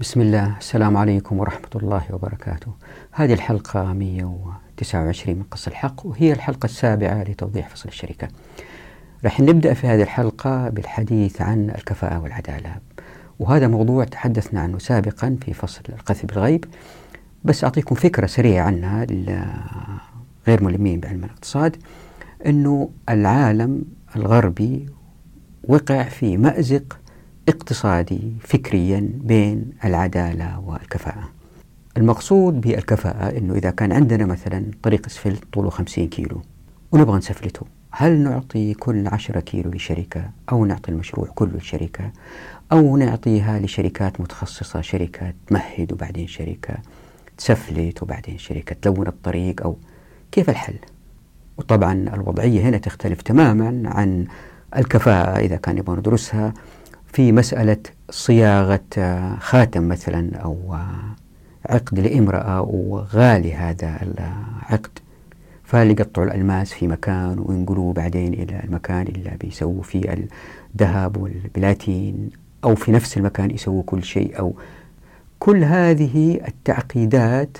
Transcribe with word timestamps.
بسم 0.00 0.20
الله. 0.20 0.56
السلام 0.58 0.96
عليكم 0.96 1.38
ورحمة 1.38 1.70
الله 1.76 2.02
وبركاته. 2.10 2.72
هذه 3.12 3.32
الحلقة 3.32 3.92
129 3.92 5.36
من 5.36 5.42
قص 5.42 5.66
الحق 5.66 6.06
وهي 6.06 6.32
الحلقة 6.32 6.64
السابعة 6.64 7.22
لتوضيح 7.22 7.68
فصل 7.68 7.88
الشركة. 7.88 8.28
راح 9.24 9.40
نبدأ 9.40 9.74
في 9.74 9.86
هذه 9.86 10.02
الحلقة 10.02 10.68
بالحديث 10.68 11.42
عن 11.42 11.70
الكفاءة 11.70 12.18
والعدالة. 12.18 12.76
وهذا 13.38 13.68
موضوع 13.68 14.04
تحدثنا 14.04 14.60
عنه 14.60 14.78
سابقا 14.78 15.36
في 15.44 15.52
فصل 15.52 15.82
القذف 15.88 16.26
بالغيب. 16.26 16.64
بس 17.44 17.64
أعطيكم 17.64 17.94
فكرة 17.94 18.26
سريعة 18.26 18.66
عنها 18.66 19.06
غير 20.46 20.64
ملمين 20.64 21.00
بعلم 21.00 21.24
الاقتصاد 21.24 21.76
أنه 22.46 22.90
العالم 23.08 23.84
الغربي 24.16 24.86
وقع 25.64 26.02
في 26.02 26.36
مأزق 26.36 26.98
اقتصادي 27.48 28.32
فكريا 28.40 29.10
بين 29.14 29.70
العدالة 29.84 30.60
والكفاءة 30.60 31.28
المقصود 31.96 32.60
بالكفاءة 32.60 33.38
أنه 33.38 33.54
إذا 33.54 33.70
كان 33.70 33.92
عندنا 33.92 34.26
مثلا 34.26 34.70
طريق 34.82 35.06
اسفلت 35.06 35.44
طوله 35.52 35.70
50 35.70 36.08
كيلو 36.08 36.42
ونبغى 36.92 37.18
نسفلته 37.18 37.66
هل 37.90 38.18
نعطي 38.18 38.74
كل 38.74 39.08
10 39.08 39.40
كيلو 39.40 39.70
لشركة 39.70 40.30
أو 40.52 40.64
نعطي 40.64 40.92
المشروع 40.92 41.26
كله 41.34 41.56
لشركة 41.56 42.12
أو 42.72 42.96
نعطيها 42.96 43.58
لشركات 43.58 44.20
متخصصة 44.20 44.80
شركة 44.80 45.32
تمهد 45.46 45.92
وبعدين 45.92 46.26
شركة 46.26 46.74
تسفلت 47.38 48.02
وبعدين 48.02 48.38
شركة 48.38 48.76
تلون 48.82 49.06
الطريق 49.06 49.62
أو 49.62 49.76
كيف 50.32 50.50
الحل؟ 50.50 50.78
وطبعا 51.58 51.92
الوضعية 51.92 52.60
هنا 52.60 52.78
تختلف 52.78 53.22
تماما 53.22 53.82
عن 53.84 54.26
الكفاءة 54.76 55.38
إذا 55.38 55.56
كان 55.56 55.78
يبغى 55.78 55.96
ندرسها 55.96 56.54
في 57.12 57.32
مسألة 57.32 57.76
صياغة 58.10 58.80
آه، 58.98 59.36
خاتم 59.40 59.88
مثلا 59.88 60.36
أو 60.36 60.74
آه، 60.74 61.16
عقد 61.66 62.00
لامرأة 62.00 62.60
وغالي 62.60 63.54
هذا 63.54 63.98
العقد. 64.02 64.98
فهل 65.64 65.90
يقطعوا 65.90 66.26
الألماس 66.26 66.72
في 66.72 66.88
مكان 66.88 67.38
وينقلوه 67.38 67.92
بعدين 67.92 68.34
إلى 68.34 68.60
المكان 68.64 69.06
اللي 69.06 69.36
بيسووا 69.40 69.82
فيه 69.82 70.26
الذهب 70.74 71.16
والبلاتين 71.16 72.30
أو 72.64 72.74
في 72.74 72.92
نفس 72.92 73.16
المكان 73.16 73.50
يسووا 73.50 73.82
كل 73.86 74.04
شيء. 74.04 74.38
أو 74.38 74.54
كل 75.38 75.64
هذه 75.64 76.40
التعقيدات 76.48 77.58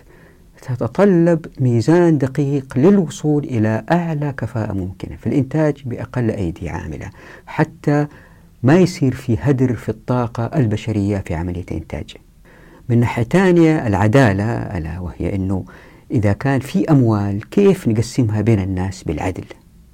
تتطلب 0.62 1.46
ميزان 1.60 2.18
دقيق 2.18 2.78
للوصول 2.78 3.44
إلى 3.44 3.84
أعلى 3.92 4.32
كفاءة 4.32 4.72
ممكنة 4.72 5.16
في 5.16 5.26
الإنتاج 5.26 5.82
بأقل 5.86 6.30
أيدي 6.30 6.68
عاملة. 6.68 7.10
حتى 7.46 8.06
ما 8.62 8.78
يصير 8.78 9.14
في 9.14 9.36
هدر 9.40 9.74
في 9.74 9.88
الطاقة 9.88 10.44
البشرية 10.44 11.18
في 11.18 11.34
عملية 11.34 11.64
الإنتاج. 11.70 12.16
من 12.88 13.00
ناحية 13.00 13.22
ثانية 13.22 13.86
العدالة 13.86 14.44
ألا 14.52 15.00
وهي 15.00 15.34
أنه 15.34 15.64
إذا 16.10 16.32
كان 16.32 16.60
في 16.60 16.90
أموال 16.90 17.50
كيف 17.50 17.88
نقسمها 17.88 18.40
بين 18.40 18.60
الناس 18.60 19.02
بالعدل؟ 19.02 19.44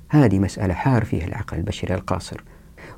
هذه 0.08 0.38
مسألة 0.38 0.74
حار 0.74 1.04
فيها 1.04 1.27
العقل 1.27 1.56
البشري 1.56 1.94
القاصر. 1.94 2.41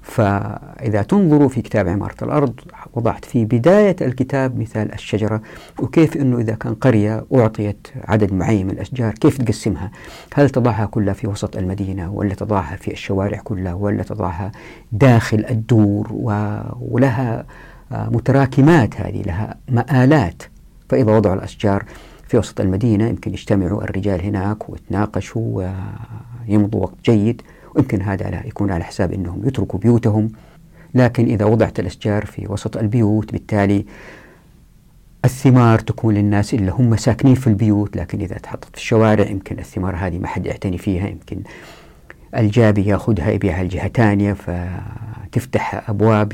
فإذا 0.04 1.02
تنظروا 1.02 1.48
في 1.48 1.62
كتاب 1.62 1.88
عمارة 1.88 2.14
الأرض 2.22 2.60
وضعت 2.94 3.24
في 3.24 3.44
بداية 3.44 3.96
الكتاب 4.00 4.58
مثال 4.58 4.92
الشجرة 4.92 5.42
وكيف 5.78 6.16
أنه 6.16 6.38
إذا 6.38 6.54
كان 6.54 6.74
قرية 6.74 7.24
أعطيت 7.34 7.88
عدد 8.04 8.32
معين 8.32 8.66
من 8.66 8.72
الأشجار 8.72 9.12
كيف 9.12 9.38
تقسمها؟ 9.38 9.90
هل 10.34 10.50
تضعها 10.50 10.86
كلها 10.86 11.14
في 11.14 11.26
وسط 11.26 11.56
المدينة 11.56 12.12
ولا 12.12 12.34
تضعها 12.34 12.76
في 12.76 12.92
الشوارع 12.92 13.38
كلها 13.44 13.74
ولا 13.74 14.02
تضعها 14.02 14.52
داخل 14.92 15.44
الدور؟ 15.50 16.08
ولها 16.80 17.46
متراكمات 17.90 19.00
هذه 19.00 19.22
لها 19.22 19.56
مآلات. 19.68 20.42
فإذا 20.88 21.16
وضعوا 21.16 21.34
الأشجار 21.34 21.84
في 22.28 22.38
وسط 22.38 22.60
المدينة 22.60 23.08
يمكن 23.08 23.32
يجتمعوا 23.32 23.82
الرجال 23.82 24.22
هناك 24.22 24.68
ويتناقشوا 24.68 25.68
ويمضوا 26.48 26.80
وقت 26.82 26.94
جيد. 27.04 27.42
ويمكن 27.74 28.02
هذا 28.02 28.30
لا 28.30 28.46
يكون 28.46 28.70
على 28.70 28.84
حساب 28.84 29.12
أنهم 29.12 29.48
يتركوا 29.48 29.78
بيوتهم 29.78 30.30
لكن 30.94 31.24
إذا 31.24 31.44
وضعت 31.44 31.80
الأشجار 31.80 32.26
في 32.26 32.46
وسط 32.48 32.76
البيوت 32.76 33.32
بالتالي 33.32 33.86
الثمار 35.24 35.78
تكون 35.78 36.14
للناس 36.14 36.54
اللي 36.54 36.70
هم 36.70 36.96
ساكنين 36.96 37.34
في 37.34 37.46
البيوت 37.46 37.96
لكن 37.96 38.20
إذا 38.20 38.38
تحطت 38.38 38.68
في 38.72 38.76
الشوارع 38.76 39.26
يمكن 39.26 39.58
الثمار 39.58 39.96
هذه 39.96 40.18
ما 40.18 40.26
حد 40.26 40.46
يعتني 40.46 40.78
فيها 40.78 41.08
يمكن 41.08 41.40
الجابي 42.36 42.86
يأخذها 42.86 43.30
يبيعها 43.30 43.64
لجهة 43.64 43.88
ثانية 43.88 44.32
فتفتح 44.32 45.90
أبواب 45.90 46.32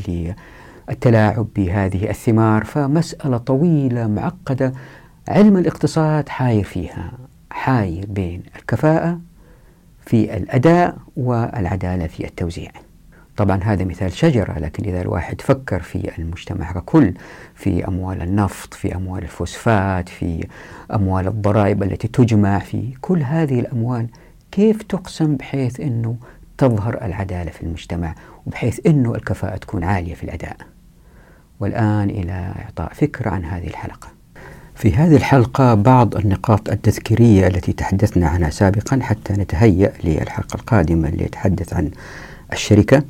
للتلاعب 0.89 1.47
بهذه 1.56 2.11
الثمار 2.11 2.65
فمسألة 2.65 3.37
طويلة 3.37 4.06
معقدة 4.06 4.73
علم 5.29 5.56
الاقتصاد 5.56 6.29
حاير 6.29 6.65
فيها 6.65 7.12
حاير 7.50 8.06
بين 8.09 8.43
الكفاءة 8.56 9.21
في 10.10 10.37
الأداء 10.37 10.97
والعدالة 11.16 12.06
في 12.06 12.25
التوزيع. 12.26 12.71
طبعا 13.37 13.60
هذا 13.62 13.84
مثال 13.84 14.12
شجرة 14.12 14.59
لكن 14.59 14.84
إذا 14.84 15.00
الواحد 15.00 15.41
فكر 15.41 15.82
في 15.82 16.19
المجتمع 16.19 16.72
ككل 16.72 17.15
في 17.54 17.88
أموال 17.88 18.22
النفط 18.22 18.75
في 18.75 18.94
أموال 18.94 19.22
الفوسفات 19.22 20.09
في 20.09 20.47
أموال 20.94 21.26
الضرائب 21.26 21.82
التي 21.82 22.09
تجمع 22.09 22.59
في 22.59 22.93
كل 23.00 23.22
هذه 23.22 23.60
الأموال 23.60 24.06
كيف 24.50 24.82
تقسم 24.82 25.37
بحيث 25.37 25.81
أنه 25.81 26.16
تظهر 26.59 27.04
العدالة 27.04 27.50
في 27.50 27.62
المجتمع 27.62 28.15
وبحيث 28.47 28.87
أنه 28.87 29.15
الكفاءة 29.15 29.56
تكون 29.56 29.84
عالية 29.84 30.15
في 30.15 30.25
الأداء؟ 30.25 30.56
والآن 31.60 32.10
إلى 32.10 32.54
إعطاء 32.65 32.93
فكرة 32.94 33.31
عن 33.31 33.44
هذه 33.44 33.66
الحلقة. 33.66 34.09
في 34.81 34.95
هذه 34.95 35.17
الحلقة 35.17 35.75
بعض 35.75 36.17
النقاط 36.17 36.69
التذكيرية 36.71 37.47
التي 37.47 37.73
تحدثنا 37.73 38.29
عنها 38.29 38.51
سابقا 38.51 38.99
حتى 39.03 39.33
نتهيأ 39.33 39.93
للحلقة 40.05 40.55
القادمة 40.55 41.09
اللي 41.09 41.25
يتحدث 41.25 41.73
عن 41.75 41.91
الشركة 42.53 43.03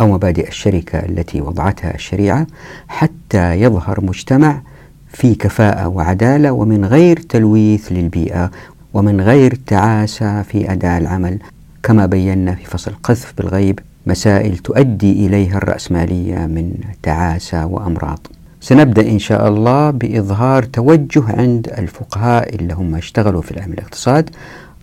أو 0.00 0.12
مبادئ 0.12 0.48
الشركة 0.48 0.98
التي 0.98 1.40
وضعتها 1.40 1.94
الشريعة 1.94 2.46
حتى 2.88 3.60
يظهر 3.60 4.04
مجتمع 4.04 4.62
في 5.08 5.34
كفاءة 5.34 5.88
وعدالة 5.88 6.52
ومن 6.52 6.84
غير 6.84 7.16
تلويث 7.16 7.92
للبيئة 7.92 8.50
ومن 8.94 9.20
غير 9.20 9.58
تعاسة 9.66 10.42
في 10.42 10.72
أداء 10.72 10.98
العمل. 10.98 11.38
كما 11.82 12.06
بينا 12.06 12.54
في 12.54 12.64
فصل 12.64 12.92
قذف 13.02 13.34
بالغيب 13.38 13.78
مسائل 14.06 14.58
تؤدي 14.58 15.26
إليها 15.26 15.56
الرأسمالية 15.56 16.46
من 16.46 16.74
تعاسة 17.02 17.66
وأمراض. 17.66 18.26
سنبدأ 18.64 19.08
إن 19.08 19.18
شاء 19.18 19.48
الله 19.48 19.90
بإظهار 19.90 20.62
توجه 20.62 21.22
عند 21.28 21.68
الفقهاء 21.78 22.54
اللي 22.54 22.74
هم 22.74 22.94
اشتغلوا 22.94 23.42
في 23.42 23.60
علم 23.60 23.72
الاقتصاد 23.72 24.30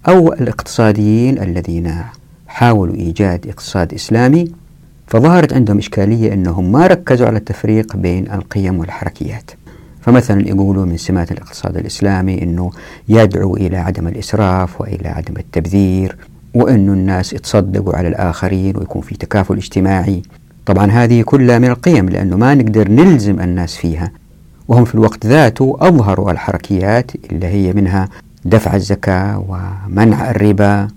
أو 0.08 0.34
الاقتصاديين 0.34 1.40
الذين 1.40 1.96
حاولوا 2.48 2.96
إيجاد 2.96 3.48
اقتصاد 3.48 3.94
إسلامي. 3.94 4.52
فظهرت 5.08 5.54
عندهم 5.54 5.78
إشكالية 5.78 6.34
أنهم 6.34 6.72
ما 6.72 6.88
ركزوا 6.88 7.28
على 7.28 7.38
التفريق 7.38 7.96
بين 7.96 8.32
القيم 8.32 8.80
والحركيات. 8.80 9.52
فمثلا 10.02 10.48
يقولوا 10.48 10.86
من 10.86 10.98
سمات 10.98 11.32
الاقتصاد 11.32 11.78
الإسلامي 11.78 12.44
أنه 12.44 12.72
يدعو 13.10 13.56
إلى 13.56 13.78
عدم 13.78 14.08
الإسراف 14.08 14.82
وإلى 14.82 15.08
عدم 15.08 15.34
التبذير 15.38 16.16
وأنه 16.54 16.94
الناس 16.94 17.34
يتصدقوا 17.34 17.96
على 17.96 18.08
الآخرين 18.08 18.78
ويكون 18.78 19.02
في 19.02 19.16
تكافل 19.16 19.58
اجتماعي. 19.58 20.22
طبعا 20.66 20.92
هذه 20.92 21.22
كلها 21.22 21.60
من 21.60 21.68
القيم 21.68 22.10
لأنه 22.10 22.38
ما 22.38 22.56
نقدر 22.56 22.90
نلزم 22.90 23.40
الناس 23.40 23.76
فيها. 23.76 24.12
وهم 24.68 24.86
في 24.86 24.96
الوقت 24.96 25.26
ذاته 25.26 25.78
أظهروا 25.80 26.32
الحركيات 26.32 27.12
اللي 27.32 27.48
هي 27.48 27.74
منها 27.74 28.10
دفع 28.46 28.76
الزكاة 28.76 29.46
ومنع 29.50 30.32
الربا. 30.32 30.88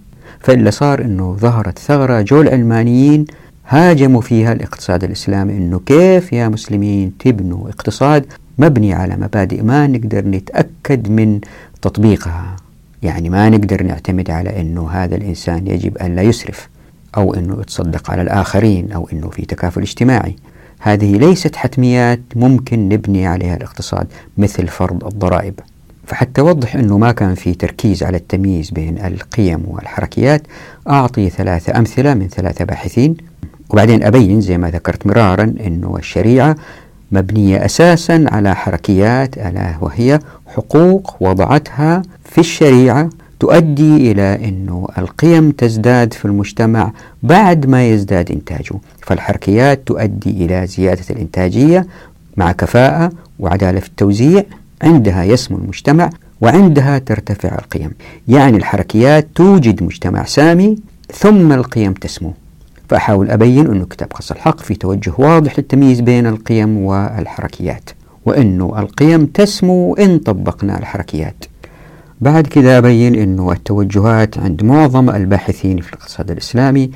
فإلا 0.41 0.71
صار 0.71 1.01
أنه 1.05 1.37
ظهرت 1.41 1.79
ثغرة 1.79 2.21
جو 2.21 2.41
العلمانيين 2.41 3.25
هاجموا 3.69 4.21
فيها 4.21 4.53
الاقتصاد 4.53 5.05
الإسلامي 5.05 5.53
أنه 5.53 5.81
كيف 5.87 6.33
يا 6.33 6.49
مسلمين 6.49 7.13
تبنوا 7.19 7.69
اقتصاد 7.69 8.27
مبني 8.59 8.95
على 8.95 9.17
مبادئ 9.17 9.63
ما 9.63 9.87
نقدر 9.87 10.27
نتأكد 10.27 11.09
من 11.09 11.41
تطبيقها. 11.83 12.57
يعني 13.03 13.31
ما 13.31 13.49
نقدر 13.51 13.83
نعتمد 13.83 14.31
على 14.31 14.61
أنه 14.61 14.91
هذا 14.91 15.15
الإنسان 15.17 15.67
يجب 15.67 15.99
أن 15.99 16.17
لا 16.17 16.23
يسرف. 16.23 16.69
أو 17.17 17.35
أنه 17.35 17.61
يتصدق 17.61 18.11
على 18.11 18.23
الآخرين 18.23 18.93
أو 18.93 19.09
أنه 19.13 19.31
في 19.31 19.43
تكافل 19.43 19.81
اجتماعي. 19.81 20.37
هذه 20.81 21.17
ليست 21.17 21.57
حتميات 21.57 22.21
ممكن 22.37 22.89
نبني 22.89 23.27
عليها 23.27 23.57
الاقتصاد 23.57 24.07
مثل 24.39 24.67
فرض 24.69 25.05
الضرائب. 25.05 25.55
فحتى 26.07 26.41
أوضح 26.41 26.77
أنه 26.77 26.99
ما 26.99 27.13
كان 27.13 27.35
في 27.35 27.55
تركيز 27.55 28.03
على 28.03 28.17
التمييز 28.17 28.71
بين 28.71 28.99
القيم 28.99 29.63
والحركيات 29.67 30.43
أعطي 30.89 31.31
ثلاثة 31.31 31.79
أمثلة 31.79 32.15
من 32.15 32.29
ثلاثة 32.29 32.65
باحثين. 32.65 33.17
وبعدين 33.71 34.03
أبين 34.03 34.41
زي 34.41 34.59
ما 34.59 34.71
ذكرت 34.71 35.07
مرارا 35.07 35.55
أنه 35.67 35.97
الشريعة 35.97 36.57
مبنية 37.13 37.65
أساسا 37.65 38.25
على 38.29 38.55
حركيات 38.57 39.39
ألا 39.39 39.75
وهي 39.81 40.19
حقوق 40.47 41.17
وضعتها 41.21 42.03
في 42.25 42.39
الشريعة 42.39 43.11
تؤدي 43.45 44.13
إلى 44.13 44.49
أنه 44.49 44.89
القيم 44.99 45.51
تزداد 45.51 46.13
في 46.13 46.25
المجتمع 46.25 46.93
بعد 47.23 47.67
ما 47.67 47.89
يزداد 47.89 48.31
إنتاجه 48.33 48.75
فالحركيات 49.03 49.87
تؤدي 49.87 50.31
إلى 50.31 50.67
زيادة 50.67 51.05
الإنتاجية 51.11 51.87
مع 52.37 52.53
كفاءة 52.53 53.13
وعدالة 53.39 53.81
في 53.81 53.89
التوزيع 53.89 54.45
عندها 54.83 55.25
يسمو 55.25 55.59
المجتمع 55.59 56.11
وعندها 56.41 56.99
ترتفع 56.99 57.55
القيم. 57.55 57.91
يعني 58.29 58.57
الحركيات 58.57 59.29
توجد 59.35 59.83
مجتمع 59.83 60.25
سامي 60.25 60.77
ثم 61.13 61.53
القيم 61.53 61.93
تسمو. 61.93 62.33
فأحاول 62.89 63.31
أبين 63.31 63.67
أن 63.67 63.85
كتاب 63.85 64.09
قص 64.13 64.31
الحق 64.31 64.61
في 64.61 64.75
توجه 64.75 65.13
واضح 65.19 65.59
للتمييز 65.59 66.01
بين 66.01 66.27
القيم 66.27 66.79
والحركيات 66.79 67.91
وأنه 68.27 68.79
القيم 68.79 69.27
تسمو 69.27 69.95
إن 69.95 70.19
طبقنا 70.19 70.79
الحركيات. 70.79 71.45
بعد 72.25 72.47
كذا 72.47 72.79
أبين 72.79 73.15
أنه 73.15 73.53
التوجهات 73.53 74.39
عند 74.39 74.63
معظم 74.63 75.11
الباحثين 75.11 75.81
في 75.81 75.89
الاقتصاد 75.89 76.31
الإسلامي 76.31 76.91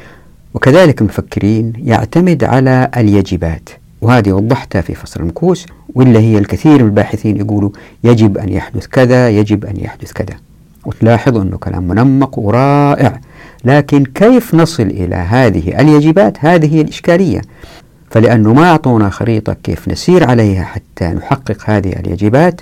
وكذلك 0.55 1.01
المفكرين 1.01 1.73
يعتمد 1.77 2.45
على 2.45 2.91
اليجبات 2.97 3.69
وهذه 4.01 4.33
وضحتها 4.33 4.81
في 4.81 4.95
فصل 4.95 5.21
المكوس 5.21 5.67
ولا 5.95 6.21
هي 6.21 6.39
الكثير 6.39 6.79
من 6.79 6.89
الباحثين 6.89 7.37
يقولوا 7.37 7.71
يجب 8.05 8.39
أن 8.39 8.49
يحدث 8.49 8.87
كذا 8.87 9.31
يجب 9.31 9.65
أن 9.65 9.77
يحدث 9.77 10.13
كذا. 10.13 10.39
وتلاحظ 10.85 11.37
أنه 11.37 11.57
كلام 11.57 11.89
منمق 11.89 12.39
ورائع. 12.39 13.21
لكن 13.65 14.05
كيف 14.05 14.55
نصل 14.55 14.83
إلى 14.83 15.17
هذه 15.17 15.81
اليجبات 15.81 16.37
هذه 16.41 16.75
هي 16.75 16.81
الإشكالية. 16.81 17.41
فلأنه 18.11 18.53
ما 18.53 18.71
أعطونا 18.71 19.11
خريطة 19.11 19.57
كيف 19.63 19.89
نسير 19.89 20.31
عليها 20.31 20.65
حتى 20.65 21.05
نحقق 21.05 21.59
هذه 21.65 21.93
اليجبات 21.93 22.61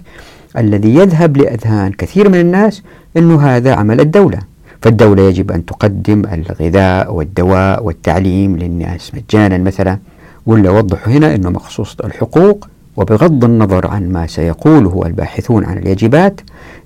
الذي 0.58 0.94
يذهب 0.94 1.36
لأذهان 1.36 1.92
كثير 1.92 2.28
من 2.28 2.40
الناس 2.40 2.82
أنه 3.16 3.42
هذا 3.42 3.74
عمل 3.74 4.00
الدولة. 4.00 4.38
فالدولة 4.82 5.22
يجب 5.22 5.52
أن 5.52 5.64
تقدم 5.64 6.22
الغذاء 6.32 7.14
والدواء 7.14 7.84
والتعليم 7.84 8.56
للناس 8.56 9.12
مجانا 9.14 9.58
مثلا. 9.58 9.98
ولا 10.46 10.70
وضحوا 10.70 11.12
هنا 11.12 11.34
أنه 11.34 11.50
مخصوص 11.50 11.96
الحقوق 12.04 12.68
وبغض 12.96 13.44
النظر 13.44 13.86
عن 13.86 14.12
ما 14.12 14.26
سيقوله 14.26 15.02
الباحثون 15.06 15.64
عن 15.64 15.78
اليجبات 15.78 16.40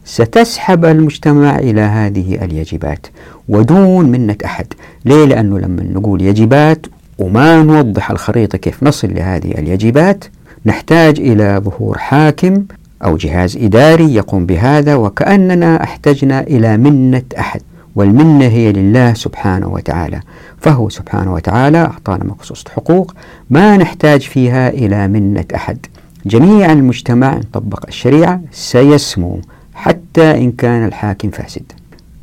ستسحب 0.04 0.84
المجتمع 0.84 1.58
إلى 1.58 1.80
هذه 1.80 2.44
اليجبات 2.44 3.06
ودون 3.48 4.06
منة 4.06 4.36
أحد. 4.44 4.66
ليه؟ 5.04 5.24
لأنه 5.24 5.58
لما 5.58 5.82
نقول 5.82 6.22
يجبات 6.22 6.86
وما 7.18 7.62
نوضح 7.62 8.10
الخريطة 8.10 8.58
كيف 8.58 8.82
نصل 8.82 9.14
لهذه 9.14 9.50
اليجبات 9.50 10.24
نحتاج 10.66 11.20
إلى 11.20 11.60
ظهور 11.64 11.98
حاكم 11.98 12.64
أو 13.04 13.16
جهاز 13.16 13.56
إداري 13.56 14.14
يقوم 14.14 14.46
بهذا 14.46 14.94
وكأننا 14.94 15.82
أحتجنا 15.82 16.40
إلى 16.40 16.76
منة 16.76 17.22
أحد 17.38 17.60
والمنة 17.94 18.44
هي 18.44 18.72
لله 18.72 19.14
سبحانه 19.14 19.68
وتعالى. 19.68 20.20
فهو 20.58 20.88
سبحانه 20.88 21.34
وتعالى 21.34 21.78
أعطانا 21.78 22.24
مخصوص 22.24 22.64
حقوق 22.68 23.14
ما 23.50 23.76
نحتاج 23.76 24.20
فيها 24.20 24.68
إلى 24.68 25.08
منة 25.08 25.44
أحد. 25.54 25.86
جميع 26.26 26.72
المجتمع 26.72 27.40
طبق 27.52 27.84
الشريعة 27.88 28.40
سيسمو 28.52 29.40
حتى 29.74 30.30
إن 30.30 30.52
كان 30.52 30.86
الحاكم 30.86 31.30
فاسد 31.30 31.72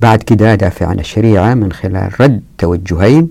بعد 0.01 0.23
كده 0.23 0.55
دافع 0.55 0.85
عن 0.87 0.99
الشريعة 0.99 1.53
من 1.53 1.71
خلال 1.71 2.21
رد 2.21 2.41
توجهين 2.57 3.29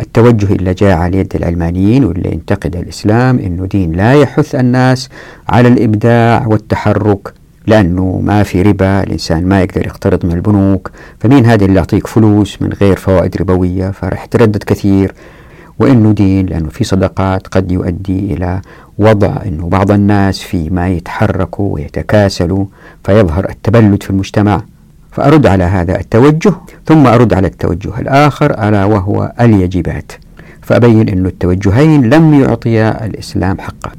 التوجه 0.00 0.52
اللي 0.52 0.74
جاء 0.74 0.96
على 0.98 1.18
يد 1.18 1.36
العلمانيين 1.36 2.04
واللي 2.04 2.32
ينتقد 2.32 2.76
الإسلام 2.76 3.38
أنه 3.38 3.66
دين 3.66 3.92
لا 3.92 4.14
يحث 4.14 4.54
الناس 4.54 5.08
على 5.48 5.68
الإبداع 5.68 6.46
والتحرك 6.46 7.32
لأنه 7.66 8.20
ما 8.24 8.42
في 8.42 8.62
ربا 8.62 9.02
الإنسان 9.02 9.46
ما 9.46 9.62
يقدر 9.62 9.86
يقترض 9.86 10.26
من 10.26 10.32
البنوك. 10.32 10.90
فمين 11.20 11.46
هذا 11.46 11.64
اللي 11.64 11.76
يعطيك 11.76 12.06
فلوس 12.06 12.62
من 12.62 12.72
غير 12.72 12.96
فوائد 12.96 13.36
ربوية؟ 13.36 13.90
فرح 13.90 14.24
تردد 14.24 14.62
كثير. 14.62 15.14
وأنه 15.78 16.12
دين 16.12 16.46
لأنه 16.46 16.68
في 16.68 16.84
صدقات 16.84 17.46
قد 17.46 17.72
يؤدي 17.72 18.34
إلى 18.34 18.60
وضع 18.98 19.36
أنه 19.46 19.68
بعض 19.68 19.90
الناس 19.90 20.38
في 20.38 20.70
ما 20.70 20.88
يتحركوا 20.88 21.74
ويتكاسلوا 21.74 22.64
فيظهر 23.04 23.48
التبلد 23.48 24.02
في 24.02 24.10
المجتمع. 24.10 24.62
فأرد 25.18 25.46
على 25.46 25.64
هذا 25.64 26.00
التوجه 26.00 26.52
ثم 26.86 27.06
أرد 27.06 27.34
على 27.34 27.46
التوجه 27.46 28.00
الآخر 28.00 28.68
ألا 28.68 28.84
وهو 28.84 29.32
اليجبات 29.40 30.12
فأبين 30.62 31.08
أن 31.08 31.26
التوجهين 31.26 32.10
لم 32.10 32.34
يعطيا 32.34 33.06
الإسلام 33.06 33.60
حقه 33.60 33.90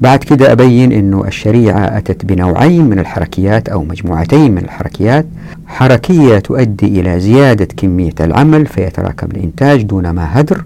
بعد 0.00 0.18
كده 0.18 0.52
أبين 0.52 0.92
أنه 0.92 1.24
الشريعة 1.24 1.98
أتت 1.98 2.24
بنوعين 2.24 2.84
من 2.84 2.98
الحركيات 2.98 3.68
أو 3.68 3.84
مجموعتين 3.84 4.52
من 4.52 4.58
الحركيات. 4.58 5.26
حركية 5.66 6.38
تؤدي 6.38 7.00
إلى 7.00 7.20
زيادة 7.20 7.68
كمية 7.76 8.14
العمل 8.20 8.66
فيتراكم 8.66 9.26
الإنتاج 9.26 9.82
دون 9.82 10.10
ما 10.10 10.40
هدر 10.40 10.64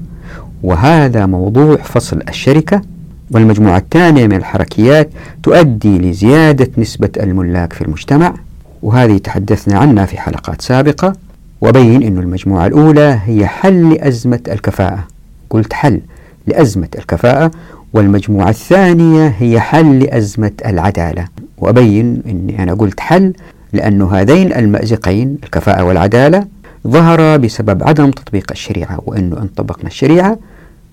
وهذا 0.62 1.26
موضوع 1.26 1.76
فصل 1.76 2.20
الشركة. 2.28 2.82
والمجموعة 3.30 3.78
الثانية 3.78 4.26
من 4.26 4.36
الحركيات 4.36 5.10
تؤدي 5.42 5.98
لزيادة 5.98 6.70
نسبة 6.78 7.10
الملاك 7.20 7.72
في 7.72 7.82
المجتمع. 7.82 8.34
وهذه 8.82 9.18
تحدثنا 9.18 9.78
عنها 9.78 10.06
في 10.06 10.20
حلقات 10.20 10.62
سابقة 10.62 11.12
وبين 11.60 12.02
أن 12.02 12.18
المجموعة 12.18 12.66
الأولى 12.66 13.20
هي 13.24 13.46
حل 13.46 13.94
لأزمة 13.94 14.40
الكفاءة. 14.48 15.04
قلت 15.50 15.72
حل 15.72 16.00
لأزمة 16.46 16.88
الكفاءة 16.98 17.50
والمجموعة 17.92 18.48
الثانية 18.48 19.34
هي 19.38 19.60
حل 19.60 19.98
لأزمة 19.98 20.52
العدالة. 20.66 21.24
وأبين 21.58 22.22
أني 22.26 22.62
أنا 22.62 22.74
قلت 22.74 23.00
حل 23.00 23.32
لأن 23.72 24.02
هذين 24.02 24.52
المأزقين 24.52 25.38
الكفاءة 25.44 25.84
والعدالة 25.84 26.46
ظهر 26.88 27.36
بسبب 27.36 27.82
عدم 27.84 28.10
تطبيق 28.10 28.46
الشريعة 28.50 29.00
وأنه 29.06 29.36
إن 29.36 29.48
طبقنا 29.56 29.86
الشريعة 29.86 30.38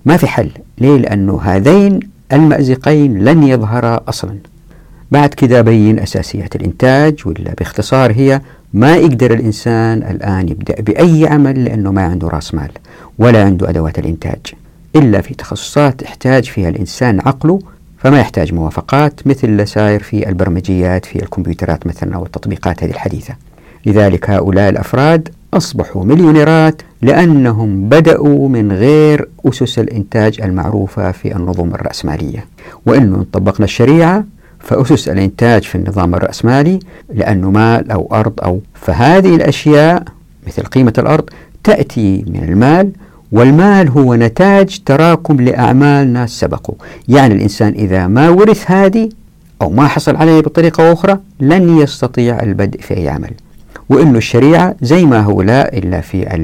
ما 0.06 0.18
في 0.18 0.28
حل. 0.28 0.52
ليه؟ 0.78 0.98
لأنه 0.98 1.42
هذين 1.44 2.00
المأزقين 2.34 3.24
لن 3.24 3.44
يظهرا 3.44 4.00
أصلا. 4.08 4.36
بعد 5.12 5.34
كذا 5.34 5.62
بين 5.62 6.00
أساسيات 6.00 6.56
الإنتاج 6.56 7.20
ولا 7.26 7.54
باختصار 7.58 8.12
هي 8.12 8.42
ما 8.74 8.96
يقدر 8.96 9.34
الإنسان 9.34 9.98
الآن 9.98 10.50
يبدأ 10.50 10.82
بأي 10.82 11.28
عمل 11.28 11.66
لأنه 11.66 11.92
ما 11.92 12.02
عنده 12.04 12.28
رأس 12.28 12.54
مال 12.54 12.72
ولا 13.20 13.44
عنده 13.44 13.70
أدوات 13.70 14.00
الإنتاج. 14.00 14.40
إلا 14.96 15.22
في 15.22 15.34
تخصصات 15.34 16.02
يحتاج 16.02 16.44
فيها 16.44 16.70
الإنسان 16.70 17.20
عقله 17.20 17.60
فما 17.98 18.20
يحتاج 18.20 18.54
موافقات 18.54 19.28
مثل 19.28 19.48
اللي 19.48 19.66
ساير 19.66 20.04
في 20.04 20.30
البرمجيات 20.30 21.06
في 21.06 21.24
الكمبيوترات 21.24 21.88
مثلا 21.88 22.16
أو 22.16 22.26
التطبيقات 22.26 22.84
هذه 22.84 22.92
الحديثة. 22.92 23.34
لذلك 23.86 24.30
هؤلاء 24.30 24.70
الأفراد 24.70 25.30
أصبحوا 25.54 26.06
مليونيرات 26.06 26.82
لأنهم 27.02 27.90
بدأوا 27.90 28.50
من 28.50 28.72
غير 28.72 29.30
أسس 29.46 29.80
الإنتاج 29.80 30.42
المعروفة 30.42 31.12
في 31.12 31.36
النظم 31.36 31.70
الرأسمالية. 31.70 32.46
وإنه 32.86 33.26
طبقنا 33.34 33.66
الشريعة 33.66 34.24
فأسس 34.60 35.10
الإنتاج 35.10 35.64
في 35.64 35.76
النظام 35.76 36.16
الرأسمالي 36.16 36.80
لأنه 37.14 37.52
مال 37.52 37.92
أو 37.92 38.10
أرض 38.12 38.33
أو 38.44 38.62
فهذه 38.74 39.36
الأشياء 39.36 40.04
مثل 40.48 40.64
قيمة 40.64 40.94
الأرض 40.98 41.30
تأتي 41.64 42.26
من 42.28 42.44
المال 42.44 42.92
والمال 43.31 43.90
هو 43.90 44.16
نتاج 44.16 44.80
تراكم 44.86 45.42
لأعمال 45.42 46.14
ناس 46.14 46.30
سبقوا 46.30 46.76
يعني 47.07 47.33
الإنسان 47.33 47.74
إذا 47.74 48.07
ما 48.07 48.30
ورث 48.30 48.72
هذه 48.72 49.10
أو 49.62 49.69
ما 49.69 49.88
حصل 49.88 50.16
عليه 50.16 50.40
بطريقة 50.40 50.94
أخرى 50.94 51.19
لن 51.40 51.78
يستطيع 51.78 52.44
البدء 52.44 52.81
في 52.81 52.98
أي 52.98 53.10
عمل. 53.10 53.31
وأن 53.90 54.16
الشريعة 54.16 54.76
زي 54.81 55.06
ما 55.06 55.22
هو 55.22 55.42
لا 55.42 55.78
إلا 55.78 56.02
في 56.02 56.36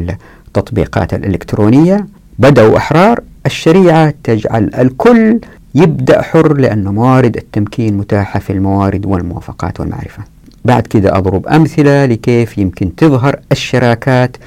التطبيقات 0.47 1.13
الإلكترونية 1.13 2.07
بدأوا 2.39 2.77
أحرار 2.77 3.19
الشريعة 3.45 4.13
تجعل 4.23 4.71
الكل 4.79 5.39
يبدأ 5.75 6.21
حر 6.21 6.57
لأن 6.57 6.83
موارد 6.87 7.37
التمكين 7.37 7.97
متاحة 7.97 8.39
في 8.39 8.53
الموارد 8.53 9.05
والموافقات 9.05 9.79
والمعرفة. 9.79 10.23
بعد 10.65 10.87
كده 10.87 11.17
أضرب 11.17 11.47
أمثلة 11.47 12.05
لكيف 12.05 12.57
يمكن 12.57 12.95
تظهر 12.95 13.39
الشراكات 13.51 14.37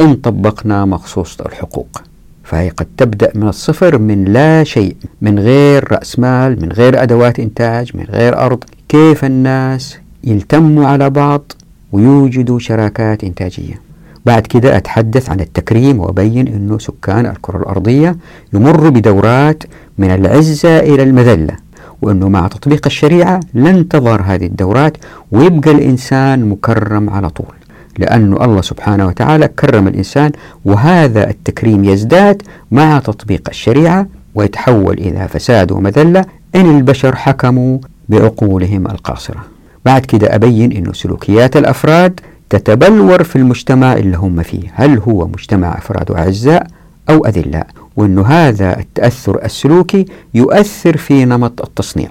إن 0.00 0.14
طبقنا 0.14 0.84
مخصوصة 0.84 1.46
الحقوق. 1.46 2.02
فهي 2.44 2.68
قد 2.68 2.86
تبدأ 2.96 3.32
من 3.34 3.48
الصفر 3.48 3.98
من 3.98 4.24
لا 4.24 4.64
شيء 4.64 4.96
من 5.22 5.38
غير 5.38 5.92
رأس 5.92 6.18
مال 6.18 6.62
من 6.62 6.72
غير 6.72 7.02
أدوات 7.02 7.40
إنتاج 7.40 7.96
من 7.96 8.04
غير 8.04 8.38
أرض. 8.38 8.64
كيف 8.88 9.24
الناس 9.24 9.98
يلتموا 10.24 10.86
على 10.86 11.10
بعض 11.10 11.52
ويوجدوا 11.92 12.58
شراكات 12.58 13.24
إنتاجية؟ 13.24 13.83
بعد 14.26 14.42
كده 14.46 14.76
أتحدث 14.76 15.30
عن 15.30 15.40
التكريم 15.40 16.00
وأبين 16.00 16.48
أنه 16.48 16.78
سكان 16.78 17.26
الكرة 17.26 17.58
الأرضية 17.58 18.16
يمروا 18.52 18.90
بدورات 18.90 19.62
من 19.98 20.10
العزة 20.10 20.78
إلى 20.78 21.02
المذلة 21.02 21.56
وأنه 22.02 22.28
مع 22.28 22.48
تطبيق 22.48 22.86
الشريعة 22.86 23.40
لن 23.54 23.88
تظهر 23.88 24.22
هذه 24.22 24.46
الدورات 24.46 24.96
ويبقى 25.32 25.70
الإنسان 25.70 26.48
مكرم 26.48 27.10
على 27.10 27.30
طول 27.30 27.54
لأن 27.98 28.32
الله 28.32 28.60
سبحانه 28.60 29.06
وتعالى 29.06 29.48
كرم 29.48 29.88
الإنسان 29.88 30.32
وهذا 30.64 31.30
التكريم 31.30 31.84
يزداد 31.84 32.42
مع 32.70 32.98
تطبيق 32.98 33.48
الشريعة 33.48 34.06
ويتحول 34.34 34.94
إلى 34.98 35.28
فساد 35.28 35.72
ومذلة 35.72 36.24
إن 36.54 36.76
البشر 36.76 37.16
حكموا 37.16 37.78
بعقولهم 38.08 38.86
القاصرة. 38.86 39.44
بعد 39.84 40.06
كده 40.06 40.34
أبين 40.34 40.72
أن 40.72 40.92
سلوكيات 40.92 41.56
الأفراد 41.56 42.20
تتبلور 42.58 43.22
في 43.22 43.36
المجتمع 43.36 43.92
اللي 43.92 44.16
هم 44.16 44.42
فيه. 44.42 44.62
هل 44.74 44.98
هو 44.98 45.26
مجتمع 45.26 45.78
أفراد 45.78 46.10
أعزاء 46.10 46.66
أو 47.10 47.26
أذلاء 47.26 47.66
وأن 47.96 48.18
هذا 48.18 48.78
التأثر 48.78 49.44
السلوكي 49.44 50.04
يؤثر 50.34 50.96
في 50.96 51.24
نمط 51.24 51.62
التصنيع. 51.62 52.08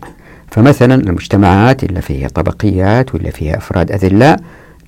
فمثلا 0.47 0.95
المجتمعات 0.95 1.83
اللي 1.83 2.01
فيها 2.01 2.27
طبقيات 2.27 3.13
واللي 3.13 3.31
فيها 3.31 3.57
أفراد 3.57 3.91
أذلاء 3.91 4.39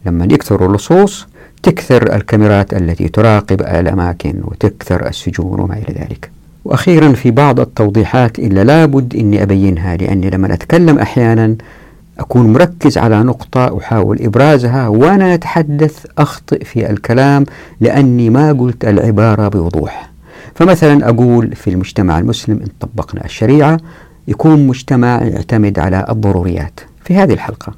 لما 0.05 0.25
يكثروا 0.25 0.67
اللصوص 0.67 1.27
تكثر 1.63 2.15
الكاميرات 2.15 2.73
التي 2.73 3.07
تراقب 3.07 3.61
الأماكن 3.61 4.33
وتكثر 4.43 5.07
السجون 5.07 5.59
وما 5.59 5.73
إلى 5.73 5.99
ذلك. 5.99 6.31
وأخيرا 6.65 7.13
في 7.13 7.31
بعض 7.31 7.59
التوضيحات 7.59 8.39
إلا 8.39 8.63
لابد 8.63 9.15
أني 9.15 9.43
أبينها 9.43 9.95
لأني 9.97 10.29
لما 10.29 10.53
أتكلم 10.53 10.99
أحيانا 10.99 11.55
أكون 12.19 12.53
مركز 12.53 12.97
على 12.97 13.23
نقطة 13.23 13.77
أحاول 13.77 14.21
إبرازها 14.21 14.87
وأنا 14.87 15.33
أتحدث 15.33 16.05
أخطئ 16.17 16.63
في 16.63 16.89
الكلام 16.89 17.45
لأني 17.81 18.29
ما 18.29 18.51
قلت 18.51 18.85
العبارة 18.85 19.47
بوضوح. 19.47 20.09
فمثلا 20.55 21.09
أقول 21.09 21.55
في 21.55 21.69
المجتمع 21.69 22.19
المسلم 22.19 22.57
إن 22.57 22.67
طبقنا 22.79 23.25
الشريعة 23.25 23.77
يكون 24.27 24.67
مجتمع 24.67 25.21
يعتمد 25.23 25.79
على 25.79 26.05
الضروريات. 26.09 26.79
في 27.03 27.15
هذه 27.15 27.33
الحلقة. 27.33 27.73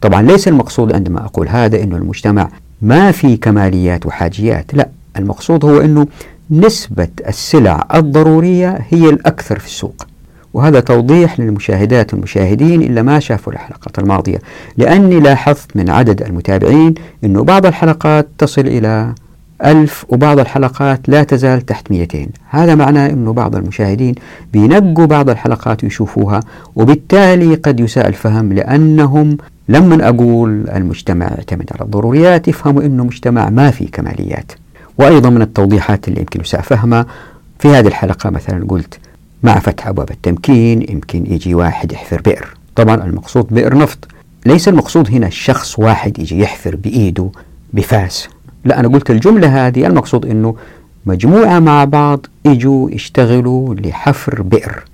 طبعا 0.00 0.22
ليس 0.22 0.48
المقصود 0.48 0.92
عندما 0.92 1.24
أقول 1.24 1.48
هذا 1.48 1.82
أنه 1.82 1.96
المجتمع 1.96 2.48
ما 2.82 3.12
في 3.12 3.36
كماليات 3.36 4.06
وحاجيات 4.06 4.74
لا. 4.74 4.88
المقصود 5.16 5.64
هو 5.64 5.80
أنه 5.80 6.06
نسبة 6.50 7.08
السلع 7.28 7.86
الضرورية 7.94 8.78
هي 8.90 9.08
الأكثر 9.10 9.58
في 9.58 9.66
السوق. 9.66 10.06
وهذا 10.56 10.80
توضيح 10.80 11.40
للمشاهدات 11.40 12.14
والمشاهدين 12.14 12.82
إلا 12.82 13.02
ما 13.02 13.18
شافوا 13.20 13.52
الحلقات 13.52 13.98
الماضية. 13.98 14.38
لأني 14.76 15.20
لاحظت 15.20 15.76
من 15.76 15.90
عدد 15.90 16.22
المتابعين 16.22 16.94
أنه 17.24 17.44
بعض 17.44 17.66
الحلقات 17.66 18.28
تصل 18.38 18.60
إلى 18.60 19.14
ألف 19.64 20.06
وبعض 20.08 20.38
الحلقات 20.38 21.08
لا 21.08 21.22
تزال 21.22 21.60
تحت 21.66 21.90
200 21.90 22.26
هذا 22.50 22.74
معناه 22.74 23.10
أنه 23.10 23.32
بعض 23.32 23.56
المشاهدين 23.56 24.14
بينقوا 24.52 25.06
بعض 25.06 25.30
الحلقات 25.30 25.84
ويشوفوها 25.84 26.40
وبالتالي 26.76 27.54
قد 27.54 27.80
يساء 27.80 28.08
الفهم 28.08 28.52
لأنهم 28.52 29.36
لما 29.68 30.08
أقول 30.08 30.68
المجتمع 30.74 31.26
يعتمد 31.26 31.70
على 31.72 31.84
الضروريات 31.84 32.48
يفهموا 32.48 32.82
أنه 32.82 33.04
مجتمع 33.04 33.50
ما 33.50 33.70
فيه 33.70 33.88
كماليات. 33.90 34.52
وأيضا 34.98 35.30
من 35.30 35.42
التوضيحات 35.42 36.08
اللي 36.08 36.20
يمكن 36.20 36.40
يساء 36.40 36.60
فهمها 36.60 37.06
في 37.58 37.68
هذه 37.68 37.86
الحلقة 37.86 38.30
مثلا 38.30 38.66
قلت 38.68 38.98
مع 39.42 39.58
فتح 39.58 39.86
أبواب 39.88 40.10
التمكين 40.10 40.82
يمكن 40.90 41.26
يجي 41.26 41.54
واحد 41.54 41.92
يحفر 41.92 42.22
بئر. 42.22 42.46
طبعا 42.76 42.94
المقصود 42.94 43.46
بئر 43.50 43.78
نفط. 43.78 44.08
ليس 44.46 44.68
المقصود 44.68 45.10
هنا 45.10 45.30
شخص 45.30 45.78
واحد 45.78 46.18
يجي 46.18 46.40
يحفر 46.40 46.76
بإيده 46.76 47.30
بفاس. 47.72 48.28
لا 48.64 48.80
أنا 48.80 48.88
قلت 48.88 49.10
الجملة 49.10 49.66
هذه 49.66 49.86
المقصود 49.86 50.26
أنه 50.26 50.56
مجموعة 51.06 51.58
مع 51.58 51.84
بعض 51.84 52.26
يجوا 52.44 52.90
يشتغلوا 52.90 53.74
لحفر 53.74 54.42
بئر 54.42 54.84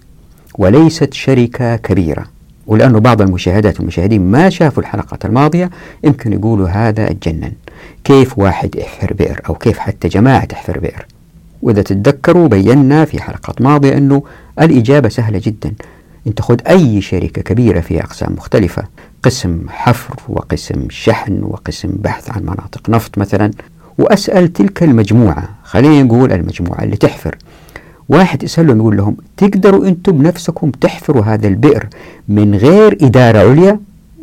وليست 0.59 1.15
شركة 1.15 1.77
كبيرة. 1.77 2.25
ولأنه 2.67 2.99
بعض 2.99 3.23
المشاهدات 3.23 3.79
والمشاهدين 3.81 4.31
ما 4.31 4.51
شافوا 4.51 4.83
الحلقات 4.83 5.25
الماضية 5.25 5.71
يمكن 6.05 6.33
يقولوا 6.33 6.69
هذا 6.69 7.11
اتجنن 7.11 7.53
كيف 8.05 8.39
واحد 8.39 8.77
يحفر 8.77 9.13
بئر 9.13 9.41
أو 9.49 9.55
كيف 9.55 9.79
حتى 9.79 10.09
جماعة 10.09 10.45
تحفر 10.45 10.79
بئر؟ 10.79 11.07
وإذا 11.63 11.83
تتذكروا 11.83 12.49
بينا 12.49 13.05
في 13.05 13.23
حلقات 13.23 13.63
ماضية 13.63 13.97
أنه 13.99 14.23
الإجابة 14.61 15.09
سهلة 15.09 15.41
جدا. 15.45 15.73
أنت 16.27 16.43
خذ 16.43 16.57
أي 16.69 17.01
شركة 17.01 17.43
كبيرة 17.43 17.81
فيها 17.81 18.03
أقسام 18.03 18.33
مختلفة 18.33 18.83
قسم 19.23 19.67
حفر 19.69 20.17
وقسم 20.29 20.87
شحن 20.91 21.43
وقسم 21.43 21.89
بحث 21.89 22.31
عن 22.31 22.43
مناطق 22.43 22.91
نفط 22.91 23.19
مثلا 23.19 23.51
وأسأل 23.99 24.53
تلك 24.53 24.83
المجموعة 24.83 25.49
خلينا 25.63 26.03
نقول 26.03 26.33
المجموعة 26.33 26.83
اللي 26.83 26.97
تحفر. 26.97 27.37
واحد 28.09 28.43
يسألهم 28.43 28.79
يقول 28.79 28.97
لهم 28.97 29.17
تقدروا 29.37 29.87
أنتم 29.89 30.19
بنفسكم 30.19 30.71
تحفروا 30.71 31.23
هذا 31.23 31.49
البئر 31.49 31.89
من 32.29 32.55
غير 32.55 32.99
إدارة 33.03 33.39
عليا؟ 33.51 33.81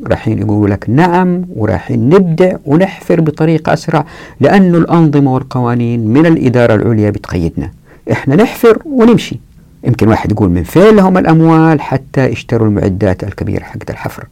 رايحين 0.07 0.39
يقولوا 0.39 0.67
لك 0.67 0.85
نعم 0.89 1.45
ورايحين 1.55 2.09
نبدع 2.09 2.55
ونحفر 2.65 3.21
بطريقة 3.21 3.73
أسرع 3.73 4.05
لأنه 4.39 4.77
الأنظمة 4.77 5.33
والقوانين 5.33 6.07
من 6.07 6.25
الإدارة 6.25 6.75
العليا 6.75 7.09
بتقيدنا. 7.09 7.71
إحنا 8.11 8.35
نحفر 8.35 8.81
ونمشي. 8.85 9.39
يمكن 9.83 10.07
واحد 10.07 10.31
يقول 10.31 10.49
من 10.49 10.63
فين 10.63 10.95
لهم 10.95 11.17
الأموال 11.17 11.81
حتى 11.81 12.25
يشتروا 12.25 12.67
المعدات 12.67 13.23
الكبيرة 13.23 13.63
حقت 13.63 13.89
الحفر. 13.89 14.25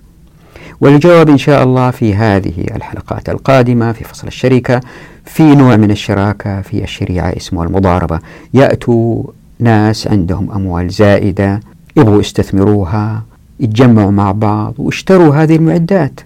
والجواب 0.81 1.29
إن 1.29 1.37
شاء 1.37 1.63
الله 1.63 1.91
في 1.91 2.15
هذه 2.15 2.65
الحلقات 2.75 3.29
القادمة 3.29 3.91
في 3.91 4.03
فصل 4.03 4.27
الشركة 4.27 4.81
في 5.25 5.55
نوع 5.55 5.75
من 5.75 5.91
الشراكة 5.91 6.61
في 6.61 6.83
الشريعة 6.83 7.33
اسمه 7.37 7.63
المضاربة. 7.63 8.19
يأتوا 8.53 9.23
ناس 9.59 10.07
عندهم 10.07 10.51
أموال 10.51 10.89
زائدة 10.89 11.59
يبغوا 11.97 12.19
يستثمروها 12.19 13.23
يتجمعوا 13.59 14.11
مع 14.11 14.31
بعض 14.31 14.73
واشتروا 14.77 15.35
هذه 15.35 15.55
المعدات. 15.55 16.19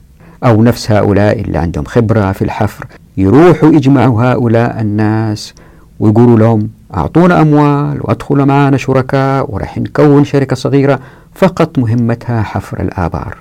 أو 0.45 0.63
نفس 0.63 0.91
هؤلاء 0.91 1.41
اللي 1.41 1.57
عندهم 1.57 1.85
خبرة 1.85 2.31
في 2.31 2.41
الحفر 2.41 2.85
يروحوا 3.17 3.69
يجمعوا 3.69 4.23
هؤلاء 4.23 4.81
الناس 4.81 5.53
ويقولوا 5.99 6.39
لهم 6.39 6.69
أعطونا 6.97 7.41
أموال 7.41 7.99
وأدخلوا 8.01 8.45
معنا 8.45 8.77
شركاء 8.77 9.51
وراح 9.51 9.77
نكون 9.77 10.25
شركة 10.25 10.55
صغيرة. 10.55 10.99
فقط 11.35 11.79
مهمتها 11.79 12.41
حفر 12.41 12.81
الآبار. 12.81 13.37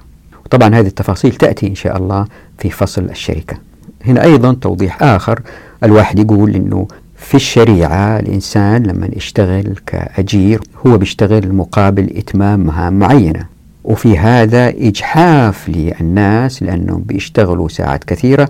طبعا 0.50 0.68
هذه 0.68 0.86
التفاصيل 0.86 1.32
تأتي 1.32 1.66
إن 1.66 1.74
شاء 1.74 1.96
الله 1.96 2.24
في 2.58 2.70
فصل 2.70 3.04
الشركة. 3.04 3.56
هنا 4.06 4.22
أيضا 4.24 4.52
توضيح 4.52 5.02
آخر 5.02 5.40
الواحد 5.84 6.18
يقول 6.18 6.54
أنه 6.54 6.88
في 7.16 7.34
الشريعة 7.34 8.18
الإنسان 8.18 8.82
لما 8.82 9.08
يشتغل 9.12 9.74
كأجير 9.86 10.60
هو 10.86 10.98
بيشتغل 10.98 11.54
مقابل 11.54 12.16
إتمام 12.16 12.60
مهام 12.60 12.98
معينة. 12.98 13.46
وفي 13.90 14.18
هذا 14.18 14.68
إجحاف 14.68 15.68
للناس 15.68 16.62
لأنهم 16.62 17.02
بيشتغلوا 17.06 17.68
ساعات 17.68 18.04
كثيرة 18.04 18.48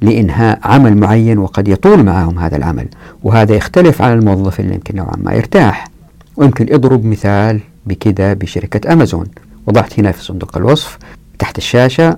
لإنهاء 0.00 0.58
عمل 0.64 0.96
معين 0.96 1.38
وقد 1.38 1.68
يطول 1.68 2.02
معهم 2.02 2.38
هذا 2.38 2.56
العمل 2.56 2.86
وهذا 3.22 3.54
يختلف 3.54 4.02
عن 4.02 4.18
الموظف 4.18 4.60
اللي 4.60 4.74
يمكن 4.74 4.96
نوعا 4.96 5.16
ما 5.22 5.32
يرتاح. 5.32 5.88
ويمكن 6.36 6.74
اضرب 6.74 7.04
مثال 7.04 7.60
بكذا 7.86 8.32
بشركة 8.32 8.92
أمازون. 8.92 9.26
وضعت 9.66 9.98
هنا 9.98 10.12
في 10.12 10.24
صندوق 10.24 10.56
الوصف 10.56 10.98
تحت 11.38 11.58
الشاشة 11.58 12.16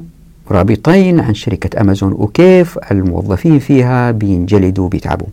رابطين 0.51 1.21
عن 1.21 1.35
شركة 1.35 1.81
أمازون 1.81 2.13
وكيف 2.13 2.79
الموظفين 2.91 3.59
فيها 3.59 4.11
بينجلدوا 4.11 4.85
وبيتعبوا. 4.85 5.27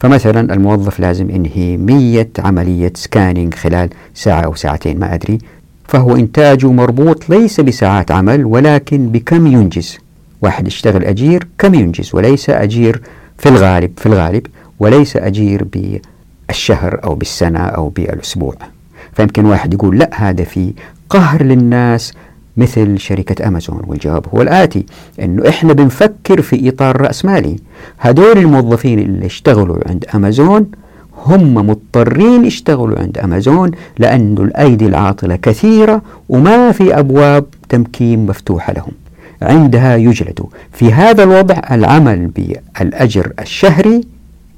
فمثلا 0.00 0.54
الموظف 0.54 1.00
لازم 1.00 1.30
ينهي 1.30 1.76
مية 1.76 2.30
عملية 2.38 2.92
سكانينج 2.94 3.54
خلال 3.54 3.88
ساعة 4.14 4.40
أو 4.40 4.54
ساعتين 4.54 4.98
ما 4.98 5.14
أدري. 5.14 5.38
فهو 5.84 6.16
إنتاجه 6.16 6.72
مربوط 6.72 7.30
ليس 7.30 7.60
بساعات 7.60 8.10
عمل 8.10 8.44
ولكن 8.44 9.08
بكم 9.08 9.46
ينجز؟ 9.46 9.98
واحد 10.42 10.66
يشتغل 10.66 11.04
أجير 11.04 11.46
كم 11.58 11.74
ينجز؟ 11.74 12.10
وليس 12.14 12.50
أجير 12.50 13.02
في 13.38 13.48
الغالب 13.48 13.90
في 13.96 14.06
الغالب 14.06 14.46
وليس 14.80 15.16
أجير 15.16 15.66
بالشهر 16.48 17.00
أو 17.04 17.14
بالسنة 17.14 17.58
أو 17.58 17.88
بالأسبوع. 17.88 18.54
فيمكن 19.12 19.44
واحد 19.44 19.74
يقول 19.74 19.98
لا 19.98 20.10
هذا 20.14 20.44
في 20.44 20.72
قهر 21.10 21.42
للناس 21.42 22.12
مثل 22.56 22.98
شركة 22.98 23.48
أمازون. 23.48 23.82
والجواب 23.86 24.26
هو 24.34 24.42
الآتي 24.42 24.86
أنه 25.22 25.48
إحنا 25.48 25.72
بنفكر 25.72 26.42
في 26.42 26.68
إطار 26.68 27.00
رأسمالي 27.00 27.56
هدول 28.00 28.38
الموظفين 28.38 28.98
اللي 28.98 29.26
اشتغلوا 29.26 29.78
عند 29.88 30.04
أمازون 30.14 30.66
هم 31.24 31.54
مضطرين 31.54 32.44
يشتغلوا 32.44 32.98
عند 32.98 33.18
أمازون 33.18 33.70
لأن 33.98 34.34
الأيدي 34.38 34.86
العاطلة 34.86 35.36
كثيرة 35.36 36.02
وما 36.28 36.72
في 36.72 36.98
أبواب 36.98 37.44
تمكين 37.68 38.26
مفتوحة 38.26 38.72
لهم. 38.72 38.92
عندها 39.42 39.96
يجلدوا 39.96 40.46
في 40.72 40.92
هذا 40.92 41.22
الوضع 41.22 41.60
العمل 41.70 42.26
بالأجر 42.26 43.32
الشهري 43.40 44.00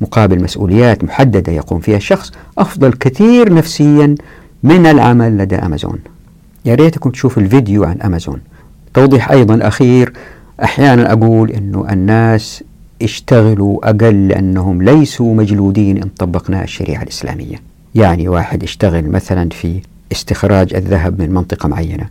مقابل 0.00 0.42
مسؤوليات 0.42 1.04
محددة 1.04 1.52
يقوم 1.52 1.80
فيها 1.80 1.96
الشخص 1.96 2.32
أفضل 2.58 2.92
كثير 2.92 3.54
نفسيا 3.54 4.14
من 4.62 4.86
العمل 4.86 5.38
لدى 5.38 5.56
أمازون. 5.56 5.98
يا 6.64 6.74
ريتكم 6.74 7.10
تشوفوا 7.10 7.42
الفيديو 7.42 7.84
عن 7.84 8.00
أمازون. 8.00 8.40
توضيح 8.94 9.30
أيضا 9.30 9.68
أخير. 9.68 10.12
أحيانا 10.62 11.12
أقول 11.12 11.50
أنه 11.50 11.86
الناس 11.90 12.64
اشتغلوا 13.02 13.90
أقل 13.90 14.28
لأنهم 14.28 14.82
ليسوا 14.82 15.34
مجلودين 15.34 15.96
إن 15.96 16.08
طبقنا 16.18 16.64
الشريعة 16.64 17.02
الإسلامية. 17.02 17.56
يعني 17.94 18.28
واحد 18.28 18.62
يشتغل 18.62 19.10
مثلا 19.10 19.48
في 19.48 19.80
استخراج 20.12 20.74
الذهب 20.74 21.20
من 21.22 21.30
منطقة 21.30 21.68
معينة 21.68 22.08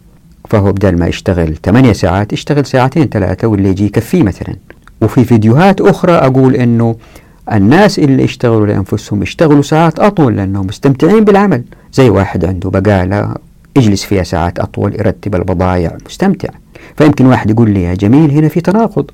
فهو 0.50 0.72
بدل 0.72 0.98
ما 0.98 1.08
يشتغل 1.08 1.56
8 1.56 1.94
ساعات 1.94 2.34
يشتغل 2.34 2.66
ساعتين 2.66 3.06
ثلاثة 3.06 3.48
واللي 3.48 3.70
يجي 3.70 3.86
يكفيه 3.86 4.24
مثلا. 4.24 4.56
وفي 5.02 5.24
فيديوهات 5.24 5.82
أخرى 5.82 6.12
أقول 6.12 6.56
أنه 6.56 6.96
الناس 7.52 8.00
اللي 8.00 8.24
يشتغلوا 8.24 8.68
لأنفسهم 8.68 9.24
يشتغلوا 9.24 9.62
ساعات 9.62 10.00
أطول 10.00 10.36
لأنهم 10.38 10.68
مستمتعين 10.68 11.24
بالعمل. 11.24 11.64
زي 11.94 12.10
واحد 12.10 12.46
عنده 12.46 12.70
بقالة 12.70 13.36
يجلس 13.76 14.04
فيها 14.04 14.24
ساعات 14.24 14.60
أطول 14.60 14.94
يرتب 14.94 15.36
البضائع 15.36 15.98
مستمتع. 16.06 16.50
فيمكن 16.98 17.26
واحد 17.26 17.50
يقول 17.50 17.70
لي 17.70 17.84
يا 17.84 17.94
جميل 17.94 18.32
هنا 18.32 18.48
في 18.48 18.62
تناقض. 18.62 19.06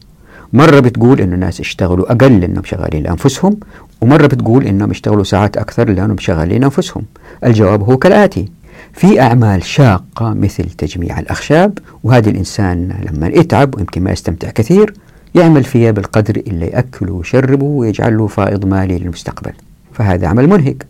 مرة 0.53 0.79
بتقول 0.79 1.21
إنه 1.21 1.35
الناس 1.35 1.59
يشتغلوا 1.59 2.11
أقل 2.11 2.39
لأنهم 2.39 2.63
شغالين 2.63 3.03
لأنفسهم 3.03 3.57
ومرة 4.01 4.27
بتقول 4.27 4.65
إنهم 4.65 4.91
يشتغلوا 4.91 5.23
ساعات 5.23 5.57
أكثر 5.57 5.89
لأنهم 5.89 6.17
شغالين 6.17 6.61
لأنفسهم. 6.61 7.03
الجواب 7.45 7.83
هو 7.83 7.97
كالآتي 7.97 8.47
في 8.93 9.21
أعمال 9.21 9.63
شاقة 9.63 10.33
مثل 10.33 10.63
تجميع 10.63 11.19
الأخشاب 11.19 11.77
وهذا 12.03 12.29
الإنسان 12.29 12.93
لما 13.11 13.27
يتعب 13.27 13.75
ويمكن 13.75 14.03
ما 14.03 14.11
يستمتع 14.11 14.49
كثير 14.49 14.93
يعمل 15.35 15.63
فيها 15.63 15.91
بالقدر 15.91 16.41
اللي 16.47 16.65
يأكله 16.65 17.13
ويشربه 17.13 17.65
ويجعل 17.65 18.17
له 18.17 18.27
فائض 18.27 18.65
مالي 18.65 18.97
للمستقبل. 18.99 19.51
فهذا 19.93 20.27
عمل 20.27 20.47
منهك. 20.49 20.85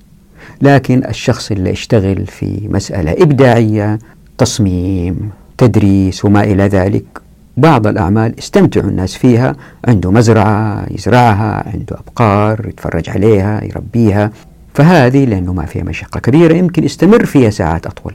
لكن 0.62 1.04
الشخص 1.10 1.52
اللي 1.52 1.70
يشتغل 1.70 2.26
في 2.26 2.68
مسألة 2.72 3.12
إبداعية 3.12 4.00
تصميم 4.38 5.30
تدريس 5.58 6.26
وما 6.26 6.44
إلى 6.44 6.64
ذلك 6.64 7.06
بعض 7.62 7.88
الأعمال 7.88 8.40
استمتع 8.40 8.82
الناس 8.82 9.16
فيها 9.16 9.56
عنده 9.88 10.12
مزرعة 10.12 10.86
يزرعها 10.92 11.70
عنده 11.74 11.98
أبقار 12.00 12.66
يتفرج 12.68 13.10
عليها 13.10 13.64
يربيها. 13.64 14.32
فهذه 14.74 15.26
لأنه 15.26 15.54
ما 15.54 15.66
فيها 15.66 15.84
مشقة 15.84 16.20
كبيرة 16.20 16.54
يمكن 16.54 16.84
يستمر 16.84 17.26
فيها 17.26 17.50
ساعات 17.50 17.86
أطول. 17.86 18.14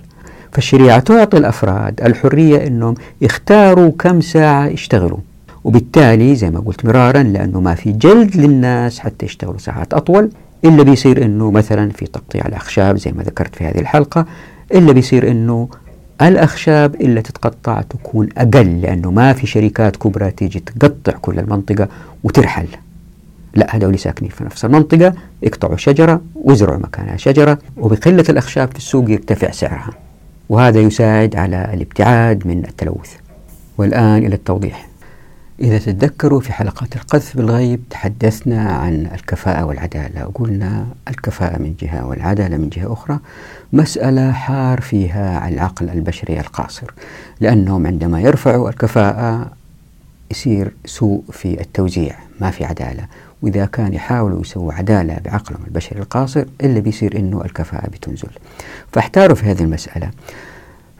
فالشريعة 0.53 0.99
تعطي 0.99 1.37
الأفراد 1.37 2.01
الحرية 2.03 2.67
أنهم 2.67 2.95
يختاروا 3.21 3.93
كم 3.99 4.21
ساعة 4.21 4.67
يشتغلوا. 4.67 5.19
وبالتالي 5.65 6.35
زي 6.35 6.51
ما 6.51 6.61
قلت 6.61 6.85
مرارا 6.85 7.23
لأنه 7.23 7.61
ما 7.61 7.75
في 7.75 7.93
جلد 7.93 8.37
للناس 8.37 8.99
حتى 8.99 9.27
يشتغلوا 9.27 9.59
ساعات 9.59 9.95
أطول 9.95 10.31
إلا 10.65 10.83
بيصير 10.83 11.25
أنه 11.25 11.51
مثلا 11.51 11.91
في 11.91 12.07
تقطيع 12.07 12.47
الأخشاب 12.47 12.99
زي 12.99 13.13
ما 13.13 13.23
ذكرت 13.23 13.55
في 13.55 13.65
هذه 13.65 13.79
الحلقة 13.79 14.27
إلا 14.75 14.93
بيصير 14.93 15.31
أنه 15.31 15.69
الأخشاب 16.23 16.95
اللي 16.95 17.23
تتقطع 17.23 17.81
تكون 17.81 18.29
أقل 18.39 18.81
لأنه 18.81 19.11
ما 19.11 19.33
في 19.33 19.47
شركات 19.47 19.97
كبرى 19.97 20.31
تيجي 20.31 20.61
تقطع 20.61 21.13
كل 21.13 21.39
المنطقة 21.39 21.89
وترحل. 22.25 22.67
لا 23.55 23.77
هذول 23.77 23.99
ساكنين 23.99 24.31
في 24.31 24.45
نفس 24.45 24.65
المنطقة 24.65 25.15
يقطعوا 25.43 25.77
شجرة 25.77 26.21
ويزرعوا 26.35 26.79
مكانها 26.79 27.17
شجرة 27.17 27.59
وبقلة 27.77 28.25
الأخشاب 28.29 28.71
في 28.71 28.79
السوق 28.79 29.11
يرتفع 29.11 29.51
سعرها. 29.51 29.91
وهذا 30.49 30.81
يساعد 30.81 31.37
على 31.37 31.71
الابتعاد 31.75 32.47
من 32.47 32.65
التلوث. 32.65 33.13
والآن 33.79 34.27
إلى 34.27 34.35
التوضيح. 34.35 34.89
إذا 35.61 35.79
تتذكروا 35.79 36.41
في 36.41 36.53
حلقات 36.53 36.97
القذف 36.97 37.37
بالغيب 37.37 37.81
تحدثنا 37.91 38.73
عن 38.73 39.11
الكفاءة 39.15 39.65
والعدالة. 39.65 40.27
وقلنا 40.27 40.87
الكفاءة 41.09 41.59
من 41.59 41.75
جهة 41.81 42.07
والعدالة 42.07 42.57
من 42.57 42.69
جهة 42.69 42.93
أخرى. 42.93 43.19
مسألة 43.73 44.33
حار 44.33 44.81
فيها 44.81 45.49
العقل 45.49 45.91
البشري 45.91 46.41
القاصر. 46.41 46.95
لأنهم 47.41 47.87
عندما 47.87 48.21
يرفعوا 48.21 48.69
الكفاءة 48.69 49.51
يصير 50.31 50.73
سوء 50.85 51.25
في 51.33 51.61
التوزيع 51.61 52.17
ما 52.41 52.51
في 52.51 52.65
عدالة. 52.65 53.07
وإذا 53.43 53.67
كان 53.67 53.95
يحاولوا 53.95 54.41
يسووا 54.41 54.73
عدالة 54.73 55.19
بعقلهم 55.25 55.65
البشري 55.67 55.99
القاصر 55.99 56.45
إلا 56.61 56.81
بيصير 56.81 57.19
إنه 57.19 57.45
الكفاءة 57.45 57.87
بتنزل. 57.87 58.31
فاحتاروا 58.93 59.37
في 59.37 59.51
هذه 59.51 59.63
المسألة. 59.63 60.11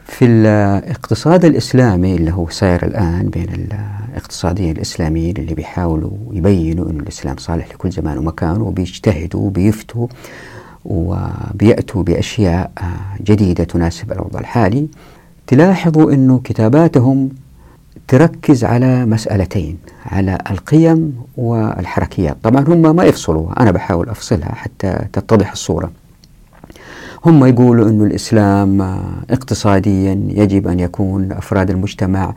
في 0.07 0.25
الاقتصاد 0.25 1.45
الإسلامي 1.45 2.15
اللي 2.15 2.31
هو 2.31 2.49
صاير 2.49 2.85
الآن 2.85 3.29
بين 3.29 3.47
الاقتصاديين 4.13 4.75
الإسلاميين 4.75 5.37
اللي 5.37 5.53
بيحاولوا 5.55 6.11
يبينوا 6.31 6.89
أن 6.89 6.99
الإسلام 6.99 7.37
صالح 7.37 7.67
لكل 7.67 7.91
زمان 7.91 8.17
ومكان 8.17 8.61
وبيجتهدوا 8.61 9.41
وبيفتوا 9.41 10.07
وبيأتوا 10.85 12.03
بأشياء 12.03 12.71
جديدة 13.21 13.63
تناسب 13.63 14.11
الوضع 14.11 14.39
الحالي 14.39 14.87
تلاحظوا 15.47 16.11
أنه 16.11 16.41
كتاباتهم 16.43 17.29
تركز 18.07 18.63
على 18.63 19.05
مسألتين 19.05 19.77
على 20.05 20.37
القيم 20.51 21.15
والحركيات. 21.37 22.37
طبعا 22.43 22.65
هم 22.67 22.95
ما 22.95 23.03
يفصلوا 23.03 23.61
أنا 23.61 23.71
بحاول 23.71 24.09
أفصلها 24.09 24.55
حتى 24.55 24.99
تتضح 25.13 25.51
الصورة. 25.51 25.91
هم 27.25 27.45
يقولوا 27.45 27.89
أن 27.89 28.05
الإسلام 28.05 28.81
اقتصاديا 29.29 30.21
يجب 30.29 30.67
أن 30.67 30.79
يكون 30.79 31.31
أفراد 31.31 31.69
المجتمع 31.69 32.33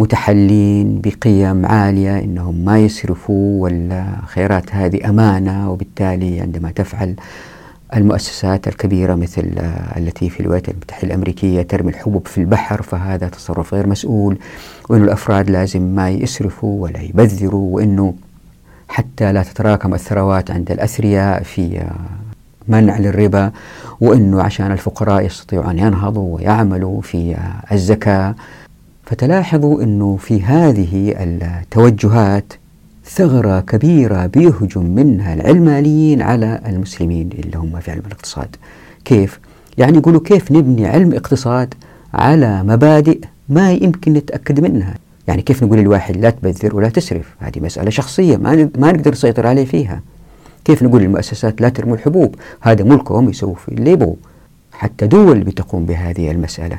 متحلين 0.00 1.00
بقيم 1.00 1.66
عالية 1.66 2.18
إنهم 2.18 2.64
ما 2.64 2.78
يسرفوا 2.78 3.62
والخيرات 3.62 4.74
هذه 4.74 5.08
أمانة 5.08 5.70
وبالتالي 5.70 6.40
عندما 6.40 6.70
تفعل 6.70 7.14
المؤسسات 7.96 8.68
الكبيرة 8.68 9.14
مثل 9.14 9.52
التي 9.96 10.30
في 10.30 10.40
الولايات 10.40 10.68
المتحدة 10.68 11.06
الأمريكية 11.08 11.62
ترمي 11.62 11.90
الحبوب 11.90 12.26
في 12.26 12.38
البحر 12.38 12.82
فهذا 12.82 13.28
تصرف 13.28 13.74
غير 13.74 13.86
مسؤول 13.86 14.38
وأن 14.88 15.02
الأفراد 15.04 15.50
لازم 15.50 15.82
ما 15.82 16.10
يسرفوا 16.10 16.82
ولا 16.82 17.00
يبذروا 17.00 17.74
وأنه 17.76 18.14
حتى 18.88 19.32
لا 19.32 19.42
تتراكم 19.42 19.94
الثروات 19.94 20.50
عند 20.50 20.70
الأثرياء 20.70 21.42
في 21.42 21.84
منع 22.68 22.98
للربا 22.98 23.52
وأنه 24.00 24.42
عشان 24.42 24.72
الفقراء 24.72 25.26
يستطيعوا 25.26 25.70
أن 25.70 25.78
ينهضوا 25.78 26.36
ويعملوا 26.36 27.00
في 27.00 27.36
الزكاة. 27.72 28.34
فتلاحظوا 29.06 29.82
أنه 29.82 30.16
في 30.16 30.42
هذه 30.42 31.14
التوجهات 31.18 32.52
ثغرة 33.04 33.60
كبيرة 33.60 34.26
بيهجم 34.26 34.82
منها 34.82 35.34
العلمانيين 35.34 36.22
على 36.22 36.60
المسلمين 36.66 37.30
اللي 37.32 37.58
هم 37.58 37.80
في 37.80 37.90
علم 37.90 38.02
الاقتصاد. 38.06 38.56
كيف؟ 39.04 39.40
يعني 39.78 39.98
يقولوا 39.98 40.20
كيف 40.24 40.52
نبني 40.52 40.86
علم 40.86 41.12
اقتصاد 41.12 41.74
على 42.14 42.62
مبادئ 42.62 43.20
ما 43.48 43.72
يمكن 43.72 44.12
نتأكد 44.12 44.60
منها؟ 44.60 44.94
يعني 45.28 45.42
كيف 45.42 45.62
نقول 45.62 45.78
للواحد 45.78 46.16
لا 46.16 46.30
تبذر 46.30 46.76
ولا 46.76 46.88
تسرف؟ 46.88 47.34
هذه 47.38 47.60
مسألة 47.60 47.90
شخصية 47.90 48.36
ما, 48.36 48.70
ما 48.78 48.92
نقدر 48.92 49.10
نسيطر 49.10 49.46
عليه 49.46 49.64
فيها. 49.64 50.00
كيف 50.64 50.82
نقول 50.82 51.02
للمؤسسات 51.02 51.60
لا 51.60 51.68
ترموا 51.68 51.94
الحبوب؟ 51.94 52.34
هذا 52.60 52.84
ملكهم 52.84 53.28
يسووا 53.28 53.54
في 53.54 53.68
اللي 53.68 54.14
حتى 54.72 55.06
دول 55.06 55.40
بتقوم 55.40 55.86
بهذه 55.86 56.30
المسألة. 56.30 56.78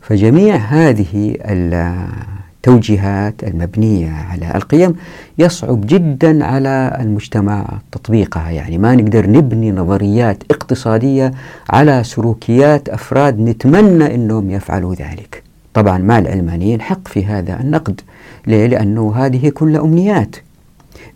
فجميع 0.00 0.56
هذه 0.56 1.36
التوجيهات 1.44 3.44
المبنية 3.44 4.10
على 4.10 4.54
القيم 4.54 4.94
يصعب 5.38 5.86
جدا 5.86 6.44
على 6.44 6.98
المجتمع 7.00 7.68
تطبيقها. 7.92 8.50
يعني 8.50 8.78
ما 8.78 8.94
نقدر 8.94 9.30
نبني 9.30 9.72
نظريات 9.72 10.42
اقتصادية 10.50 11.32
على 11.70 12.04
سلوكيات 12.04 12.88
أفراد 12.88 13.40
نتمنى 13.40 14.14
أنهم 14.14 14.50
يفعلوا 14.50 14.94
ذلك. 14.94 15.42
طبعا 15.74 15.98
مع 15.98 16.18
العلمانيين 16.18 16.80
حق 16.80 17.08
في 17.08 17.26
هذا 17.26 17.60
النقد 17.60 18.00
ليه؟ 18.46 18.66
لأنه 18.66 19.12
هذه 19.16 19.48
كلها 19.48 19.80
أمنيات. 19.80 20.36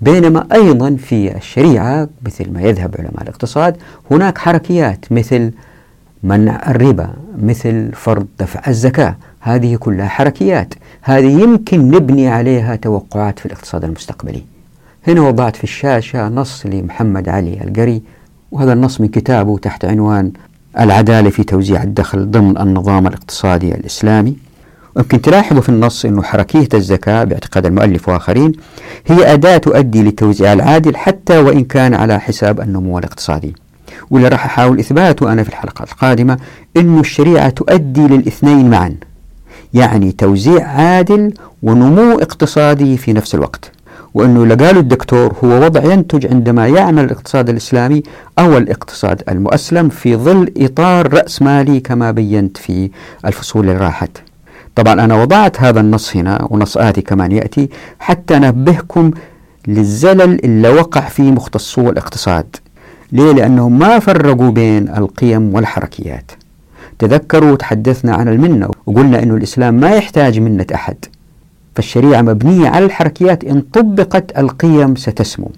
بينما 0.05 0.47
أيضا 0.53 0.97
في 0.97 1.37
الشريعة 1.37 2.09
مثل 2.27 2.53
ما 2.53 2.63
يذهب 2.63 2.95
علماء 2.99 3.23
الاقتصاد 3.23 3.77
هناك 4.11 4.39
حركيات 4.39 5.05
مثل 5.11 5.51
منع 6.23 6.71
الربا 6.71 7.11
مثل 7.43 7.93
فرض 7.93 8.27
دفع 8.41 8.61
الزكاة. 8.69 9.17
هذه 9.41 9.77
كلها 9.77 10.09
حركيات. 10.09 10.75
هذه 11.03 11.43
يمكن 11.43 11.91
نبني 11.91 12.29
عليها 12.29 12.77
توقعات 12.77 13.39
في 13.39 13.47
الاقتصاد 13.47 13.85
المستقبلي. 13.85 14.43
هنا 15.09 15.21
وضعت 15.21 15.57
في 15.57 15.65
الشاشة 15.65 16.29
نص 16.29 16.67
لمحمد 16.67 17.29
علي 17.29 17.61
القري 17.65 18.03
وهذا 18.53 18.73
النص 18.73 19.01
من 19.01 19.09
كتابه 19.09 19.59
تحت 19.59 19.85
عنوان 19.85 20.33
العدالة 20.81 21.31
في 21.31 21.45
توزيع 21.45 21.83
الدخل 21.83 22.31
ضمن 22.31 22.59
النظام 22.59 23.07
الاقتصادي 23.07 23.75
الإسلامي. 23.75 24.37
يمكن 24.97 25.23
تلاحظوا 25.23 25.63
في 25.63 25.69
النص 25.69 26.05
أنه 26.05 26.23
حركية 26.23 26.69
الزكاة 26.75 27.25
باعتقاد 27.25 27.67
المؤلف 27.67 28.09
وآخرين 28.09 28.53
هي 29.07 29.33
أداة 29.33 29.57
تؤدي 29.57 30.03
للتوزيع 30.03 30.53
العادل 30.53 30.97
حتى 30.97 31.39
وإن 31.39 31.65
كان 31.65 31.95
على 31.95 32.21
حساب 32.21 32.61
النمو 32.61 32.99
الاقتصادي. 32.99 33.55
واللي 34.11 34.29
راح 34.29 34.45
أحاول 34.45 34.79
إثباته 34.79 35.33
أنا 35.33 35.43
في 35.43 35.49
الحلقة 35.49 35.83
القادمة 35.83 36.39
أنه 36.77 37.01
الشريعة 37.01 37.49
تؤدي 37.49 38.07
للاثنين 38.07 38.71
معا 38.71 38.97
يعني 39.75 40.13
توزيع 40.13 40.67
عادل 40.69 41.35
ونمو 41.63 42.19
اقتصادي 42.19 42.97
في 42.97 43.13
نفس 43.13 43.35
الوقت. 43.35 43.73
وأنه 44.15 44.43
اللي 44.43 44.55
قاله 44.55 44.81
الدكتور 44.81 45.35
هو 45.45 45.65
وضع 45.65 45.93
ينتج 45.93 46.27
عندما 46.27 46.69
يعمل 46.69 47.05
الاقتصاد 47.05 47.49
الإسلامي 47.49 48.03
أو 48.39 48.59
الاقتصاد 48.59 49.23
المؤسلم 49.29 49.89
في 49.89 50.17
ظل 50.17 50.53
إطار 50.57 51.15
رأسمالي 51.15 51.81
كما 51.81 52.11
بينت 52.11 52.57
في 52.57 52.91
الفصول 53.25 53.71
اللي 53.71 53.81
راحت. 53.81 54.34
طبعا 54.75 54.93
أنا 55.05 55.23
وضعت 55.23 55.61
هذا 55.61 55.81
النص 55.81 56.17
هنا 56.17 56.49
ونص 56.51 56.77
آتي 56.77 57.01
كمان 57.03 57.33
يأتي 57.33 57.69
حتى 57.99 58.37
أنبهكم 58.37 59.11
للزلل 59.69 60.45
اللي 60.45 60.69
وقع 60.69 61.01
فيه 61.01 61.31
مختصو 61.31 61.91
الاقتصاد. 61.91 62.57
ليه؟ 63.13 63.33
لأنهم 63.33 63.79
ما 63.79 63.99
فرقوا 63.99 64.51
بين 64.51 64.89
القيم 64.89 65.55
والحركيات. 65.55 66.31
تذكروا 66.99 67.57
تحدثنا 67.57 68.15
عن 68.15 68.29
المنة 68.29 68.71
وقلنا 68.87 69.23
أن 69.23 69.31
الإسلام 69.37 69.75
ما 69.75 69.91
يحتاج 69.91 70.39
منة 70.39 70.67
أحد. 70.75 70.97
فالشريعة 71.75 72.23
مبنية 72.23 72.69
على 72.69 72.85
الحركيات 72.85 73.45
إن 73.45 73.61
طبقت 73.61 74.39
القيم 74.39 74.97
ستسمو. 74.97 75.51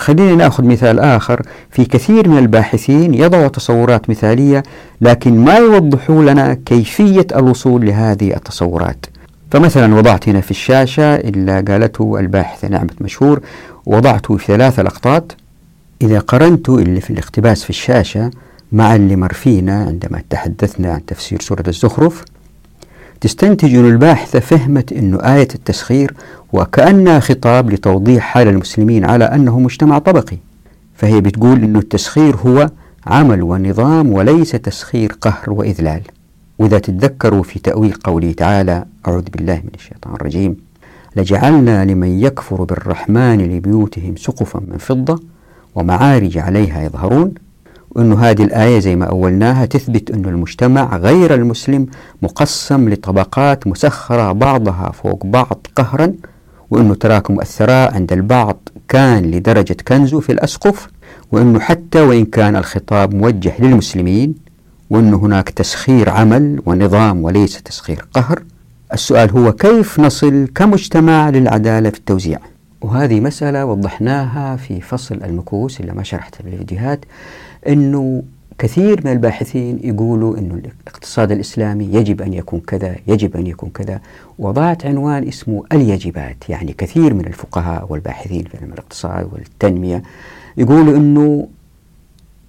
خلينا 0.00 0.34
ناخذ 0.34 0.64
مثال 0.64 1.00
آخر. 1.00 1.42
في 1.70 1.84
كثير 1.84 2.28
من 2.28 2.38
الباحثين 2.38 3.14
يضعوا 3.14 3.48
تصورات 3.48 4.10
مثالية 4.10 4.62
لكن 5.00 5.44
ما 5.44 5.56
يوضحوا 5.56 6.22
لنا 6.22 6.54
كيفية 6.66 7.26
الوصول 7.36 7.86
لهذه 7.86 8.36
التصورات. 8.36 9.06
فمثلا 9.50 9.94
وضعت 9.94 10.28
هنا 10.28 10.40
في 10.40 10.50
الشاشة 10.50 11.14
اللي 11.14 11.60
قالته 11.60 12.20
الباحثة 12.20 12.68
نعمة 12.68 12.94
مشهور 13.00 13.40
وضعته 13.86 14.36
في 14.36 14.46
ثلاثة 14.46 14.82
لقطات. 14.82 15.32
إذا 16.02 16.18
قرنت 16.18 16.68
اللي 16.68 17.00
في 17.00 17.10
الاقتباس 17.10 17.64
في 17.64 17.70
الشاشة 17.70 18.30
مع 18.72 18.94
اللي 18.96 19.16
مر 19.16 19.32
فينا 19.32 19.82
عندما 19.82 20.22
تحدثنا 20.30 20.92
عن 20.92 21.06
تفسير 21.06 21.40
سورة 21.40 21.64
الزخرف 21.68 22.24
تستنتج 23.20 23.74
الباحثة 23.74 24.40
فهمت 24.40 24.92
أن 24.92 25.14
آية 25.14 25.48
التسخير 25.54 26.14
وكأنها 26.52 27.20
خطاب 27.20 27.70
لتوضيح 27.70 28.24
حال 28.24 28.48
المسلمين 28.48 29.04
على 29.04 29.24
أنه 29.24 29.60
مجتمع 29.60 29.98
طبقي. 29.98 30.36
فهي 30.94 31.20
بتقول 31.20 31.62
أن 31.62 31.76
التسخير 31.76 32.36
هو 32.36 32.70
عمل 33.06 33.42
ونظام 33.42 34.12
وليس 34.12 34.50
تسخير 34.50 35.12
قهر 35.20 35.50
وإذلال. 35.50 36.02
وإذا 36.58 36.78
تتذكروا 36.78 37.42
في 37.42 37.58
تأويل 37.58 37.92
قوله 37.92 38.32
تعالى 38.32 38.84
أعوذ 39.08 39.22
بالله 39.22 39.56
من 39.56 39.70
الشيطان 39.74 40.14
الرجيم. 40.14 40.56
لجعلنا 41.16 41.84
لمن 41.84 42.20
يكفر 42.20 42.64
بالرحمن 42.64 43.38
لبيوتهم 43.38 44.16
سقفا 44.16 44.60
من 44.68 44.78
فضة 44.78 45.22
ومعارج 45.74 46.38
عليها 46.38 46.82
يظهرون. 46.82 47.34
وأنه 47.90 48.20
هذه 48.20 48.44
الآية 48.44 48.78
زي 48.78 48.96
ما 48.96 49.04
أولناها 49.04 49.66
تثبت 49.66 50.10
أن 50.10 50.24
المجتمع 50.24 50.96
غير 50.96 51.34
المسلم 51.34 51.86
مقسم 52.22 52.88
لطبقات 52.88 53.66
مسخرة 53.66 54.32
بعضها 54.32 54.90
فوق 54.92 55.26
بعض 55.26 55.66
قهرا 55.76 56.12
وأنه 56.70 56.94
تراكم 56.94 57.40
الثراء 57.40 57.94
عند 57.94 58.12
البعض 58.12 58.68
كان 58.88 59.30
لدرجة 59.30 59.76
كنزه 59.88 60.20
في 60.20 60.32
الأسقف 60.32 60.88
وأنه 61.32 61.60
حتى 61.60 62.00
وإن 62.00 62.24
كان 62.24 62.56
الخطاب 62.56 63.14
موجه 63.14 63.52
للمسلمين 63.58 64.34
وأن 64.90 65.14
هناك 65.14 65.50
تسخير 65.50 66.10
عمل 66.10 66.62
ونظام 66.66 67.24
وليس 67.24 67.62
تسخير 67.62 68.04
قهر. 68.14 68.42
السؤال 68.92 69.30
هو 69.30 69.52
كيف 69.52 70.00
نصل 70.00 70.48
كمجتمع 70.54 71.30
للعدالة 71.30 71.90
في 71.90 71.98
التوزيع؟ 71.98 72.38
وهذه 72.80 73.20
مسألة 73.20 73.64
وضحناها 73.64 74.56
في 74.56 74.80
فصل 74.80 75.14
المكوس 75.24 75.80
اللي 75.80 75.92
ما 75.92 76.02
شرحت 76.02 76.34
في 76.34 76.40
الفيديوهات 76.40 77.04
أنه 77.68 78.22
كثير 78.58 79.00
من 79.04 79.12
الباحثين 79.12 79.78
يقولوا 79.82 80.38
أنه 80.38 80.54
الاقتصاد 80.54 81.32
الإسلامي 81.32 81.84
يجب 81.84 82.22
أن 82.22 82.34
يكون 82.34 82.60
كذا 82.60 82.96
يجب 83.06 83.36
أن 83.36 83.46
يكون 83.46 83.70
كذا. 83.70 84.00
وضعت 84.38 84.86
عنوان 84.86 85.28
اسمه 85.28 85.64
اليجبات 85.72 86.48
يعني 86.48 86.72
كثير 86.72 87.14
من 87.14 87.26
الفقهاء 87.26 87.86
والباحثين 87.88 88.44
في 88.44 88.58
علم 88.58 88.72
الاقتصاد 88.72 89.28
والتنمية 89.32 90.02
يقولوا 90.56 90.96
أنه 90.96 91.48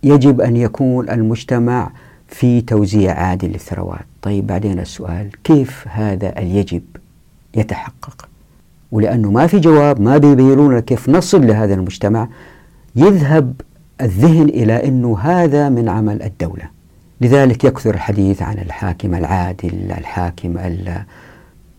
يجب 0.04 0.42
أن 0.42 0.58
يكون 0.58 1.10
المجتمع 1.10 1.92
في 2.28 2.62
توزيع 2.62 3.14
عادل 3.14 3.48
للثروات. 3.48 4.06
طيب 4.22 4.48
بعدين 4.48 4.80
السؤال 4.80 5.30
كيف 5.44 5.86
هذا 5.88 6.40
اليجب 6.40 6.82
يتحقق؟ 7.56 8.28
ولأنه 8.92 9.32
ما 9.32 9.48
في 9.48 9.60
جواب 9.60 10.02
ما 10.02 10.18
بيبينون 10.18 10.80
كيف 10.80 11.10
نصل 11.10 11.48
لهذا 11.48 11.74
المجتمع. 11.74 12.28
يذهب 12.96 13.54
الذهن 14.02 14.50
إلى 14.50 14.88
أنه 14.88 15.20
هذا 15.20 15.70
من 15.70 15.90
عمل 15.90 16.24
الدولة. 16.24 16.64
لذلك 17.22 17.64
يكثر 17.64 17.94
الحديث 17.94 18.42
عن 18.42 18.58
الحاكم 18.58 19.16
العادل 19.16 19.92
الحاكم 19.92 20.58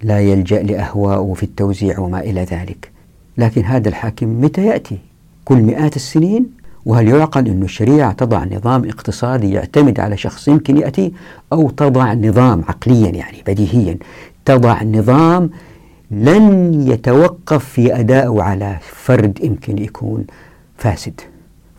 لا 0.03 0.21
يلجأ 0.21 0.63
لأهوائه 0.63 1.35
في 1.35 1.43
التوزيع 1.43 1.99
وما 1.99 2.21
إلى 2.21 2.41
ذلك. 2.41 2.91
لكن 3.39 3.65
هذا 3.65 3.89
الحاكم 3.89 4.41
متى 4.41 4.67
يأتي؟ 4.67 4.99
كل 5.45 5.57
مئات 5.57 5.97
السنين؟ 5.97 6.47
وهل 6.87 7.09
يعقل 7.09 7.49
أن 7.49 7.63
الشريعة 7.63 8.13
تضع 8.13 8.45
نظام 8.45 8.85
اقتصادي 8.85 9.53
يعتمد 9.53 10.01
على 10.01 10.17
شخص 10.17 10.49
يمكن 10.49 10.77
يأتي؟ 10.77 11.13
أو 11.53 11.71
تضع 11.71 12.15
نظام 12.15 12.65
عقليا 12.69 13.11
يعني 13.11 13.39
بديهيا؟ 13.47 13.97
تضع 14.45 14.83
نظام 14.83 15.51
لن 16.11 16.75
يتوقف 16.89 17.65
في 17.65 18.01
أدائه 18.01 18.43
على 18.43 18.79
فرد 18.83 19.39
يمكن 19.43 19.79
يكون 19.79 20.25
فاسد. 20.77 21.21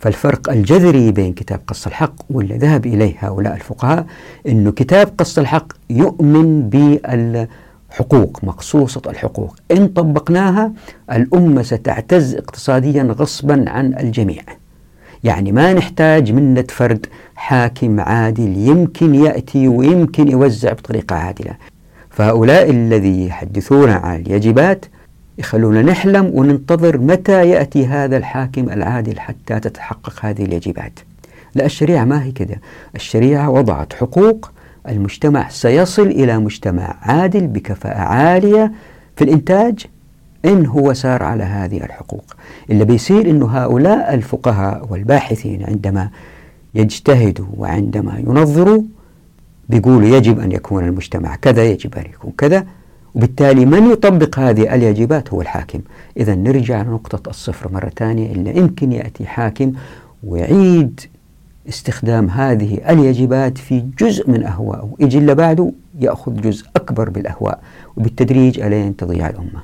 فالفرق 0.04 0.50
الجذري 0.50 1.12
بين 1.12 1.34
كتاب 1.34 1.60
قص 1.68 1.88
الحق 1.88 2.16
واللي 2.30 2.58
ذهب 2.58 2.86
إليه 2.86 3.16
هؤلاء 3.20 3.56
الفقهاء 3.56 4.06
أنه 4.48 4.72
كتاب 4.72 5.14
قص 5.18 5.38
الحق 5.38 5.74
يؤمن 5.90 6.70
بالحقوق 6.70 8.40
مقصوصة 8.44 9.02
الحقوق. 9.08 9.56
إن 9.72 9.88
طبقناها 9.88 10.72
الأمة 11.12 11.62
ستعتز 11.62 12.36
اقتصاديا 12.36 13.04
غصبا 13.04 13.66
عن 13.68 13.94
الجميع. 14.00 14.42
يعني 15.24 15.52
ما 15.52 15.74
نحتاج 15.74 16.32
منة 16.32 16.66
فرد 16.70 17.06
حاكم 17.36 18.00
عادل 18.00 18.58
يمكن 18.58 19.16
يأتي 19.16 19.68
ويمكن 19.68 20.28
يوزع 20.28 20.74
بطريقة 20.74 21.16
عادلة. 21.16 21.56
فهؤلاء 22.10 22.70
الذي 22.70 23.28
يحدثون 23.28 23.90
عن 23.90 24.16
اليجبات 24.16 24.86
يخلونا 25.38 25.82
نحلم 25.82 26.32
وننتظر 26.34 26.98
متى 26.98 27.50
يأتي 27.50 27.86
هذا 27.86 28.18
الحاكم 28.18 28.70
العادل 28.70 29.20
حتى 29.20 29.60
تتحقق 29.60 30.26
هذه 30.26 30.46
اليجبات 30.46 31.00
لا 31.56 31.66
الشريعة 31.66 32.06
ما 32.06 32.24
هي 32.24 32.32
كده. 32.32 32.62
الشريعة 32.96 33.50
وضعت 33.50 33.94
حقوق 33.94 34.52
المجتمع 34.90 35.50
سيصل 35.50 36.08
إلى 36.08 36.40
مجتمع 36.40 36.96
عادل 37.02 37.48
بكفاءة 37.48 38.00
عالية 38.00 38.72
في 39.16 39.24
الإنتاج 39.24 39.86
إن 40.46 40.66
هو 40.66 40.94
سار 40.94 41.24
على 41.24 41.44
هذه 41.44 41.78
الحقوق. 41.78 42.24
اللي 42.70 42.86
بيصير 42.86 43.30
أنه 43.30 43.46
هؤلاء 43.58 44.14
الفقهاء 44.14 44.88
والباحثين 44.90 45.64
عندما 45.64 46.10
يجتهدوا 46.76 47.46
وعندما 47.58 48.20
ينظروا 48.20 48.84
بيقولوا 49.70 50.18
يجب 50.18 50.40
أن 50.40 50.52
يكون 50.52 50.86
المجتمع 50.86 51.36
كذا 51.36 51.66
يجب 51.66 51.96
أن 51.96 52.06
يكون 52.06 52.32
كذا. 52.38 52.66
وبالتالي 53.16 53.66
من 53.66 53.92
يطبق 53.92 54.40
هذه 54.40 54.76
اليجبات 54.76 55.34
هو 55.34 55.42
الحاكم. 55.42 55.80
إذا 56.18 56.36
نرجع 56.36 56.82
لنقطة 56.82 57.30
الصفر 57.30 57.72
مرة 57.72 57.92
ثانية 57.98 58.32
إلا 58.32 58.58
يمكن 58.58 58.92
يأتي 58.92 59.26
حاكم 59.26 59.74
ويعيد 60.24 61.02
استخدام 61.70 62.30
هذه 62.30 62.80
اليجبات 62.90 63.58
في 63.58 63.84
جزء 64.00 64.32
من 64.32 64.44
أهوائه. 64.44 64.90
يجي 65.00 65.18
اللي 65.18 65.36
بعده 65.36 65.72
يأخذ 66.00 66.42
جزء 66.42 66.66
أكبر 66.76 67.10
بالأهواء 67.10 67.60
وبالتدريج 67.98 68.60
ألين 68.60 68.96
تضيع 68.96 69.30
الأمة. 69.30 69.64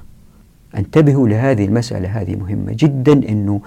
انتبهوا 0.78 1.28
لهذه 1.28 1.66
المسألة 1.66 2.22
هذه 2.22 2.36
مهمة 2.36 2.76
جدا 2.80 3.14
أنه 3.14 3.62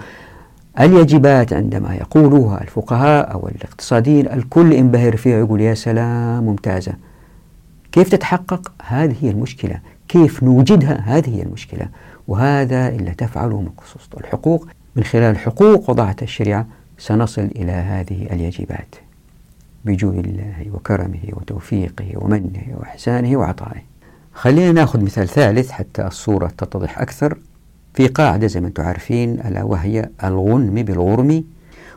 اليجبات 0.79 1.53
عندما 1.53 1.95
يقولوها 1.95 2.61
الفقهاء 2.61 3.33
أو 3.33 3.47
الاقتصاديين 3.47 4.27
الكل 4.27 4.73
ينبهر 4.73 5.17
فيها 5.17 5.37
يقول 5.37 5.61
يا 5.61 5.73
سلام 5.73 6.43
ممتازة. 6.43 6.93
كيف 7.93 8.09
تتحقق؟ 8.09 8.71
هذه 8.85 9.15
هي 9.21 9.29
المشكلة 9.29 9.79
كيف 10.07 10.43
نوجدها؟ 10.43 11.01
هذه 11.05 11.37
هي 11.37 11.41
المشكلة 11.41 11.87
وهذا 12.27 12.89
اللي 12.89 13.11
تفعله 13.11 13.61
مقصوصة 13.61 14.09
الحقوق 14.19 14.67
من 14.95 15.03
خلال 15.03 15.37
حقوق 15.37 15.89
وضعت 15.89 16.23
الشريعة 16.23 16.67
سنصل 16.97 17.41
إلى 17.41 17.71
هذه 17.71 18.27
اليجبات 18.31 18.95
بجود 19.85 20.17
الله 20.17 20.65
وكرمه 20.73 21.19
وتوفيقه 21.33 22.11
ومنه 22.15 22.77
وإحسانه 22.79 23.37
وعطائه 23.37 23.81
خلينا 24.33 24.71
نأخذ 24.71 25.03
مثال 25.03 25.27
ثالث 25.27 25.71
حتى 25.71 26.07
الصورة 26.07 26.47
تتضح 26.47 26.99
أكثر 26.99 27.37
في 27.93 28.07
قاعدة 28.07 28.47
زي 28.47 28.61
ما 28.61 28.67
أنتم 28.67 28.83
عارفين 28.83 29.39
ألا 29.39 29.63
وهي 29.63 30.09
الغنم 30.23 30.83
بالغرم 30.83 31.43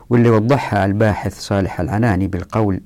واللي 0.09 0.29
وضحها 0.29 0.85
الباحث 0.85 1.39
صالح 1.39 1.79
العناني 1.79 2.27
بالقول 2.27 2.81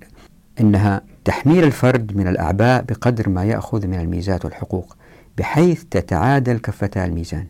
إنها 0.59 1.01
تحميل 1.25 1.63
الفرد 1.63 2.17
من 2.17 2.27
الأعباء 2.27 2.83
بقدر 2.83 3.29
ما 3.29 3.43
يأخذ 3.43 3.87
من 3.87 3.99
الميزات 3.99 4.45
والحقوق 4.45 4.97
بحيث 5.37 5.83
تتعادل 5.91 6.57
كفتا 6.57 7.05
الميزان 7.05 7.45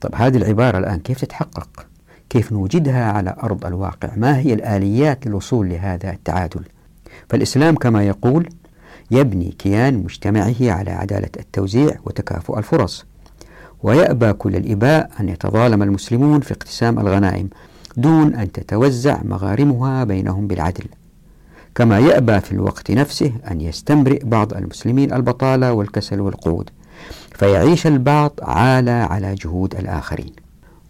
طب 0.00 0.14
هذه 0.14 0.36
العبارة 0.36 0.78
الآن 0.78 0.98
كيف 0.98 1.20
تتحقق؟ 1.20 1.86
كيف 2.30 2.52
نوجدها 2.52 3.12
على 3.12 3.36
أرض 3.42 3.66
الواقع؟ 3.66 4.10
ما 4.16 4.38
هي 4.38 4.54
الآليات 4.54 5.26
للوصول 5.26 5.68
لهذا 5.68 6.10
التعادل؟ 6.10 6.64
فالإسلام 7.28 7.74
كما 7.74 8.04
يقول 8.04 8.48
يبني 9.10 9.54
كيان 9.58 9.94
مجتمعه 10.02 10.54
على 10.60 10.90
عدالة 10.90 11.30
التوزيع 11.36 11.96
وتكافؤ 12.04 12.58
الفرص 12.58 13.06
ويأبى 13.82 14.32
كل 14.32 14.56
الإباء 14.56 15.10
أن 15.20 15.28
يتظالم 15.28 15.82
المسلمون 15.82 16.40
في 16.40 16.52
اقتسام 16.52 16.98
الغنائم 16.98 17.48
دون 17.96 18.34
أن 18.34 18.52
تتوزع 18.52 19.22
مغارمها 19.22 20.04
بينهم 20.04 20.46
بالعدل 20.46 20.84
كما 21.74 21.98
يأبى 21.98 22.40
في 22.40 22.52
الوقت 22.52 22.90
نفسه 22.90 23.32
أن 23.50 23.60
يستمرئ 23.60 24.24
بعض 24.24 24.54
المسلمين 24.54 25.12
البطالة 25.12 25.72
والكسل 25.72 26.20
والقعود 26.20 26.70
فيعيش 27.34 27.86
البعض 27.86 28.32
عالة 28.42 28.92
على 28.92 29.34
جهود 29.34 29.74
الآخرين. 29.74 30.32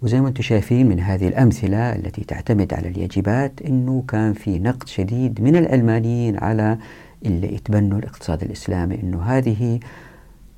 وزي 0.03 0.21
ما 0.21 0.29
أنتم 0.29 0.43
شايفين 0.43 0.89
من 0.89 1.01
هذه 1.01 1.29
الأمثلة 1.29 1.95
التي 1.95 2.25
تعتمد 2.25 2.75
على 2.75 2.89
اليجبات 2.89 3.53
أنه 3.67 4.05
كان 4.09 4.33
في 4.33 4.59
نقد 4.59 4.89
شديد 4.89 5.41
من 5.41 5.57
العلمانيين 5.57 6.39
على 6.39 6.79
اللي 7.27 7.55
يتبنوا 7.55 7.99
الاقتصاد 7.99 8.43
الإسلامي 8.43 9.01
أنه 9.03 9.23
هذه 9.23 9.81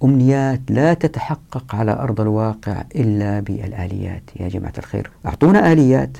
أمنيات 0.04 0.60
لا 0.70 0.94
تتحقق 0.94 1.74
على 1.74 1.92
أرض 1.92 2.20
الواقع 2.20 2.84
إلا 2.96 3.40
بالآليات. 3.40 4.22
يا 4.40 4.48
جماعة 4.48 4.72
الخير 4.78 5.10
أعطونا 5.26 5.72
آليات 5.72 6.16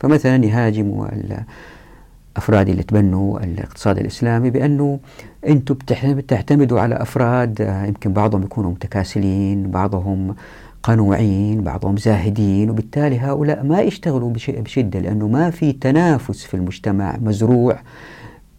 فمثلا 0.00 0.44
يهاجموا 0.44 1.06
الأفراد 2.40 2.68
اللي 2.68 2.82
تبنوا 2.82 3.40
الاقتصاد 3.40 3.98
الإسلامي 3.98 4.50
بأنه 4.50 5.00
أنتم 5.46 5.74
بتعتمدوا 6.04 6.80
على 6.80 6.94
أفراد 6.94 7.60
يمكن 7.88 8.12
بعضهم 8.12 8.42
يكونوا 8.42 8.70
متكاسلين 8.70 9.70
بعضهم 9.70 10.34
قنوعين 10.82 11.62
بعضهم 11.62 11.96
زاهدين 11.96 12.70
وبالتالي 12.70 13.18
هؤلاء 13.18 13.64
ما 13.64 13.80
يشتغلوا 13.80 14.32
بشدة 14.48 15.00
لأنه 15.00 15.28
ما 15.28 15.50
في 15.50 15.72
تنافس 15.72 16.44
في 16.44 16.54
المجتمع 16.54 17.16
مزروع 17.22 17.78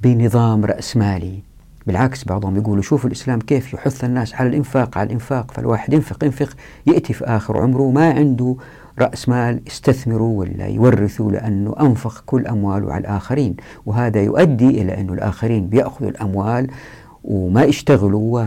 بنظام 0.01 0.65
رأسمالي 0.65 1.39
بالعكس 1.87 2.25
بعضهم 2.25 2.55
يقولوا 2.57 2.81
شوفوا 2.83 3.09
الإسلام 3.09 3.39
كيف 3.39 3.73
يحث 3.73 4.03
الناس 4.03 4.33
على 4.35 4.49
الإنفاق 4.49 4.97
على 4.97 5.07
الإنفاق 5.07 5.51
فالواحد 5.51 5.93
ينفق 5.93 6.23
ينفق 6.23 6.49
يأتي 6.87 7.13
في 7.13 7.25
آخر 7.25 7.57
عمره 7.57 7.91
ما 7.91 8.09
عنده 8.13 8.55
رأس 8.99 9.29
مال 9.29 9.61
يستثمروا 9.67 10.39
ولا 10.39 10.67
يورثوا 10.67 11.31
لأنه 11.31 11.75
أنفق 11.81 12.23
كل 12.25 12.47
أمواله 12.47 12.93
على 12.93 13.01
الآخرين. 13.01 13.55
وهذا 13.85 14.21
يؤدي 14.21 14.81
إلى 14.81 15.01
أنه 15.01 15.13
الآخرين 15.13 15.67
بيأخذوا 15.67 16.09
الأموال 16.09 16.67
وما 17.23 17.63
يشتغلوا 17.63 18.45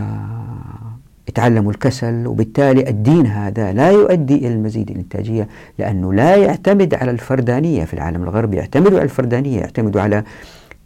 يتعلموا 1.29 1.71
الكسل. 1.71 2.27
وبالتالي 2.27 2.89
الدين 2.89 3.25
هذا 3.25 3.73
لا 3.73 3.91
يؤدي 3.91 4.35
إلى 4.35 4.53
المزيد 4.53 4.91
الإنتاجية 4.91 5.47
لأنه 5.79 6.13
لا 6.13 6.35
يعتمد 6.35 6.93
على 6.93 7.11
الفردانية 7.11 7.85
في 7.85 7.93
العالم 7.93 8.23
الغربي. 8.23 8.57
يعتمدوا 8.57 8.97
على 8.97 9.03
الفردانية 9.03 9.59
يعتمدوا 9.59 10.01
على 10.01 10.23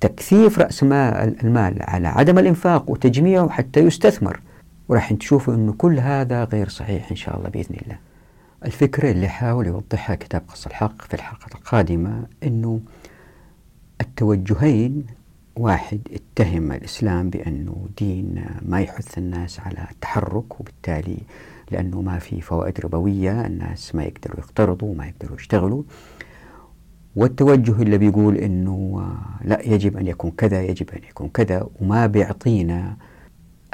تكثيف 0.02 0.60
رأس 0.60 0.84
المال 0.84 1.76
على 1.82 2.08
عدم 2.08 2.39
الإنفاق 2.39 2.89
وتجميعه 2.91 3.50
حتى 3.50 3.80
يستثمر. 3.80 4.39
وراح 4.89 5.13
تشوفوا 5.13 5.54
أنه 5.54 5.74
كل 5.78 6.00
هذا 6.00 6.43
غير 6.43 6.69
صحيح 6.69 7.10
إن 7.12 7.15
شاء 7.15 7.38
الله 7.38 7.50
بإذن 7.50 7.76
الله. 7.82 8.09
الفكرة 8.65 9.12
اللي 9.12 9.28
حاول 9.28 9.67
يوضحها 9.67 10.15
كتاب 10.15 10.41
قص 10.48 10.65
الحق 10.65 11.02
في 11.02 11.13
الحلقة 11.13 11.48
القادمة 11.56 12.24
أنه 12.43 12.80
التوجهين 14.02 15.06
واحد 15.56 16.00
اتهم 16.13 16.72
الإسلام 16.72 17.30
بأنه 17.30 17.88
دين 17.98 18.45
ما 18.62 18.82
يحث 18.82 19.17
الناس 19.17 19.60
على 19.60 19.88
التحرك 19.91 20.60
وبالتالي 20.60 21.17
لأنه 21.72 22.02
ما 22.02 22.19
في 22.19 22.41
فوائد 22.41 22.80
ربوية 22.80 23.45
الناس 23.45 23.95
ما 23.95 24.04
يقدروا 24.04 24.39
يقترضوا 24.39 24.91
وما 24.91 25.08
يقدروا 25.08 25.38
يشتغلوا. 25.38 25.84
والتوجه 27.15 27.82
اللي 27.82 27.98
بيقول 27.98 28.36
أنه 28.38 29.08
لا 29.43 29.62
يجب 29.62 29.98
أن 29.98 30.08
يكون 30.08 30.32
كذا 30.32 30.62
يجب 30.63 30.89
أن 30.89 31.02
يكون 31.10 31.30
كذا 31.30 31.67
وما 31.82 32.08
بيعطينا 32.08 32.98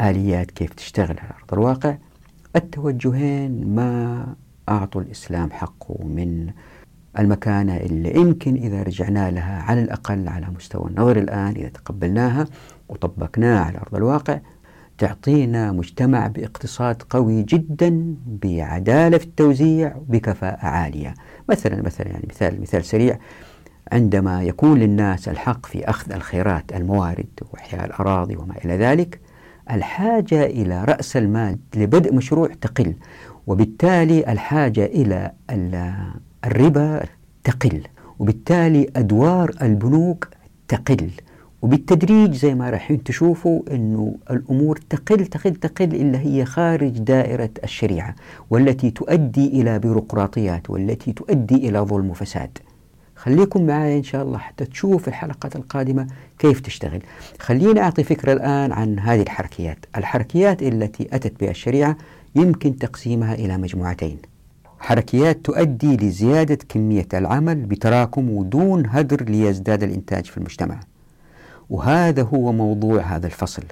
آليات 0.01 0.51
كيف 0.51 0.73
تشتغل 0.73 1.19
على 1.19 1.29
أرض 1.39 1.53
الواقع. 1.53 1.97
التوجهين 2.55 3.75
ما 3.75 4.25
أعطوا 4.69 5.01
الإسلام 5.01 5.51
حقه 5.51 6.03
من 6.03 6.49
المكانة 7.19 7.77
اللي 7.77 8.15
يمكن 8.15 8.55
إذا 8.55 8.83
رجعنا 8.83 9.31
لها 9.31 9.61
على 9.61 9.81
الأقل 9.81 10.27
على 10.27 10.47
مستوى 10.55 10.89
النظر 10.89 11.17
الآن 11.17 11.55
إذا 11.55 11.69
تقبلناها 11.69 12.47
وطبقناها 12.89 13.63
على 13.63 13.77
أرض 13.77 13.95
الواقع 13.95 14.39
تعطينا 14.97 15.71
مجتمع 15.71 16.27
باقتصاد 16.27 17.01
قوي 17.09 17.43
جدا 17.43 18.15
بعدالة 18.25 19.17
في 19.17 19.25
التوزيع 19.25 19.95
وبكفاءة 19.95 20.65
عالية. 20.65 21.13
مثلا 21.49 21.81
مثلا 21.81 22.07
يعني 22.07 22.25
مثال 22.29 22.61
مثال 22.61 22.85
سريع 22.85 23.19
عندما 23.91 24.43
يكون 24.43 24.79
للناس 24.79 25.29
الحق 25.29 25.65
في 25.65 25.89
أخذ 25.89 26.11
الخيرات 26.11 26.73
الموارد 26.73 27.39
وإحياء 27.53 27.85
الأراضي 27.85 28.35
وما 28.35 28.55
إلى 28.65 28.77
ذلك 28.77 29.19
الحاجة 29.71 30.45
إلى 30.45 30.83
رأس 30.83 31.17
المال 31.17 31.59
لبدء 31.75 32.13
مشروع 32.15 32.47
تقل. 32.61 32.95
وبالتالي 33.47 34.31
الحاجة 34.31 34.85
إلى 34.85 35.31
الربا 36.45 37.03
تقل 37.43 37.81
وبالتالي 38.19 38.89
أدوار 38.95 39.55
البنوك 39.61 40.27
تقل. 40.67 41.09
وبالتدريج 41.61 42.33
زي 42.33 42.55
ما 42.55 42.69
راح 42.69 42.93
تشوفوا 42.93 43.61
أنه 43.71 44.15
الأمور 44.31 44.79
تقل 44.89 45.25
تقل 45.25 45.55
تقل 45.55 45.95
إلا 45.95 46.19
هي 46.19 46.45
خارج 46.45 46.97
دائرة 46.97 47.49
الشريعة 47.63 48.15
والتي 48.49 48.91
تؤدي 48.91 49.47
إلى 49.47 49.79
بيروقراطيات 49.79 50.69
والتي 50.69 51.13
تؤدي 51.13 51.55
إلى 51.55 51.79
ظلم 51.79 52.09
وفساد. 52.09 52.57
خليكم 53.15 53.65
معي 53.65 53.97
إن 53.97 54.03
شاء 54.03 54.23
الله 54.23 54.37
حتى 54.37 54.65
تشوف 54.65 55.07
الحلقات 55.07 55.55
القادمة 55.55 56.07
كيف 56.39 56.59
تشتغل. 56.59 57.01
خليني 57.39 57.79
أعطي 57.81 58.03
فكرة 58.03 58.33
الآن 58.33 58.71
عن 58.71 58.99
هذه 58.99 59.21
الحركيات. 59.21 59.85
الحركيات 59.97 60.63
التي 60.63 61.07
أتت 61.13 61.39
بها 61.39 61.51
الشريعة 61.51 61.97
يمكن 62.35 62.77
تقسيمها 62.77 63.33
إلى 63.33 63.57
مجموعتين. 63.57 64.17
حركيات 64.79 65.45
تؤدي 65.45 65.97
لزيادة 65.97 66.57
كمية 66.69 67.07
العمل 67.13 67.55
بتراكم 67.55 68.29
ودون 68.29 68.83
هدر 68.87 69.23
ليزداد 69.23 69.83
الإنتاج 69.83 70.25
في 70.25 70.37
المجتمع. 70.37 70.79
وهذا 71.69 72.23
هو 72.23 72.51
موضوع 72.51 73.01
هذا 73.01 73.27
الفصل. 73.27 73.63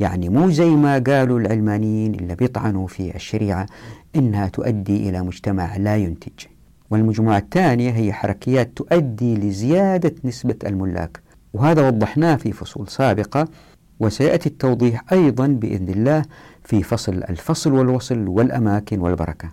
يعني 0.00 0.28
مو 0.28 0.50
زي 0.50 0.70
ما 0.70 0.98
قالوا 0.98 1.40
العلمانيين 1.40 2.14
اللي 2.14 2.34
بيطعنوا 2.34 2.86
في 2.86 3.16
الشريعة 3.16 3.66
إنها 4.16 4.48
تؤدي 4.48 5.08
إلى 5.08 5.22
مجتمع 5.22 5.76
لا 5.76 5.96
ينتج. 5.96 6.46
والمجموعة 6.90 7.38
الثانية 7.38 7.90
هي 7.90 8.12
حركيات 8.12 8.70
تؤدي 8.76 9.34
لزيادة 9.34 10.14
نسبة 10.24 10.56
الملاك. 10.66 11.20
وهذا 11.54 11.86
وضحناه 11.86 12.36
في 12.36 12.52
فصول 12.52 12.88
سابقة 12.88 13.48
وسيأتي 14.00 14.48
التوضيح 14.48 15.12
أيضا 15.12 15.46
بإذن 15.46 15.88
الله 15.88 16.22
في 16.64 16.82
فصل 16.82 17.14
الفصل 17.14 17.72
والوصل 17.72 18.28
والأماكن 18.28 19.00
والبركة. 19.00 19.48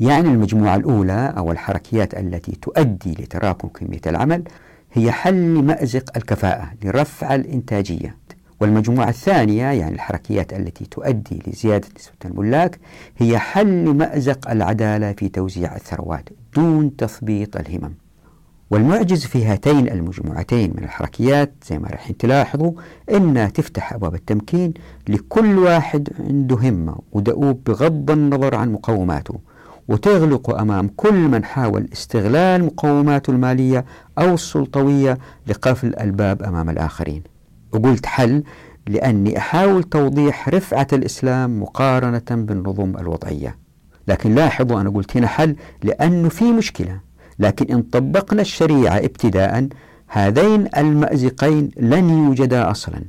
يعني 0.00 0.28
المجموعة 0.28 0.76
الأولى 0.76 1.34
أو 1.36 1.52
الحركيات 1.52 2.14
التي 2.14 2.52
تؤدي 2.52 3.12
لتراكم 3.12 3.68
كمية 3.68 4.00
العمل 4.06 4.42
هي 4.92 5.12
حل 5.12 5.62
مأزق 5.62 6.16
الكفاءة 6.16 6.72
لرفع 6.84 7.34
الإنتاجية. 7.34 8.16
والمجموعة 8.60 9.08
الثانية 9.08 9.64
يعني 9.64 9.94
الحركيات 9.94 10.52
التي 10.52 10.84
تؤدي 10.84 11.42
لزيادة 11.46 11.88
نسبة 11.98 12.14
الملاك 12.24 12.78
هي 13.18 13.38
حل 13.38 13.84
مأزق 13.84 14.50
العدالة 14.50 15.12
في 15.12 15.28
توزيع 15.28 15.76
الثروات 15.76 16.28
دون 16.56 16.96
تثبيط 16.96 17.56
الهمم. 17.56 17.94
والمعجز 18.72 19.24
في 19.24 19.44
هاتين 19.44 19.88
المجموعتين 19.88 20.70
من 20.76 20.84
الحركيات 20.84 21.54
زي 21.68 21.78
ما 21.78 21.88
راح 21.88 22.10
تلاحظوا 22.10 22.72
انها 23.10 23.48
تفتح 23.48 23.92
أبواب 23.92 24.14
التمكين 24.14 24.74
لكل 25.08 25.58
واحد 25.58 26.08
عنده 26.18 26.56
همة 26.56 26.96
ودؤوب 27.12 27.64
بغض 27.64 28.10
النظر 28.10 28.54
عن 28.54 28.72
مقوماته 28.72 29.40
وتغلق 29.88 30.60
أمام 30.60 30.88
كل 30.96 31.14
من 31.14 31.44
حاول 31.44 31.88
استغلال 31.92 32.64
مقوماته 32.64 33.30
المالية 33.30 33.84
أو 34.18 34.34
السلطوية 34.34 35.18
لقفل 35.46 35.94
الباب 36.00 36.42
أمام 36.42 36.70
الآخرين. 36.70 37.22
وقلت 37.72 38.06
حل 38.06 38.42
لأني 38.86 39.38
أحاول 39.38 39.82
توضيح 39.82 40.48
رفعة 40.48 40.86
الإسلام 40.92 41.62
مقارنة 41.62 42.22
بالنظم 42.30 42.96
الوضعية. 42.96 43.58
لكن 44.08 44.34
لاحظوا 44.34 44.80
أنا 44.80 44.90
قلت 44.90 45.16
هنا 45.16 45.26
حل 45.26 45.56
لأنه 45.82 46.28
في 46.28 46.52
مشكلة 46.52 47.11
لكن 47.38 47.74
إن 47.74 47.82
طبقنا 47.82 48.42
الشريعة 48.42 48.98
ابتداء 48.98 49.68
هذين 50.08 50.68
المأزقين 50.76 51.70
لن 51.76 52.10
يوجدا 52.10 52.70
أصلا. 52.70 53.04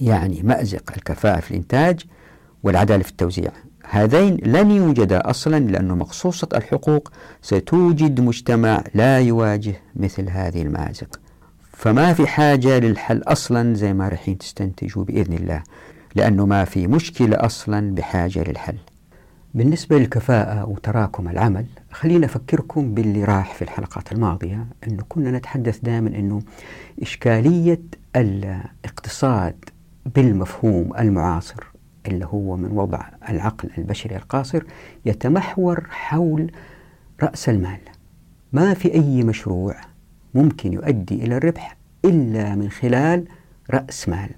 يعني 0.00 0.42
مأزق 0.44 0.92
الكفاءة 0.96 1.40
في 1.40 1.50
الإنتاج 1.50 2.00
والعدالة 2.62 3.02
في 3.02 3.10
التوزيع. 3.10 3.50
هذين 3.90 4.36
لن 4.42 4.70
يوجدا 4.70 5.30
أصلا 5.30 5.58
لأن 5.58 5.88
مقصوصة 5.88 6.48
الحقوق. 6.54 7.12
ستوجد 7.42 8.20
مجتمع 8.20 8.84
لا 8.94 9.20
يواجه 9.20 9.74
مثل 9.96 10.28
هذه 10.30 10.62
المآزق. 10.62 11.20
فما 11.72 12.12
في 12.12 12.26
حاجة 12.26 12.78
للحل 12.78 13.22
أصلا 13.26 13.74
زي 13.74 13.92
ما 13.92 14.08
رحين 14.08 14.38
تستنتجوا 14.38 15.04
بإذن 15.04 15.32
الله 15.32 15.62
لأنه 16.14 16.46
ما 16.46 16.64
في 16.64 16.86
مشكلة 16.86 17.36
أصلا 17.36 17.94
بحاجة 17.94 18.44
للحل. 18.48 18.76
بالنسبة 19.54 19.98
للكفاءة 19.98 20.68
وتراكم 20.68 21.28
العمل 21.28 21.66
خلينا 21.96 22.26
أفكركم 22.26 22.94
باللي 22.94 23.24
راح 23.24 23.54
في 23.54 23.62
الحلقات 23.62 24.12
الماضية 24.12 24.66
أنه 24.86 25.02
كنا 25.08 25.30
نتحدث 25.30 25.78
دائما 25.78 26.08
أنه 26.08 26.42
إشكالية 27.02 27.80
الاقتصاد 28.16 29.64
بالمفهوم 30.14 30.92
المعاصر 30.98 31.64
اللي 32.06 32.26
هو 32.26 32.56
من 32.56 32.70
وضع 32.70 33.00
العقل 33.28 33.70
البشري 33.78 34.16
القاصر 34.16 34.62
يتمحور 35.06 35.86
حول 35.90 36.50
رأس 37.22 37.48
المال. 37.48 37.80
ما 38.52 38.74
في 38.74 38.94
أي 38.94 39.24
مشروع 39.24 39.76
ممكن 40.34 40.72
يؤدي 40.72 41.14
إلى 41.14 41.36
الربح 41.36 41.76
إلا 42.04 42.54
من 42.54 42.70
خلال 42.70 43.24
رأس 43.70 44.08
مال. 44.08 44.30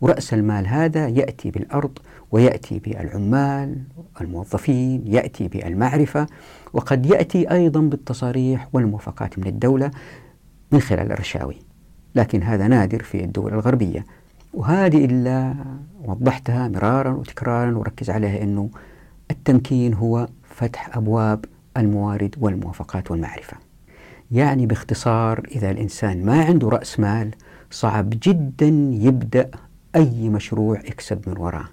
ورأس 0.00 0.34
المال 0.34 0.66
هذا 0.66 1.08
يأتي 1.08 1.50
بالأرض 1.50 1.98
ويأتي 2.30 2.78
بالعمال 2.78 3.82
الموظفين 4.20 5.02
يأتي 5.06 5.48
بالمعرفة. 5.48 6.26
وقد 6.72 7.06
يأتي 7.06 7.50
أيضا 7.50 7.80
بالتصاريح 7.80 8.68
والموافقات 8.72 9.38
من 9.38 9.46
الدولة 9.46 9.90
من 10.72 10.80
خلال 10.80 11.12
الرشاوي 11.12 11.56
لكن 12.14 12.42
هذا 12.42 12.68
نادر 12.68 13.02
في 13.02 13.24
الدول 13.24 13.54
الغربية. 13.54 14.04
وهذه 14.54 15.04
إلا 15.04 15.54
وضحتها 16.04 16.68
مرارا 16.68 17.10
وتكرارا 17.10 17.76
وركز 17.76 18.10
عليها 18.10 18.42
أنه 18.42 18.70
التمكين 19.30 19.94
هو 19.94 20.28
فتح 20.42 20.96
أبواب 20.96 21.44
الموارد 21.76 22.34
والموافقات 22.40 23.10
والمعرفة. 23.10 23.56
يعني 24.30 24.66
باختصار 24.66 25.46
إذا 25.50 25.70
الإنسان 25.70 26.24
ما 26.24 26.44
عنده 26.44 26.68
رأس 26.68 27.00
مال 27.00 27.30
صعب 27.70 28.10
جدا 28.10 28.68
يبدأ 28.92 29.50
أي 29.96 30.28
مشروع 30.28 30.80
يكسب 30.80 31.28
من 31.28 31.38
وراه. 31.38 31.68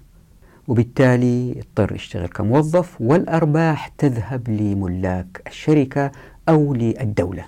وبالتالي 0.70 1.58
يضطر 1.58 1.94
يشتغل 1.94 2.26
كموظف 2.26 3.00
والأرباح 3.00 3.88
تذهب 3.88 4.48
لملاك 4.48 5.42
الشركة 5.46 6.12
أو 6.48 6.74
للدولة. 6.74 7.44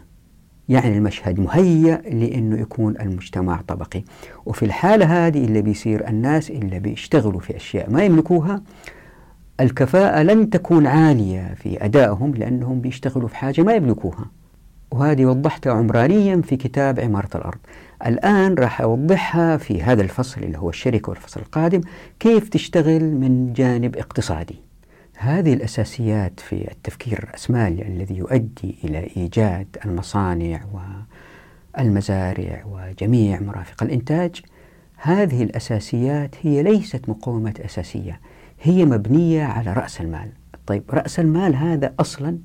يعني 0.68 0.96
المشهد 0.98 1.40
مهيأ 1.40 1.96
لأنه 1.96 2.60
يكون 2.60 3.00
المجتمع 3.00 3.60
طبقي. 3.68 4.04
وفي 4.46 4.64
الحالة 4.64 5.26
هذه 5.26 5.44
اللي 5.44 5.62
بيصير 5.62 6.08
الناس 6.08 6.50
اللي 6.50 6.78
بيشتغلوا 6.78 7.40
في 7.40 7.56
أشياء 7.56 7.90
ما 7.90 8.04
يملكوها 8.04 8.62
الكفاءة 9.60 10.22
لن 10.22 10.50
تكون 10.50 10.86
عالية 10.86 11.54
في 11.54 11.84
أدائهم 11.84 12.34
لأنهم 12.34 12.80
بيشتغلوا 12.80 13.28
في 13.28 13.36
حاجة 13.36 13.62
ما 13.62 13.74
يملكوها. 13.74 14.26
وهذه 14.92 15.26
وضحتها 15.26 15.72
عمرانيا 15.72 16.42
في 16.42 16.56
كتاب 16.56 17.00
عمارة 17.00 17.28
الأرض. 17.34 17.58
الآن 18.06 18.54
راح 18.54 18.80
أوضحها 18.80 19.56
في 19.56 19.82
هذا 19.82 20.02
الفصل 20.02 20.42
اللي 20.42 20.58
هو 20.58 20.68
الشركة 20.68 21.10
والفصل 21.10 21.40
القادم 21.40 21.80
كيف 22.20 22.48
تشتغل 22.48 23.04
من 23.04 23.52
جانب 23.52 23.96
اقتصادي. 23.96 24.56
هذه 25.16 25.54
الأساسيات 25.54 26.40
في 26.40 26.70
التفكير 26.70 27.18
الرأسمالي 27.18 27.82
الذي 27.82 28.16
يؤدي 28.16 28.76
إلى 28.84 29.10
إيجاد 29.16 29.66
المصانع 29.84 30.60
والمزارع 31.78 32.64
وجميع 32.66 33.40
مرافق 33.40 33.82
الإنتاج. 33.82 34.40
هذه 34.96 35.42
الأساسيات 35.42 36.34
هي 36.42 36.62
ليست 36.62 37.08
مقومات 37.08 37.60
أساسية 37.60 38.20
هي 38.62 38.84
مبنية 38.84 39.44
على 39.44 39.72
رأس 39.72 40.00
المال. 40.00 40.28
طيب 40.66 40.82
رأس 40.90 41.20
المال 41.20 41.56
هذا 41.56 41.94
أصلا 42.00 42.38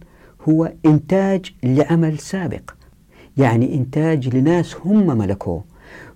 هو 0.49 0.71
إنتاج 0.85 1.53
لعمل 1.63 2.19
سابق. 2.19 2.71
يعني 3.37 3.75
إنتاج 3.75 4.35
لناس 4.35 4.75
هم 4.75 5.17
ملكوه. 5.17 5.63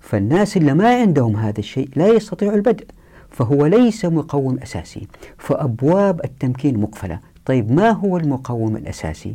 فالناس 0.00 0.56
اللي 0.56 0.74
ما 0.74 0.94
عندهم 0.94 1.36
هذا 1.36 1.58
الشيء 1.58 1.88
لا 1.96 2.08
يستطيعوا 2.08 2.54
البدء. 2.54 2.86
فهو 3.30 3.66
ليس 3.66 4.04
مقوم 4.04 4.58
أساسي. 4.58 5.08
فأبواب 5.38 6.24
التمكين 6.24 6.80
مقفلة. 6.80 7.18
طيب 7.44 7.72
ما 7.72 7.90
هو 7.90 8.16
المقوم 8.16 8.76
الأساسي؟ 8.76 9.34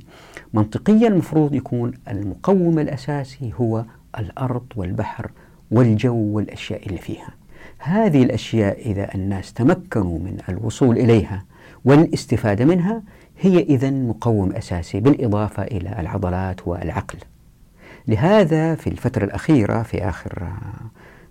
منطقيا 0.53 1.07
المفروض 1.07 1.55
يكون 1.55 1.91
المقوم 2.07 2.79
الأساسي 2.79 3.51
هو 3.61 3.85
الأرض 4.19 4.65
والبحر 4.75 5.31
والجو 5.71 6.15
والأشياء 6.15 6.87
اللي 6.87 6.97
فيها. 6.97 7.29
هذه 7.77 8.23
الأشياء 8.23 8.91
إذا 8.91 9.15
الناس 9.15 9.53
تمكنوا 9.53 10.19
من 10.19 10.37
الوصول 10.49 10.97
إليها 10.97 11.45
والاستفادة 11.85 12.65
منها 12.65 13.01
هي 13.39 13.59
إذا 13.59 13.89
مقوم 13.89 14.51
أساسي 14.51 14.99
بالإضافة 14.99 15.63
إلى 15.63 15.99
العضلات 15.99 16.67
والعقل. 16.67 17.17
لهذا 18.07 18.75
في 18.75 18.87
الفترة 18.87 19.23
الأخيرة 19.25 19.83
في 19.83 20.09
آخر 20.09 20.47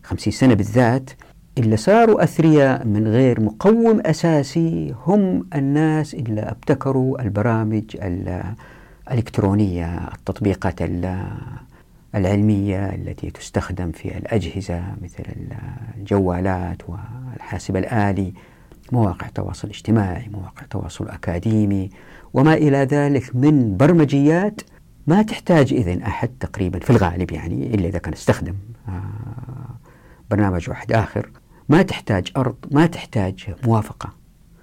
خمسين 0.02 0.32
سنة 0.32 0.54
بالذات 0.54 1.10
اللي 1.58 1.76
صاروا 1.76 2.24
أثرياء 2.24 2.86
من 2.86 3.08
غير 3.08 3.40
مقوم 3.40 4.00
أساسي 4.00 4.94
هم 5.06 5.46
الناس 5.54 6.14
اللي 6.14 6.40
ابتكروا 6.40 7.22
البرامج 7.22 7.96
الإلكترونية 9.08 10.08
التطبيقات 10.14 10.78
العلمية 12.14 12.86
التي 12.94 13.30
تستخدم 13.30 13.92
في 13.92 14.18
الأجهزة 14.18 14.82
مثل 15.02 15.24
الجوالات 15.98 16.82
والحاسب 16.88 17.76
الآلي. 17.76 18.32
مواقع 18.92 19.26
تواصل 19.28 19.68
اجتماعي 19.68 20.28
مواقع 20.28 20.62
تواصل 20.70 21.08
أكاديمي 21.08 21.90
وما 22.34 22.54
إلى 22.54 22.76
ذلك 22.78 23.36
من 23.36 23.76
برمجيات 23.76 24.60
ما 25.06 25.22
تحتاج 25.22 25.72
إذن 25.72 26.02
أحد 26.02 26.28
تقريبا 26.40 26.78
في 26.78 26.90
الغالب 26.90 27.32
يعني 27.32 27.74
إلا 27.74 27.88
إذا 27.88 27.98
كان 27.98 28.12
استخدم 28.12 28.54
آه، 28.88 28.92
برنامج 30.30 30.70
واحد 30.70 30.92
آخر. 30.92 31.30
ما 31.68 31.82
تحتاج 31.82 32.32
أرض 32.36 32.56
ما 32.70 32.86
تحتاج 32.86 33.54
موافقة. 33.66 34.12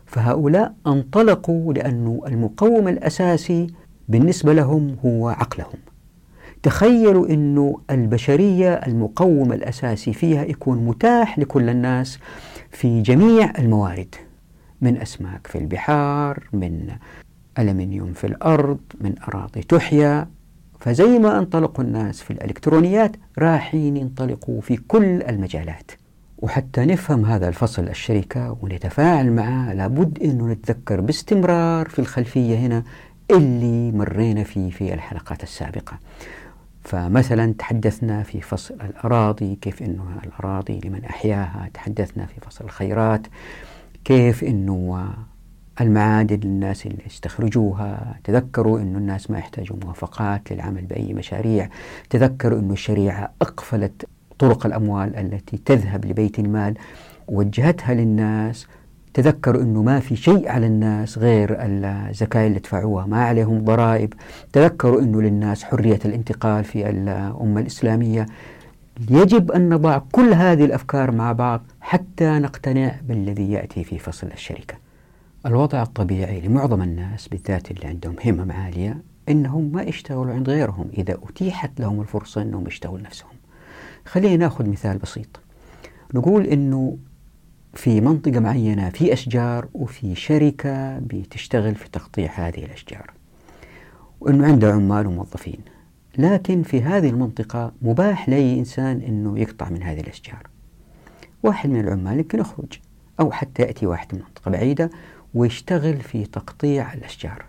فهؤلاء 0.06 0.74
انطلقوا 0.88 1.74
لأنه 1.74 2.22
المقوم 2.28 2.88
الأساسي 2.88 3.68
بالنسبة 4.10 4.54
لهم 4.54 4.98
هو 5.06 5.30
عقلهم. 5.30 5.80
تخيلوا 6.64 7.28
أنه 7.28 7.80
البشرية 7.90 8.74
المقوم 8.74 9.54
الأساسي 9.54 10.14
فيها 10.14 10.44
يكون 10.44 10.86
متاح 10.86 11.40
لكل 11.40 11.70
الناس 11.70 12.20
في 12.74 13.02
جميع 13.02 13.54
الموارد 13.60 14.16
من 14.82 14.98
أسماك 15.02 15.48
في 15.48 15.58
البحار 15.58 16.44
من 16.54 16.90
ألمنيوم 17.60 18.14
في 18.14 18.28
الأرض 18.28 18.80
من 19.02 19.16
أراضي 19.28 19.64
تحيا. 19.64 20.28
فزي 20.80 21.20
ما 21.20 21.40
انطلقوا 21.40 21.84
الناس 21.84 22.22
في 22.22 22.32
الإلكترونيات 22.32 23.12
راحين 23.40 23.98
ينطلقوا 23.98 24.62
في 24.62 24.78
كل 24.78 25.22
المجالات. 25.22 25.92
وحتى 26.38 26.86
نفهم 26.86 27.26
هذا 27.26 27.48
الفصل 27.48 27.88
الشركة 27.88 28.58
ونتفاعل 28.62 29.32
معه 29.32 29.74
لابد 29.74 30.24
أنه 30.24 30.48
نتذكر 30.48 31.02
باستمرار 31.02 31.90
في 31.90 32.00
الخلفية 32.00 32.58
هنا 32.58 32.84
اللي 33.32 33.92
مرينا 33.92 34.44
فيه 34.44 34.72
في 34.72 34.94
الحلقات 34.94 35.44
السابقة. 35.44 36.00
فمثلا 36.84 37.54
تحدثنا 37.54 38.24
في 38.24 38.42
فصل 38.42 38.76
الأراضي 38.82 39.56
كيف 39.56 39.82
أنه 39.82 40.04
الأراضي 40.24 40.82
لمن 40.86 41.06
أحياها 41.06 41.70
تحدثنا 41.74 42.26
في 42.26 42.42
فصل 42.42 42.66
الخيرات 42.66 43.28
كيف 44.06 44.44
أنه 44.44 45.14
المعادن 45.82 46.40
للناس 46.44 46.86
اللي 46.86 47.04
يستخرجوها 47.06 48.20
تذكروا 48.24 48.80
أن 48.80 48.96
الناس 48.96 49.32
ما 49.32 49.38
يحتاجوا 49.40 49.78
موافقات 49.84 50.54
للعمل 50.54 50.82
بأي 50.82 51.14
مشاريع 51.14 51.70
تذكروا 52.10 52.60
أن 52.60 52.72
الشريعة 52.72 53.32
أقفلت 53.42 54.06
طرق 54.40 54.66
الأموال 54.66 55.16
التي 55.16 55.58
تذهب 55.58 56.06
لبيت 56.06 56.40
المال 56.40 56.74
وجهتها 57.28 57.94
للناس 57.94 58.68
تذكروا 59.14 59.62
أنه 59.62 59.84
ما 59.84 60.00
في 60.00 60.16
شيء 60.16 60.50
على 60.50 60.66
الناس 60.66 61.18
غير 61.18 61.58
الزكاة 61.60 62.48
اللي 62.48 62.60
دفعوها 62.60 63.06
ما 63.06 63.24
عليهم 63.24 63.64
ضرائب. 63.64 64.14
تذكروا 64.54 65.02
أنه 65.02 65.22
للناس 65.22 65.64
حرية 65.64 66.00
الانتقال 66.06 66.64
في 66.64 66.90
الأمة 66.90 67.62
الإسلامية. 67.62 68.26
يجب 69.10 69.52
أن 69.52 69.70
نضع 69.70 70.02
كل 70.12 70.34
هذه 70.34 70.66
الأفكار 70.66 71.12
مع 71.12 71.32
بعض 71.32 71.62
حتى 71.82 72.40
نقتنع 72.40 72.96
بالذي 73.08 73.52
يأتي 73.52 73.84
في 73.84 74.00
فصل 74.00 74.28
الشركة. 74.28 74.76
الوضع 75.46 75.82
الطبيعي 75.82 76.42
لمعظم 76.42 76.82
الناس 76.82 77.28
بالذات 77.28 77.72
اللي 77.72 77.88
عندهم 77.88 78.16
همم 78.26 78.52
عالية 78.52 78.98
إنهم 79.30 79.72
ما 79.74 79.84
يشتغلوا 79.84 80.34
عند 80.34 80.50
غيرهم. 80.50 80.88
إذا 80.98 81.18
أتيحت 81.30 81.80
لهم 81.80 82.02
الفرصة 82.02 82.42
أنهم 82.42 82.68
يشتغلوا 82.68 83.00
نفسهم 83.00 83.30
خلينا 84.06 84.36
نأخذ 84.36 84.70
مثال 84.70 84.98
بسيط. 84.98 85.40
نقول 86.14 86.46
أنه 86.46 86.98
في 87.74 88.02
منطقة 88.02 88.40
معينة 88.40 88.90
في 88.90 89.14
أشجار 89.14 89.68
وفي 89.74 90.16
شركة 90.16 91.00
بتشتغل 91.00 91.76
في 91.76 91.90
تقطيع 91.90 92.32
هذه 92.36 92.66
الأشجار. 92.66 93.12
وأنه 94.22 94.48
عنده 94.48 94.74
عمال 94.74 95.08
وموظفين. 95.08 95.60
لكن 96.18 96.64
في 96.64 96.82
هذه 96.82 97.10
المنطقة 97.10 97.72
مباح 97.82 98.30
لأي 98.30 98.60
إنسان 98.60 99.02
أنه 99.02 99.40
يقطع 99.40 99.70
من 99.70 99.84
هذه 99.84 100.00
الأشجار. 100.00 100.48
واحد 101.44 101.70
من 101.70 101.80
العمال 101.80 102.18
يمكن 102.18 102.40
يخرج 102.40 102.80
أو 103.20 103.32
حتى 103.32 103.62
يأتي 103.62 103.86
واحد 103.86 104.16
من 104.16 104.22
منطقة 104.22 104.52
بعيدة 104.52 104.90
ويشتغل 105.34 105.98
في 105.98 106.26
تقطيع 106.26 106.94
الأشجار. 106.94 107.46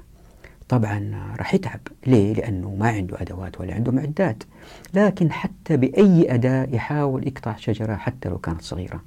طبعا 0.69 1.33
راح 1.39 1.55
يتعب. 1.55 1.81
ليه؟ 2.07 2.35
لأنه 2.35 2.75
ما 2.75 2.89
عنده 2.89 3.21
أدوات 3.21 3.61
ولا 3.61 3.75
عنده 3.75 3.93
معدات. 3.93 4.43
لكن 4.95 5.33
حتى 5.33 5.77
بأي 5.77 6.35
أداة 6.35 6.69
يحاول 6.73 7.27
يقطع 7.27 7.57
شجرة 7.57 7.95
حتى 7.97 8.29
لو 8.29 8.39
كانت 8.39 8.63
صغيرة. 8.63 9.01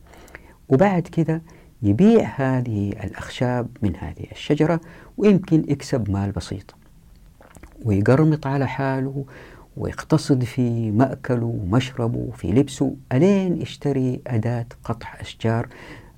وبعد 0.69 1.01
كذا 1.01 1.41
يبيع 1.81 2.29
هذه 2.35 2.89
الأخشاب 2.89 3.67
من 3.81 3.95
هذه 3.95 4.25
الشجرة 4.31 4.81
ويمكن 5.17 5.63
يكسب 5.67 6.11
مال 6.11 6.31
بسيط 6.31 6.75
ويقرمط 7.85 8.47
على 8.47 8.67
حاله 8.67 9.25
ويقتصد 9.77 10.43
في 10.43 10.91
مأكله 10.91 11.45
ومشربه 11.45 12.17
وفي 12.17 12.51
لبسه 12.51 12.95
ألين 13.13 13.61
يشتري 13.61 14.21
أداة 14.27 14.65
قطع 14.83 15.07
أشجار 15.19 15.67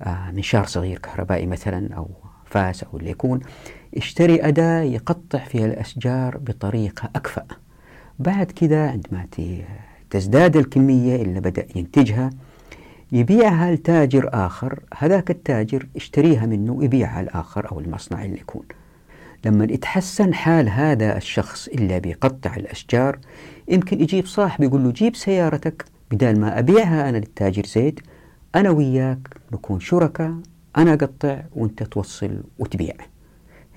آه، 0.02 0.30
منشار 0.30 0.66
صغير 0.66 0.98
كهربائي 0.98 1.46
مثلا 1.46 1.94
أو 1.94 2.08
فاس 2.44 2.84
أو 2.84 2.98
اللي 2.98 3.10
يكون 3.10 3.40
يشتري 3.92 4.48
أداة 4.48 4.80
يقطع 4.80 5.38
فيها 5.38 5.66
الأشجار 5.66 6.38
بطريقة 6.38 7.10
أكفأ. 7.16 7.46
بعد 8.18 8.46
كذا 8.46 8.90
عندما 8.90 9.26
تزداد 10.10 10.56
الكمية 10.56 11.22
اللي 11.22 11.40
بدأ 11.40 11.66
ينتجها 11.76 12.30
يبيعها 13.12 13.72
لتاجر 13.72 14.30
آخر؟ 14.32 14.80
هذاك 14.96 15.30
التاجر 15.30 15.86
يشتريها 15.94 16.46
منه 16.46 16.72
ويبيعها 16.72 17.20
الآخر 17.20 17.72
أو 17.72 17.80
المصنع 17.80 18.24
اللي 18.24 18.40
يكون. 18.40 18.64
لما 19.44 19.64
يتحسن 19.64 20.34
حال 20.34 20.68
هذا 20.68 21.16
الشخص 21.16 21.68
اللي 21.68 22.00
بيقطع 22.00 22.56
الأشجار 22.56 23.18
يمكن 23.68 24.00
يجيب 24.00 24.26
صاحب 24.26 24.64
يقول 24.64 24.84
له 24.84 24.90
جيب 24.90 25.16
سيارتك 25.16 25.84
بدل 26.10 26.40
ما 26.40 26.58
أبيعها 26.58 27.08
أنا 27.08 27.16
للتاجر 27.16 27.66
زيد 27.66 28.00
أنا 28.54 28.70
وياك 28.70 29.28
نكون 29.52 29.80
شركاء 29.80 30.34
أنا 30.76 30.94
أقطع 30.94 31.42
وأنت 31.56 31.82
توصل 31.82 32.42
وتبيع. 32.58 32.94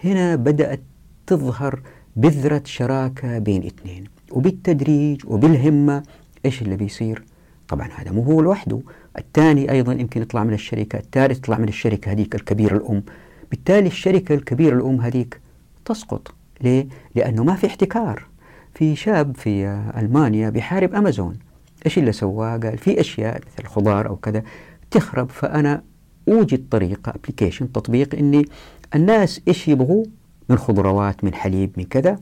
هنا 0.04 0.36
بدأت 0.36 0.82
تظهر 1.28 1.82
بذرة 2.16 2.62
شراكة 2.66 3.40
بين 3.40 3.66
اثنين 3.66 4.04
وبالتدريج 4.32 5.22
وبالهمة 5.26 6.04
إيش 6.46 6.62
اللي 6.62 6.76
بيصير؟ 6.76 7.24
طبعا 7.68 7.90
هذا 7.96 8.12
مو 8.12 8.22
هو 8.22 8.42
لوحده. 8.42 8.80
الثاني 9.18 9.72
أيضا 9.72 9.94
يمكن 9.94 10.22
يطلع 10.22 10.44
من 10.44 10.54
الشركة 10.54 11.00
الثالث 11.00 11.38
يطلع 11.38 11.58
من 11.58 11.68
الشركة 11.68 12.12
هذيك 12.12 12.36
الكبيرة 12.36 12.78
الأم. 12.78 13.04
بالتالي 13.52 13.88
الشركة 13.88 14.36
الكبيرة 14.36 14.76
الأم 14.76 15.02
هذيك 15.02 15.40
تسقط. 15.86 16.36
ليه؟ 16.62 16.88
لأنه 17.16 17.44
ما 17.44 17.56
في 17.56 17.68
احتكار. 17.68 18.26
في 18.74 18.96
شاب 18.96 19.38
في 19.38 19.66
ألمانيا 19.98 20.50
بيحارب 20.50 20.96
أمازون. 20.96 21.40
إيش 21.86 21.98
اللي 21.98 22.12
سواه؟ 22.12 22.58
قال 22.58 22.78
في 22.78 23.00
أشياء 23.00 23.36
مثل 23.36 23.64
الخضار 23.64 24.08
أو 24.08 24.16
كذا 24.16 24.44
تخرب 24.92 25.30
فأنا 25.30 25.84
أوجد 26.28 26.70
طريقة 26.72 27.14
أبليكيشن 27.16 27.72
تطبيق 27.72 28.16
إني 28.16 28.46
الناس 28.96 29.42
إيش 29.48 29.68
يبغوا؟ 29.68 30.06
من 30.50 30.58
خضروات 30.58 31.24
من 31.24 31.34
حليب 31.34 31.72
من 31.78 31.84
كذا 31.84 32.20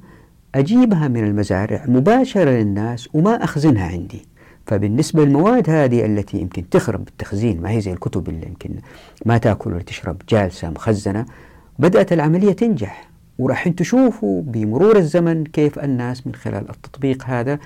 أجيبها 0.55 1.07
من 1.07 1.23
المزارع 1.23 1.85
مباشرة 1.87 2.49
للناس 2.49 3.09
وما 3.13 3.43
أخزنها 3.43 3.87
عندي. 3.87 4.25
فبالنسبة 4.67 5.25
للمواد 5.25 5.69
هذه 5.69 6.05
التي 6.05 6.37
يمكن 6.37 6.69
تخرب 6.69 7.05
بالتخزين 7.05 7.61
ما 7.61 7.69
هي 7.69 7.81
زي 7.81 7.93
الكتب 7.93 8.29
اللي 8.29 8.47
يمكن 8.47 8.69
ما 9.25 9.37
تأكل 9.37 9.73
ولا 9.73 9.83
تشرب 9.83 10.21
جالسة 10.29 10.69
مخزنة 10.69 11.25
بدأت 11.79 12.13
العملية 12.13 12.53
تنجح. 12.53 13.11
وراح 13.39 13.67
تشوفوا 13.67 14.41
بمرور 14.41 14.97
الزمن 14.97 15.43
كيف 15.43 15.79
الناس 15.79 16.27
من 16.27 16.35
خلال 16.35 16.69
التطبيق 16.69 17.23
هذا 17.25 17.59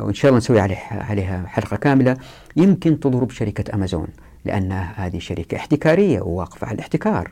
وإن 0.00 0.14
شاء 0.14 0.28
الله 0.28 0.38
نسوي 0.38 0.60
عليها, 0.90 1.46
حلقة 1.46 1.76
كاملة 1.76 2.16
يمكن 2.56 3.00
تضرب 3.00 3.30
شركة 3.30 3.74
أمازون 3.74 4.06
لأنها 4.44 4.92
هذه 4.96 5.18
شركة 5.18 5.56
احتكارية 5.56 6.20
وواقفة 6.20 6.66
على 6.66 6.74
الاحتكار. 6.74 7.30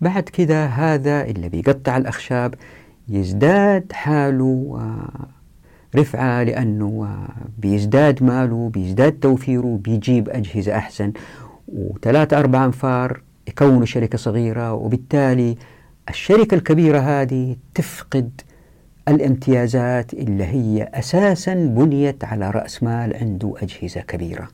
بعد 0.00 0.22
كذا 0.22 0.66
هذا 0.66 1.24
اللي 1.24 1.48
بيقطع 1.48 1.96
الأخشاب 1.96 2.54
يزداد 3.08 3.92
حاله 3.92 4.78
رفعة 5.96 6.42
لأنه 6.42 7.08
بيزداد 7.58 8.22
ماله 8.22 8.70
بيزداد 8.74 9.12
توفيره 9.12 9.78
بيجيب 9.84 10.28
أجهزة 10.28 10.76
أحسن. 10.76 11.12
وثلاثة 11.68 12.38
أربعة 12.38 12.64
أنفار 12.64 13.20
يكونوا 13.48 13.84
شركة 13.84 14.18
صغيرة. 14.18 14.72
وبالتالي 14.72 15.56
الشركة 16.08 16.54
الكبيرة 16.54 16.98
هذه 16.98 17.56
تفقد 17.74 18.40
الامتيازات 19.08 20.14
اللي 20.14 20.44
هي 20.44 20.90
أساسا 20.94 21.54
بنيت 21.54 22.24
على 22.24 22.50
رأس 22.50 22.82
مال 22.82 23.16
عنده 23.16 23.54
أجهزة 23.62 24.00
كبيرة. 24.00 24.48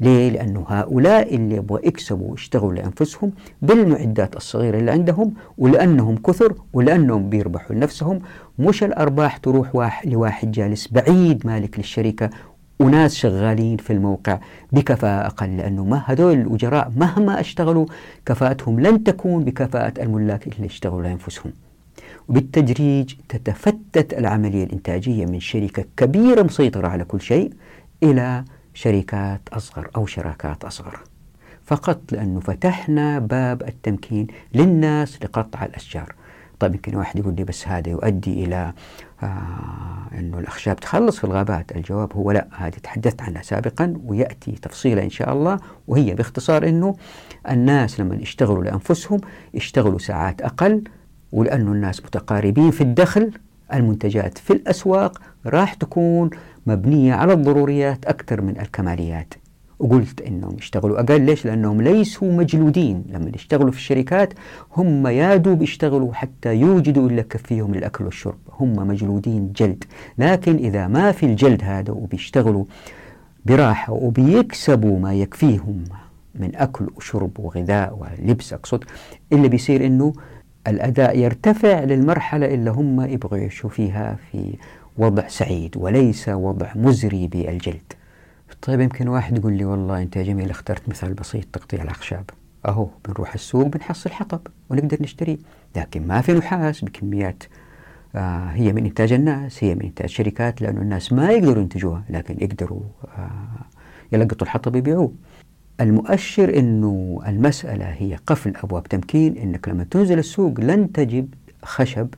ليه؟ 0.00 0.30
لأنه 0.30 0.64
هؤلاء 0.68 1.34
اللي 1.34 1.56
يبغوا 1.56 1.86
يكسبوا 1.86 2.30
ويشتغلوا 2.30 2.72
لأنفسهم 2.74 3.32
بالمعدات 3.62 4.36
الصغيرة 4.36 4.78
اللي 4.78 4.90
عندهم 4.90 5.34
ولأنهم 5.58 6.16
كثر 6.16 6.54
ولأنهم 6.72 7.30
بيربحوا 7.30 7.76
لنفسهم 7.76 8.20
مش 8.58 8.84
الأرباح 8.84 9.36
تروح 9.36 9.74
واحد 9.76 10.08
لواحد 10.08 10.52
جالس 10.52 10.88
بعيد 10.88 11.46
مالك 11.46 11.78
للشركة 11.78 12.30
وناس 12.80 13.14
شغالين 13.14 13.76
في 13.76 13.92
الموقع 13.92 14.38
بكفاءة 14.72 15.26
أقل 15.26 15.56
لأنه 15.56 15.84
ما 15.84 16.02
هذول 16.06 16.40
الأجراء 16.40 16.92
مهما 16.96 17.40
اشتغلوا 17.40 17.86
كفاءتهم 18.26 18.80
لن 18.80 19.04
تكون 19.04 19.44
بكفاءة 19.44 20.02
الملاك 20.02 20.46
اللي 20.46 20.66
اشتغلوا 20.66 21.02
لأنفسهم. 21.02 21.52
وبالتدريج 22.28 23.14
تتفتت 23.28 24.14
العملية 24.14 24.64
الإنتاجية 24.64 25.26
من 25.26 25.40
شركة 25.40 25.84
كبيرة 25.96 26.42
مسيطرة 26.42 26.88
على 26.88 27.04
كل 27.04 27.20
شيء 27.20 27.52
إلى 28.02 28.44
شركات 28.74 29.40
أصغر 29.52 29.90
أو 29.96 30.06
شراكات 30.06 30.64
أصغر. 30.64 31.00
فقط 31.64 32.00
لأنه 32.12 32.40
فتحنا 32.40 33.18
باب 33.18 33.62
التمكين 33.62 34.26
للناس 34.54 35.22
لقطع 35.22 35.64
الأشجار. 35.64 36.14
طيب 36.60 36.74
يمكن 36.74 36.96
واحد 36.96 37.18
يقول 37.18 37.34
لي 37.36 37.44
بس 37.44 37.68
هذا 37.68 37.90
يؤدي 37.90 38.44
إلى 38.44 38.72
آه 39.22 39.28
أنه 40.18 40.38
الأخشاب 40.38 40.76
تخلص 40.76 41.18
في 41.18 41.24
الغابات. 41.24 41.76
الجواب 41.76 42.12
هو 42.12 42.30
لا 42.32 42.46
هذه 42.56 42.74
تحدثت 42.82 43.22
عنها 43.22 43.42
سابقا 43.42 43.94
ويأتي 44.04 44.52
تفصيلا 44.52 45.02
إن 45.02 45.10
شاء 45.10 45.32
الله. 45.32 45.58
وهي 45.88 46.14
باختصار 46.14 46.68
أنه 46.68 46.96
الناس 47.50 48.00
لما 48.00 48.14
يشتغلوا 48.14 48.64
لأنفسهم 48.64 49.20
يشتغلوا 49.54 49.98
ساعات 49.98 50.42
أقل 50.42 50.84
ولأنه 51.32 51.72
الناس 51.72 52.04
متقاربين 52.04 52.70
في 52.70 52.80
الدخل 52.80 53.30
المنتجات 53.74 54.38
في 54.38 54.52
الأسواق 54.52 55.20
راح 55.46 55.74
تكون 55.74 56.30
مبنية 56.66 57.14
على 57.14 57.32
الضروريات 57.32 58.04
أكثر 58.04 58.40
من 58.40 58.60
الكماليات. 58.60 59.34
وقلت 59.78 60.20
إنهم 60.20 60.56
يشتغلوا 60.58 61.00
أقل 61.00 61.20
ليش؟ 61.20 61.46
لأنهم 61.46 61.82
ليسوا 61.82 62.32
مجلودين، 62.32 63.04
لما 63.08 63.30
يشتغلوا 63.34 63.70
في 63.70 63.76
الشركات 63.76 64.34
هم 64.76 65.06
يا 65.06 65.36
دوب 65.36 65.62
يشتغلوا 65.62 66.12
حتى 66.14 66.54
يوجدوا 66.54 67.08
إلا 67.08 67.22
كفيهم 67.22 67.74
للأكل 67.74 68.04
والشرب، 68.04 68.38
هم 68.60 68.72
مجلودين 68.88 69.52
جلد، 69.52 69.84
لكن 70.18 70.56
إذا 70.56 70.86
ما 70.86 71.12
في 71.12 71.26
الجلد 71.26 71.64
هذا 71.64 71.92
وبيشتغلوا 71.92 72.64
براحة 73.44 73.92
وبيكسبوا 73.92 74.98
ما 74.98 75.14
يكفيهم 75.14 75.84
من 76.34 76.56
أكل 76.56 76.88
وشرب 76.96 77.30
وغذاء 77.38 77.98
ولبس 77.98 78.52
أقصد، 78.52 78.84
اللي 79.32 79.48
بيصير 79.48 79.86
إنه 79.86 80.12
الأداء 80.66 81.18
يرتفع 81.18 81.84
للمرحلة 81.84 82.46
اللي 82.46 82.70
هم 82.70 83.00
يبغوا 83.00 83.38
يعيشوا 83.38 83.70
فيها 83.70 84.16
في 84.32 84.54
وضع 84.98 85.28
سعيد 85.28 85.76
وليس 85.76 86.28
وضع 86.28 86.66
مزري 86.74 87.26
بالجلد. 87.26 87.92
طيب 88.62 88.80
يمكن 88.80 89.08
واحد 89.08 89.38
يقول 89.38 89.52
لي 89.52 89.64
والله 89.64 90.02
أنت 90.02 90.16
يا 90.16 90.22
جميل 90.22 90.50
اخترت 90.50 90.88
مثال 90.88 91.14
بسيط 91.14 91.44
تقطيع 91.52 91.82
الأخشاب. 91.82 92.30
أهو 92.68 92.88
بنروح 93.08 93.34
السوق 93.34 93.66
بنحصل 93.66 94.10
حطب 94.10 94.40
ونقدر 94.70 94.96
نشتريه 95.00 95.38
لكن 95.76 96.06
ما 96.06 96.20
في 96.20 96.32
نحاس 96.32 96.84
بكميات 96.84 97.42
آه 98.14 98.46
هي 98.50 98.72
من 98.72 98.84
إنتاج 98.86 99.12
الناس 99.12 99.64
هي 99.64 99.74
من 99.74 99.82
إنتاج 99.82 100.08
شركات 100.08 100.62
لأنه 100.62 100.80
الناس 100.80 101.12
ما 101.12 101.30
يقدروا 101.30 101.62
ينتجوها 101.62 102.02
لكن 102.10 102.36
يقدروا 102.40 102.80
آه 103.18 103.64
يلقطوا 104.12 104.46
الحطب 104.46 104.76
يبيعوه. 104.76 105.12
المؤشر 105.80 106.58
أنه 106.58 107.20
المسألة 107.26 107.84
هي 107.84 108.18
قفل 108.26 108.56
أبواب 108.56 108.84
تمكين 108.84 109.36
أنك 109.36 109.68
لما 109.68 109.84
تنزل 109.84 110.18
السوق 110.18 110.60
لن 110.60 110.92
تجد 110.92 111.34
خشب 111.62 112.08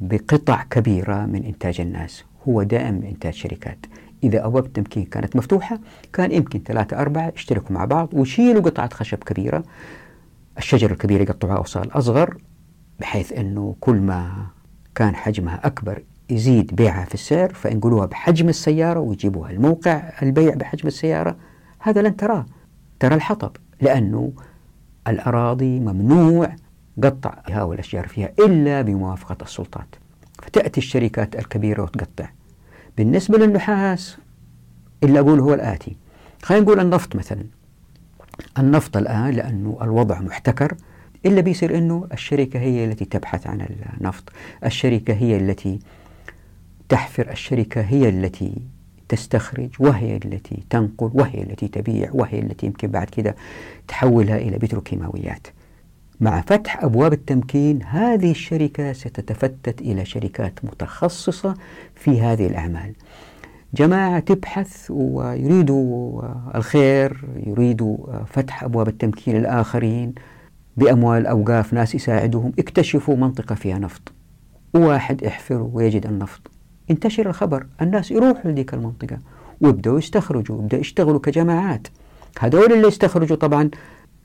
بقطع 0.00 0.62
كبيرة 0.70 1.26
من 1.26 1.44
إنتاج 1.44 1.80
الناس. 1.80 2.24
هو 2.48 2.62
دائم 2.62 3.02
إنتاج 3.02 3.32
شركات. 3.34 3.78
إذا 4.26 4.46
أبواب 4.46 4.64
التمكين 4.64 5.04
كانت 5.04 5.36
مفتوحة 5.36 5.78
كان 6.12 6.32
يمكن 6.32 6.60
ثلاثة 6.66 7.00
أربعة 7.00 7.32
يشتركوا 7.36 7.74
مع 7.74 7.84
بعض 7.84 8.08
ويشيلوا 8.12 8.62
قطعة 8.62 8.94
خشب 8.94 9.18
كبيرة. 9.18 9.64
الشجرة 10.58 10.92
الكبيرة 10.92 11.22
يقطعوها 11.22 11.56
أوصال 11.56 11.98
أصغر 11.98 12.36
بحيث 13.00 13.32
أنه 13.32 13.76
كل 13.80 13.96
ما 13.96 14.46
كان 14.94 15.16
حجمها 15.16 15.66
أكبر 15.66 16.02
يزيد 16.30 16.76
بيعها 16.76 17.04
في 17.04 17.14
السعر 17.14 17.52
فينقلوها 17.54 18.06
بحجم 18.06 18.48
السيارة 18.48 19.00
ويجيبوها 19.00 19.50
الموقع 19.50 20.12
البيع 20.22 20.54
بحجم 20.54 20.88
السيارة. 20.88 21.36
هذا 21.78 22.02
لن 22.02 22.16
تراه. 22.16 22.46
ترى 23.00 23.14
الحطب 23.14 23.56
لأنه 23.80 24.32
الأراضي 25.08 25.80
ممنوع 25.80 26.56
قطع 27.02 27.34
هؤلاء 27.46 27.72
الأشجار 27.72 28.08
فيها 28.08 28.32
إلا 28.38 28.82
بموافقة 28.82 29.36
السلطات. 29.42 29.94
فتأتي 30.42 30.80
الشركات 30.80 31.36
الكبيرة 31.36 31.82
وتقطع. 31.82 32.28
بالنسبة 32.96 33.38
للنحاس 33.38 34.16
اللي 35.02 35.20
أقول 35.20 35.40
هو 35.40 35.54
الآتي. 35.54 35.96
خلينا 36.42 36.64
نقول 36.64 36.80
النفط 36.80 37.16
مثلا. 37.16 37.44
النفط 38.58 38.96
الآن 38.96 39.30
لأنه 39.30 39.78
الوضع 39.82 40.20
محتكر 40.20 40.76
إلا 41.26 41.40
بيصير 41.40 41.78
أنه 41.78 42.08
الشركة 42.12 42.60
هي 42.60 42.84
التي 42.84 43.04
تبحث 43.04 43.46
عن 43.46 43.66
النفط. 44.00 44.32
الشركة 44.64 45.14
هي 45.14 45.36
التي 45.36 45.78
تحفر 46.88 47.30
الشركة 47.30 47.80
هي 47.80 48.08
التي 48.08 48.52
تستخرج 49.08 49.70
وهي 49.78 50.16
التي 50.16 50.62
تنقل 50.70 51.10
وهي 51.14 51.42
التي 51.42 51.68
تبيع 51.68 52.10
وهي 52.12 52.38
التي 52.38 52.66
يمكن 52.66 52.88
بعد 52.88 53.10
كده 53.10 53.36
تحولها 53.88 54.36
إلى 54.36 54.58
بتروكيماويات. 54.58 55.46
مع 56.20 56.40
فتح 56.40 56.84
أبواب 56.84 57.12
التمكين 57.12 57.82
هذه 57.82 58.30
الشركة 58.30 58.92
ستتفتت 58.92 59.80
إلى 59.80 60.04
شركات 60.04 60.64
متخصصة 60.64 61.54
في 61.94 62.20
هذه 62.20 62.46
الأعمال. 62.46 62.92
جماعة 63.74 64.18
تبحث 64.18 64.90
ويريدوا 64.90 66.22
الخير 66.54 67.24
يريدوا 67.46 67.96
فتح 68.26 68.64
أبواب 68.64 68.88
التمكين 68.88 69.36
الآخرين 69.36 70.14
بأموال 70.76 71.26
أوقاف 71.26 71.72
ناس 71.72 71.94
يساعدوهم 71.94 72.52
اكتشفوا 72.58 73.16
منطقة 73.16 73.54
فيها 73.54 73.78
نفط. 73.78 74.12
وواحد 74.74 75.22
يحفر 75.22 75.68
ويجد 75.72 76.06
النفط. 76.06 76.40
انتشر 76.90 77.28
الخبر 77.28 77.66
الناس 77.82 78.10
يروحوا 78.10 78.50
لذيك 78.50 78.74
المنطقة 78.74 79.18
ويبدأوا 79.60 79.98
يستخرجوا 79.98 80.58
يبدأوا 80.62 80.80
يشتغلوا 80.80 81.20
كجماعات. 81.20 81.88
هذول 82.40 82.72
اللي 82.72 82.88
يستخرجوا 82.88 83.36
طبعا 83.36 83.70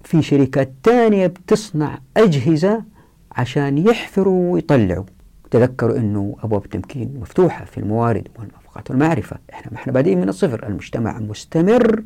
في 0.03 0.21
شركات 0.21 0.71
تانية 0.83 1.27
بتصنع 1.27 1.99
أجهزة 2.17 2.83
عشان 3.31 3.77
يحفروا 3.77 4.53
ويطلعوا. 4.53 5.03
تذكروا 5.51 5.97
أنه 5.97 6.35
أبواب 6.43 6.65
التمكين 6.65 7.17
مفتوحة 7.21 7.65
في 7.65 7.77
الموارد 7.77 8.27
والموافقات 8.39 8.91
والمعرفة. 8.91 9.37
إحنا 9.53 9.71
ما 9.71 9.77
إحنا 9.77 9.93
بادئين 9.93 10.21
من 10.21 10.29
الصفر. 10.29 10.67
المجتمع 10.67 11.19
مستمر 11.19 12.03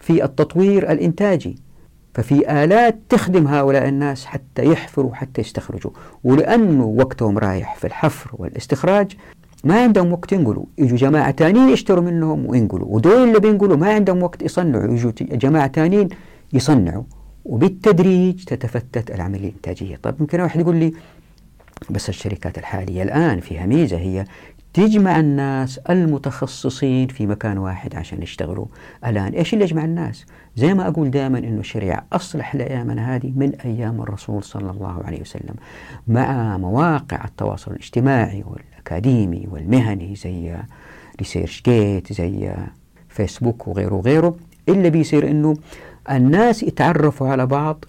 في 0.00 0.24
التطوير 0.24 0.92
الإنتاجي. 0.92 1.58
ففي 2.14 2.64
آلات 2.64 2.98
تخدم 3.08 3.46
هؤلاء 3.46 3.88
الناس 3.88 4.26
حتى 4.26 4.64
يحفروا 4.64 5.14
حتى 5.14 5.40
يستخرجوا. 5.40 5.90
ولأنه 6.24 6.84
وقتهم 6.84 7.38
رايح 7.38 7.76
في 7.76 7.86
الحفر 7.86 8.30
والاستخراج 8.38 9.16
ما 9.64 9.82
عندهم 9.82 10.12
وقت 10.12 10.32
ينقلوا. 10.32 10.64
يجوا 10.78 10.98
جماعة 10.98 11.30
تانيين 11.30 11.68
يشتروا 11.68 12.04
منهم 12.04 12.46
وينقلوا. 12.46 12.88
ودول 12.90 13.28
اللي 13.28 13.40
بينقلوا 13.40 13.76
ما 13.76 13.94
عندهم 13.94 14.22
وقت 14.22 14.42
يصنعوا. 14.42 14.92
يجوا 14.92 15.12
جماعة 15.20 15.66
تانيين 15.66 16.08
يصنعوا. 16.52 17.02
وبالتدريج 17.44 18.44
تتفتت 18.44 19.10
العملية 19.10 19.48
الإنتاجية. 19.48 19.96
طيب 19.96 20.14
يمكن 20.20 20.40
واحد 20.40 20.60
يقول 20.60 20.76
لي 20.76 20.92
بس 21.90 22.08
الشركات 22.08 22.58
الحالية 22.58 23.02
الآن 23.02 23.40
فيها 23.40 23.66
ميزة 23.66 23.96
هي 23.96 24.24
تجمع 24.74 25.20
الناس 25.20 25.78
المتخصصين 25.78 27.08
في 27.08 27.26
مكان 27.26 27.58
واحد 27.58 27.94
عشان 27.96 28.22
يشتغلوا. 28.22 28.66
الآن 29.06 29.32
إيش 29.32 29.54
اللي 29.54 29.64
يجمع 29.64 29.84
الناس؟ 29.84 30.26
زي 30.56 30.74
ما 30.74 30.88
أقول 30.88 31.10
دائما 31.10 31.38
أنه 31.38 31.60
الشريعة 31.60 32.06
أصلح 32.12 32.54
لأيامنا 32.54 33.14
هذه 33.16 33.32
من 33.36 33.54
أيام 33.54 34.02
الرسول 34.02 34.42
صلى 34.44 34.70
الله 34.70 35.02
عليه 35.04 35.20
وسلم 35.20 35.54
مع 36.08 36.58
مواقع 36.58 37.24
التواصل 37.24 37.70
الاجتماعي 37.70 38.44
والأكاديمي 38.46 39.48
والمهني 39.50 40.14
زي 40.16 40.56
ريسيرش 41.18 41.62
جيت 41.62 42.12
زي 42.12 42.54
فيسبوك 43.08 43.68
وغيره 43.68 43.94
وغيره. 43.94 44.36
اللي 44.68 44.90
بيصير 44.90 45.30
أنه 45.30 45.56
الناس 46.10 46.62
يتعرفوا 46.62 47.28
على 47.28 47.46
بعض 47.46 47.84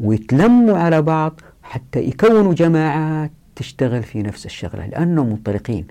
ويتلموا 0.00 0.78
على 0.78 1.02
بعض 1.02 1.40
حتى 1.62 2.00
يكونوا 2.00 2.54
جماعات 2.54 3.30
تشتغل 3.56 4.02
في 4.02 4.22
نفس 4.22 4.46
الشغلة 4.46 4.86
لأنهم 4.86 5.26
منطلقين. 5.26 5.86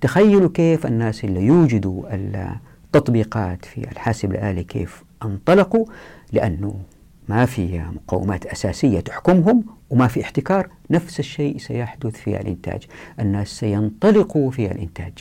تخيلوا 0.00 0.48
كيف 0.54 0.86
الناس 0.86 1.24
اللي 1.24 1.46
يوجدوا 1.46 2.02
التطبيقات 2.12 3.64
في 3.64 3.78
الحاسب 3.90 4.30
الآلي 4.30 4.64
كيف 4.64 5.04
انطلقوا 5.24 5.86
لأنه 6.32 6.74
ما 7.28 7.46
في 7.46 7.82
مقومات 7.94 8.46
أساسية 8.46 9.00
تحكمهم 9.00 9.64
وما 9.90 10.06
في 10.06 10.22
احتكار 10.22 10.68
نفس 10.90 11.20
الشيء 11.20 11.58
سيحدث 11.58 12.16
في 12.16 12.40
الإنتاج. 12.40 12.82
الناس 13.20 13.48
سينطلقوا 13.48 14.50
في 14.50 14.72
الإنتاج. 14.72 15.12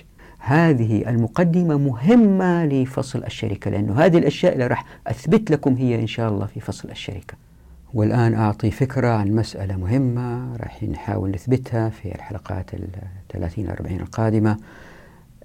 هذه 0.46 1.10
المقدمة 1.10 1.78
مهمة 1.78 2.66
لفصل 2.66 3.24
الشركة 3.24 3.72
لأنه 3.72 3.94
هذه 3.94 4.18
الأشياء 4.18 4.54
اللي 4.54 4.68
راح 4.68 4.86
أثبت 5.08 5.52
لكم 5.52 5.74
هي 5.74 5.96
إن 5.96 6.08
شاء 6.08 6.30
الله 6.30 6.46
في 6.46 6.60
فصل 6.60 6.90
الشركة. 6.90 7.34
والآن 7.94 8.34
أعطي 8.34 8.72
فكرة 8.72 9.08
عن 9.08 9.32
مسألة 9.32 9.78
مهمة 9.78 10.56
راح 10.58 10.84
نحاول 10.84 11.32
نثبتها 11.32 11.90
في 11.90 12.16
الحلقات 12.16 12.72
الثلاثين 12.74 13.70
أربعين 13.70 14.02
القادمة 14.02 14.58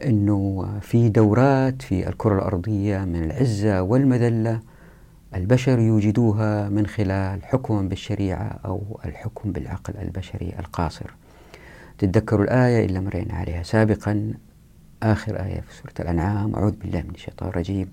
أنه 0.04 0.68
في 0.80 1.08
دورات 1.08 1.82
في 1.82 2.08
الكرة 2.08 2.34
الأرضية 2.34 2.98
من 2.98 3.24
العزة 3.24 3.82
والمذلة 3.82 4.60
البشر 5.34 5.78
يوجدوها 5.78 6.68
من 6.68 6.86
خلال 6.86 7.44
حكم 7.44 7.88
بالشريعة 7.88 8.58
أو 8.64 9.00
الحكم 9.04 9.52
بالعقل 9.52 9.94
البشري 10.02 10.54
القاصر. 10.58 11.10
تتذكروا 11.98 12.44
الآية 12.44 12.86
اللي 12.86 13.00
مرينا 13.00 13.34
عليها 13.34 13.62
سابقا 13.62 14.32
آخر 15.02 15.36
آية 15.36 15.60
في 15.60 15.76
سورة 15.76 15.92
الأنعام 16.00 16.54
أعوذ 16.54 16.72
بالله 16.72 17.02
من 17.02 17.14
الشيطان 17.14 17.48
الرجيم. 17.48 17.88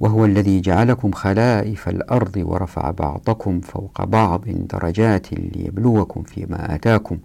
وهو 0.00 0.24
الذي 0.24 0.60
جعلكم 0.60 1.12
خلائف 1.12 1.88
الأرض 1.88 2.36
ورفع 2.36 2.90
بعضكم 2.90 3.60
فوق 3.60 4.04
بعض 4.04 4.44
درجات 4.48 5.32
ليبلوكم 5.32 6.22
فيما 6.22 6.74
آتاكم. 6.74 7.18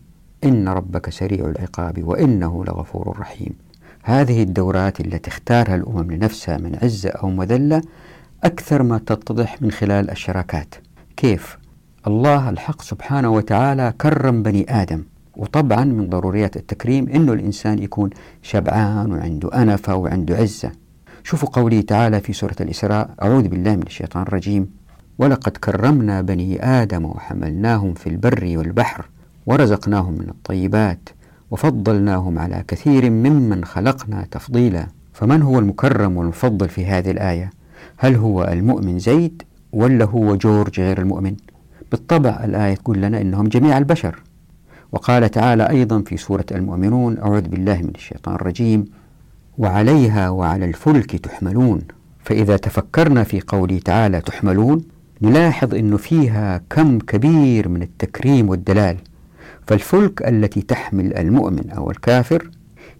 إن 0.43 0.67
ربك 0.67 1.09
سريع 1.09 1.45
العقاب 1.45 2.03
وإنه 2.03 2.65
لغفور 2.65 3.19
رحيم. 3.19 3.53
هذه 4.03 4.43
الدورات 4.43 4.99
التي 4.99 5.29
اختارها 5.29 5.75
الأمم 5.75 6.11
لنفسها 6.11 6.57
من 6.57 6.77
عزة 6.83 7.09
أو 7.09 7.29
مذلة 7.29 7.81
أكثر 8.43 8.83
ما 8.83 8.97
تتضح 8.97 9.61
من 9.61 9.71
خلال 9.71 10.11
الشراكات. 10.11 10.75
كيف؟ 11.17 11.57
الله 12.07 12.49
الحق 12.49 12.81
سبحانه 12.81 13.29
وتعالى 13.29 13.93
كرم 14.01 14.43
بني 14.43 14.81
آدم. 14.81 15.03
وطبعا 15.41 15.83
من 15.83 16.09
ضروريات 16.09 16.57
التكريم 16.57 17.09
أنه 17.09 17.33
الإنسان 17.33 17.79
يكون 17.79 18.09
شبعان 18.41 19.11
وعنده 19.11 19.61
أنفة 19.61 19.95
وعنده 19.95 20.35
عزة. 20.35 20.71
شوفوا 21.23 21.49
قوله 21.49 21.81
تعالى 21.81 22.19
في 22.19 22.33
سورة 22.33 22.55
الإسراء 22.61 23.09
أعوذ 23.21 23.47
بالله 23.47 23.75
من 23.75 23.83
الشيطان 23.83 24.23
الرجيم 24.23 24.69
ولقد 25.19 25.57
كرمنا 25.57 26.21
بني 26.21 26.65
آدم 26.65 27.05
وحملناهم 27.05 27.93
في 27.93 28.07
البر 28.09 28.53
والبحر 28.57 29.05
ورزقناهم 29.45 30.13
من 30.13 30.29
الطيبات 30.29 31.09
وفضلناهم 31.51 32.39
على 32.39 32.63
كثير 32.67 33.09
ممن 33.09 33.65
خلقنا 33.65 34.27
تفضيلا. 34.31 34.87
فمن 35.13 35.41
هو 35.41 35.59
المكرم 35.59 36.17
والمفضل 36.17 36.69
في 36.69 36.85
هذه 36.85 37.11
الآية؟ 37.11 37.49
هل 37.97 38.15
هو 38.15 38.43
المؤمن 38.43 38.99
زيد 38.99 39.43
ولا 39.73 40.05
هو 40.05 40.35
جورج 40.35 40.79
غير 40.79 41.01
المؤمن؟ 41.01 41.35
بالطبع 41.91 42.41
الآية 42.43 42.75
تقول 42.75 43.01
لنا 43.01 43.21
إنهم 43.21 43.47
جميع 43.47 43.77
البشر. 43.77 44.21
وقال 44.91 45.31
تعالى 45.31 45.69
أيضا 45.69 46.01
في 46.01 46.17
سورة 46.17 46.45
المؤمنون 46.51 47.17
أعوذ 47.17 47.41
بالله 47.41 47.77
من 47.77 47.91
الشيطان 47.95 48.35
الرجيم. 48.35 48.85
وعليها 49.57 50.29
وعلى 50.29 50.65
الفلك 50.65 51.15
تحملون. 51.15 51.81
فإذا 52.23 52.57
تفكرنا 52.57 53.23
في 53.23 53.41
قوله 53.47 53.79
تعالى 53.79 54.21
تحملون 54.21 54.83
نلاحظ 55.21 55.75
أنه 55.75 55.97
فيها 55.97 56.61
كم 56.69 56.99
كبير 56.99 57.69
من 57.69 57.81
التكريم 57.81 58.49
والدلال. 58.49 58.97
فالفلك 59.67 60.27
التي 60.27 60.61
تحمل 60.61 61.17
المؤمن 61.17 61.69
أو 61.69 61.91
الكافر 61.91 62.49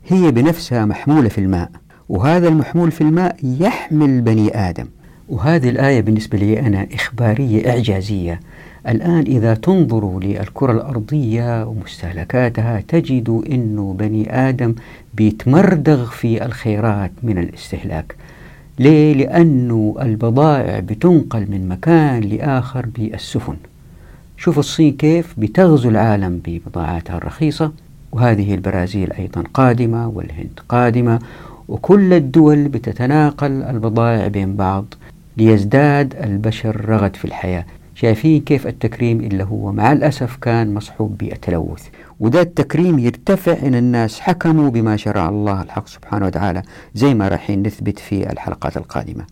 هي 0.08 0.32
بنفسها 0.32 0.86
محمولة 0.86 1.30
في 1.30 1.38
الماء. 1.38 1.72
وهذا 2.10 2.48
المحمول 2.48 2.92
في 2.92 3.02
الماء 3.02 3.36
يحمل 3.44 4.22
بني 4.22 4.70
آدم. 4.70 4.86
وهذه 5.30 5.70
الآية 5.70 6.02
بالنسبة 6.02 6.38
لي 6.38 6.60
أنا 6.60 6.88
إخبارية 6.94 7.70
إعجازية. 7.70 8.40
الآن 8.88 9.22
إذا 9.22 9.54
تنظروا 9.54 10.20
للكرة 10.22 10.72
الأرضية 10.72 11.66
ومستهلكاتها 11.66 12.84
تجدوا 12.88 13.44
أنه 13.46 13.96
بني 14.00 14.50
آدم 14.50 14.76
بيتمردغ 15.14 16.06
في 16.06 16.46
الخيرات 16.46 17.12
من 17.24 17.38
الاستهلاك. 17.38 18.16
ليه؟ 18.80 19.14
لأنه 19.14 19.96
البضائع 20.02 20.80
بتنقل 20.80 21.40
من 21.50 21.70
مكان 21.70 22.20
لآخر 22.20 22.86
بالسفن. 22.86 23.56
شوفوا 24.38 24.60
الصين 24.60 24.94
كيف 24.94 25.36
بتغزو 25.38 25.90
العالم 25.90 26.42
ببضاعاتها 26.46 27.18
الرخيصة 27.18 27.72
وهذه 28.12 28.54
البرازيل 28.54 29.14
أيضا 29.14 29.44
قادمة 29.54 30.08
والهند 30.08 30.60
قادمة 30.70 31.20
وكل 31.68 32.14
الدول 32.14 32.68
بتتناقل 32.68 33.52
البضائع 33.52 34.28
بين 34.28 34.56
بعض 34.56 34.86
ليزداد 35.38 36.16
البشر 36.24 36.86
رغد 36.90 37.16
في 37.16 37.26
الحياة. 37.26 37.66
شايفين 38.02 38.42
كيف 38.42 38.68
التكريم 38.68 39.20
اللي 39.20 39.44
هو. 39.44 39.72
مع 39.72 39.92
الأسف 39.92 40.36
كان 40.36 40.74
مصحوب 40.74 41.18
بالتلوث. 41.18 41.84
وده 42.20 42.42
التكريم 42.42 43.00
يرتفع 43.00 43.68
إن 43.68 43.76
الناس 43.76 44.20
حكموا 44.20 44.70
بما 44.70 44.98
شرع 44.98 45.30
الله 45.30 45.62
الحق 45.62 45.88
سبحانه 45.88 46.26
وتعالى 46.26 46.62
زي 46.96 47.14
ما 47.14 47.28
راح 47.28 47.50
نثبت 47.50 48.00
في 48.00 48.32
الحلقات 48.32 48.78
القادمة. 48.78 49.26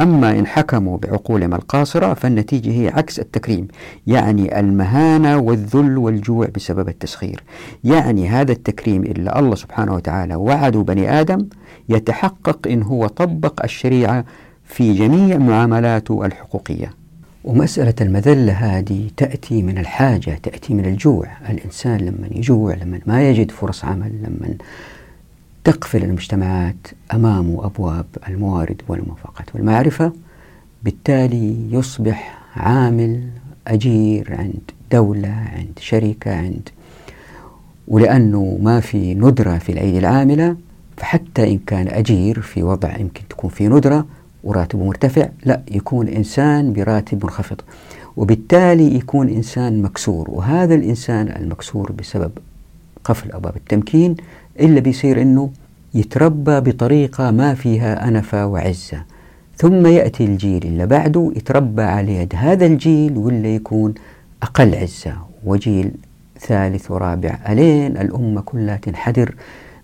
أما 0.00 0.38
إن 0.38 0.46
حكموا 0.46 0.98
بعقولهم 0.98 1.54
القاصرة 1.54 2.14
فالنتيجة 2.14 2.70
هي 2.70 2.88
عكس 2.88 3.20
التكريم. 3.20 3.68
يعني 4.06 4.60
المهانة 4.60 5.38
والذل 5.38 5.98
والجوع 5.98 6.48
بسبب 6.54 6.88
التسخير. 6.88 7.42
يعني 7.84 8.28
هذا 8.28 8.52
التكريم 8.52 9.02
إلا 9.02 9.38
الله 9.38 9.54
سبحانه 9.54 9.94
وتعالى 9.94 10.34
وعدوا 10.34 10.82
بني 10.82 11.20
آدم 11.20 11.48
يتحقق 11.88 12.68
إن 12.68 12.82
هو 12.82 13.06
طبق 13.06 13.64
الشريعة 13.64 14.24
في 14.64 14.94
جميع 14.94 15.38
معاملاته 15.38 16.26
الحقوقية. 16.26 17.03
ومسألة 17.44 17.94
المذلة 18.00 18.52
هذه 18.52 19.10
تأتي 19.16 19.62
من 19.62 19.78
الحاجة 19.78 20.38
تأتي 20.42 20.74
من 20.74 20.84
الجوع. 20.84 21.26
الإنسان 21.50 22.00
لما 22.00 22.28
يجوع 22.30 22.74
لما 22.74 23.00
ما 23.06 23.28
يجد 23.30 23.50
فرص 23.50 23.84
عمل 23.84 24.12
لما 24.22 24.54
تقفل 25.64 26.04
المجتمعات 26.04 26.76
أمامه 27.14 27.66
أبواب 27.66 28.06
الموارد 28.28 28.82
والموافقات 28.88 29.54
والمعرفة 29.54 30.12
بالتالي 30.82 31.56
يصبح 31.70 32.38
عامل 32.56 33.28
أجير 33.66 34.34
عند 34.38 34.70
دولة 34.92 35.28
عند 35.28 35.78
شركة 35.80 36.36
عند 36.36 36.68
ولأنه 37.88 38.58
ما 38.62 38.80
في 38.80 39.14
ندرة 39.14 39.58
في 39.58 39.72
الأيدي 39.72 39.98
العاملة 39.98 40.56
فحتى 40.96 41.52
إن 41.52 41.58
كان 41.66 41.88
أجير 41.88 42.40
في 42.40 42.62
وضع 42.62 42.96
يمكن 42.98 43.22
تكون 43.30 43.50
في 43.50 43.68
ندرة 43.68 44.06
وراتبه 44.44 44.84
مرتفع 44.84 45.28
لا 45.44 45.60
يكون 45.70 46.08
إنسان 46.08 46.72
براتب 46.72 47.24
منخفض 47.24 47.60
وبالتالي 48.16 48.96
يكون 48.96 49.28
إنسان 49.28 49.82
مكسور 49.82 50.30
وهذا 50.30 50.74
الإنسان 50.74 51.28
المكسور 51.28 51.92
بسبب 51.92 52.30
قفل 53.04 53.32
أبواب 53.32 53.56
التمكين 53.56 54.16
إلا 54.60 54.80
بيصير 54.80 55.22
أنه 55.22 55.50
يتربى 55.94 56.60
بطريقة 56.60 57.30
ما 57.30 57.54
فيها 57.54 58.08
أنفة 58.08 58.46
وعزة 58.46 59.02
ثم 59.56 59.86
يأتي 59.86 60.24
الجيل 60.24 60.62
اللي 60.64 60.86
بعده 60.86 61.32
يتربى 61.36 61.82
على 61.82 62.16
يد 62.16 62.32
هذا 62.36 62.66
الجيل 62.66 63.16
ولا 63.16 63.54
يكون 63.54 63.94
أقل 64.42 64.74
عزة. 64.74 65.14
وجيل 65.44 65.90
ثالث 66.40 66.90
ورابع 66.90 67.38
ألين 67.48 67.96
الأمة 67.96 68.40
كلها 68.40 68.76
تنحدر 68.76 69.34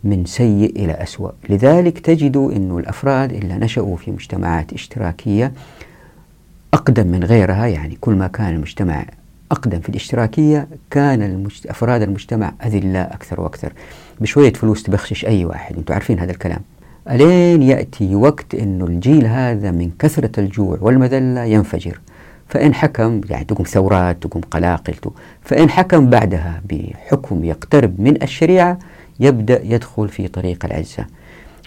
من 0.04 0.24
سيء 0.24 0.84
إلى 0.84 0.92
أسوأ. 0.92 1.30
لذلك 1.48 1.98
تجدوا 1.98 2.52
أن 2.52 2.78
الأفراد 2.78 3.32
اللي 3.32 3.54
نشأوا 3.54 3.96
في 3.96 4.10
مجتمعات 4.10 4.72
اشتراكية 4.72 5.52
أقدم 6.74 7.06
من 7.06 7.24
غيرها 7.24 7.66
يعني 7.66 7.98
كل 8.00 8.14
ما 8.14 8.26
كان 8.26 8.54
المجتمع 8.54 9.04
أقدم 9.50 9.80
في 9.80 9.88
الاشتراكية 9.88 10.68
كان 10.90 11.22
المجت... 11.22 11.66
أفراد 11.66 12.02
المجتمع 12.02 12.52
أذلاء 12.64 13.14
أكثر 13.14 13.40
وأكثر. 13.40 13.72
بشوية 14.20 14.52
فلوس 14.52 14.82
تبخشش 14.82 15.24
أي 15.24 15.44
واحد. 15.44 15.76
أنتم 15.76 15.94
عارفين 15.94 16.18
هذا 16.18 16.30
الكلام. 16.30 16.60
ألين 17.10 17.62
يأتي 17.62 18.14
وقت 18.14 18.54
أنه 18.54 18.84
الجيل 18.84 19.26
هذا 19.26 19.70
من 19.70 19.90
كثرة 19.98 20.40
الجوع 20.40 20.78
والمذلة 20.80 21.44
ينفجر. 21.44 22.00
فإن 22.48 22.74
حكم 22.74 23.20
يعني 23.30 23.44
تقوم 23.44 23.66
ثورات 23.66 24.22
تقوم 24.22 24.42
قلاقل 24.42 24.94
فإن 25.42 25.70
حكم 25.70 26.10
بعدها 26.10 26.62
بحكم 26.70 27.44
يقترب 27.44 28.00
من 28.00 28.22
الشريعة 28.22 28.78
يبدأ 29.20 29.60
يدخل 29.64 30.08
في 30.08 30.28
طريق 30.28 30.64
العزة. 30.64 31.06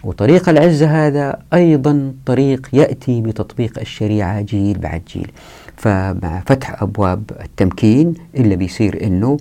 وطريق 0.04 0.49
العزة 0.49 1.08
هذا 1.08 1.39
أيضا 1.54 2.14
طريق 2.26 2.70
يأتي 2.74 3.22
بتطبيق 3.22 3.80
الشريعة 3.80 4.41
جيل 4.41 4.78
بعد 4.78 5.01
جيل. 5.14 5.32
فمع 5.78 6.43
فتح 6.45 6.84
أبواب 6.84 7.24
التمكين 7.43 8.14
إلا 8.38 8.56
بيصير 8.56 9.04
أنه 9.04 9.38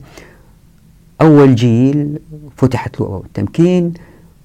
أول 1.21 1.55
جيل 1.55 2.19
فتحت 2.57 3.01
له 3.01 3.07
أبواب 3.07 3.25
التمكين 3.25 3.95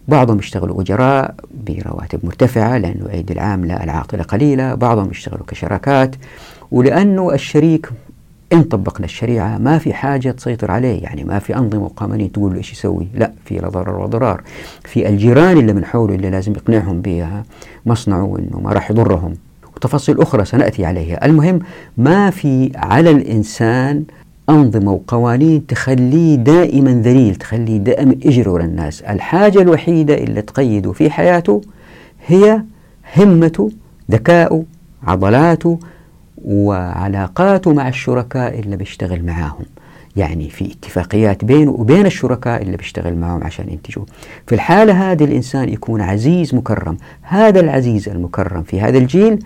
بعضهم 0.08 0.40
يشتغلوا 0.40 0.82
أجراء 0.82 1.36
برواتب 1.68 2.26
مرتفعة 2.26 2.78
لأنه 2.78 3.10
أيدي 3.12 3.34
العاملة 3.34 3.84
العاطلة 3.84 4.24
قليلة 4.24 4.76
بعضهم 4.76 5.12
يشتغلوا 5.12 5.46
كشراكات. 5.48 6.16
ولأنه 6.72 7.34
الشريك 7.34 7.90
إن 8.54 8.64
طبقنا 8.64 9.06
الشريعة 9.06 9.58
ما 9.58 9.78
في 9.78 9.94
حاجة 9.94 10.32
تسيطر 10.32 10.72
عليه 10.72 11.04
يعني 11.04 11.24
ما 11.24 11.40
في 11.40 11.56
أنظمة 11.56 11.84
وقوانين 11.84 12.32
تقول 12.32 12.52
له 12.52 12.58
إيش 12.58 12.72
يسوي 12.72 13.08
لا 13.14 13.32
في 13.46 13.58
لا 13.58 13.70
ضرر 13.70 14.00
وضرار 14.00 14.42
في 14.84 15.10
الجيران 15.10 15.58
اللي 15.58 15.74
من 15.74 15.86
حوله 15.86 16.16
اللي 16.16 16.30
لازم 16.30 16.52
يقنعهم 16.52 17.02
بها 17.02 17.44
مصنعه 17.86 18.38
إنه 18.40 18.60
ما 18.60 18.72
راح 18.72 18.92
يضرهم. 18.92 19.34
وتفاصيل 19.76 20.22
أخرى 20.22 20.46
سنأتي 20.46 20.86
عليها. 20.86 21.26
المهم 21.26 21.60
ما 21.98 22.30
في 22.30 22.72
على 22.76 23.12
الإنسان 23.12 24.04
أنظمة 24.50 24.92
وقوانين 24.92 25.68
تخليه 25.68 26.36
دائما 26.36 26.92
ذليل 26.92 27.36
تخليه 27.36 27.78
دائما 27.78 28.16
يجري 28.26 28.50
ورا 28.50 28.64
الناس. 28.64 29.02
الحاجة 29.02 29.62
الوحيدة 29.62 30.14
اللي 30.14 30.42
تقيده 30.42 30.92
في 30.92 31.10
حياته 31.10 31.62
هي 32.28 32.62
همته 33.18 33.72
ذكاؤه 34.12 34.64
عضلاته 35.04 35.80
وعلاقاته 36.48 37.74
مع 37.74 37.88
الشركاء 37.88 38.60
اللي 38.60 38.76
بيشتغل 38.76 39.26
معاهم. 39.26 39.66
يعني 40.16 40.50
في 40.50 40.72
اتفاقيات 40.72 41.46
بينه 41.46 41.72
وبين 41.72 42.06
الشركاء 42.06 42.62
اللي 42.62 42.78
بيشتغل 42.78 43.16
معهم 43.16 43.44
عشان 43.44 43.70
ينتجوا. 43.70 44.06
في 44.48 44.56
الحالة 44.56 45.12
هذه 45.12 45.24
الإنسان 45.24 45.70
يكون 45.70 46.02
عزيز 46.02 46.56
مكرم. 46.56 46.98
هذا 47.22 47.60
العزيز 47.60 48.10
المكرم 48.10 48.64
في 48.64 48.82
هذا 48.82 48.98
الجيل 48.98 49.40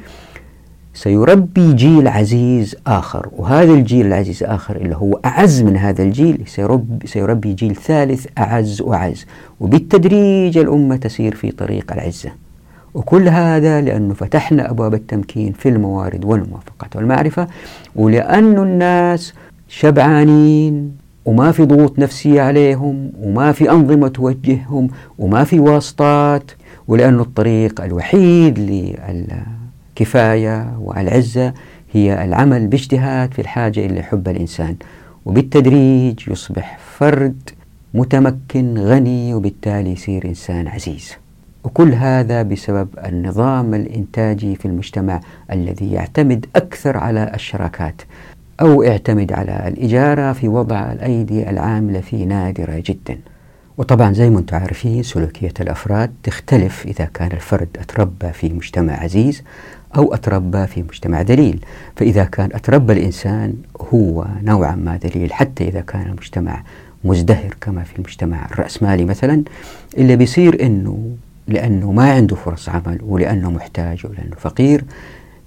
سيربي 0.94 1.74
جيل 1.74 2.08
عزيز 2.08 2.76
آخر. 2.88 3.30
وهذا 3.38 3.74
الجيل 3.74 4.06
العزيز 4.06 4.44
آخر 4.44 4.76
اللي 4.76 4.96
هو 4.96 5.20
أعز 5.26 5.62
من 5.62 5.78
هذا 5.78 6.04
الجيل 6.04 6.44
سيربي, 6.48 7.08
سيربي 7.08 7.54
جيل 7.54 7.76
ثالث 7.76 8.26
أعز 8.38 8.82
وأعز. 8.82 9.26
وبالتدريج 9.60 10.58
الأمة 10.58 10.96
تسير 10.96 11.36
في 11.36 11.52
طريق 11.52 11.94
العزة. 11.94 12.32
وكل 12.94 13.28
هذا 13.28 13.82
لأنه 13.82 14.14
فتحنا 14.14 14.72
أبواب 14.72 14.94
التمكين 14.94 15.54
في 15.54 15.70
الموارد 15.70 16.26
والموافقات 16.26 16.96
والمعرفة 16.96 17.48
ولأن 17.96 18.58
الناس 18.58 19.34
شبعانين 19.68 20.92
وما 21.26 21.52
في 21.52 21.66
ضغوط 21.66 22.00
نفسية 22.00 22.42
عليهم 22.42 23.12
وما 23.22 23.52
في 23.52 23.72
أنظمة 23.72 24.08
توجههم 24.08 24.88
وما 25.20 25.44
في 25.44 25.60
واسطات 25.60 26.52
ولأنه 26.88 27.22
الطريق 27.22 27.82
الوحيد 27.82 28.60
للكفاية 29.98 30.78
والعزة 30.80 31.54
هي 31.94 32.26
العمل 32.26 32.68
باجتهاد 32.68 33.34
في 33.34 33.40
الحاجة 33.42 33.86
إلى 33.86 34.02
حب 34.02 34.28
الإنسان. 34.28 34.76
وبالتدريج 35.26 36.20
يصبح 36.30 36.80
فرد 36.98 37.50
متمكن 37.94 38.78
غني 38.78 39.34
وبالتالي 39.34 39.92
يصير 39.92 40.26
إنسان 40.26 40.68
عزيز. 40.68 41.12
وكل 41.64 41.94
هذا 41.94 42.44
بسبب 42.44 42.88
النظام 43.06 43.74
الإنتاجي 43.74 44.56
في 44.56 44.66
المجتمع 44.66 45.20
الذي 45.52 45.92
يعتمد 45.92 46.46
أكثر 46.56 46.98
على 46.98 47.32
الشراكات 47.34 48.02
أو 48.62 48.84
يعتمد 48.84 49.34
على 49.34 49.68
الإجارة 49.68 50.34
في 50.34 50.48
وضع 50.48 50.92
الأيدي 50.92 51.50
العاملة 51.50 52.02
فيه 52.02 52.26
نادرة 52.26 52.84
جدا. 52.86 53.18
وطبعا 53.78 54.14
زي 54.14 54.30
ما 54.30 54.40
أنتم 54.40 54.58
عارفين 54.58 55.04
سلوكية 55.04 55.54
الأفراد 55.60 56.12
تختلف 56.24 56.86
إذا 56.86 57.06
كان 57.06 57.32
الفرد 57.32 57.68
أتربى 57.80 58.32
في 58.34 58.50
مجتمع 58.54 58.94
عزيز 58.94 59.44
أو 59.98 60.14
أتربى 60.14 60.68
في 60.68 60.84
مجتمع 60.84 61.22
ذليل. 61.22 61.66
فإذا 61.96 62.24
كان 62.24 62.50
أتربى 62.54 62.94
الإنسان 62.94 63.54
هو 63.94 64.26
نوعا 64.44 64.76
ما 64.76 64.98
ذليل 64.98 65.34
حتى 65.34 65.68
إذا 65.68 65.82
كان 65.82 66.02
المجتمع 66.02 66.64
مزدهر 67.04 67.56
كما 67.62 67.84
في 67.84 67.96
المجتمع 67.96 68.46
الرأسمالي 68.46 69.06
مثلا 69.06 69.44
اللي 69.98 70.16
بيصير 70.16 70.66
أنه 70.66 71.16
لأنه 71.52 71.92
ما 71.92 72.12
عنده 72.12 72.36
فرص 72.36 72.70
عمل 72.70 73.00
ولأنه 73.02 73.52
محتاج 73.52 74.06
ولأنه 74.06 74.36
فقير 74.38 74.84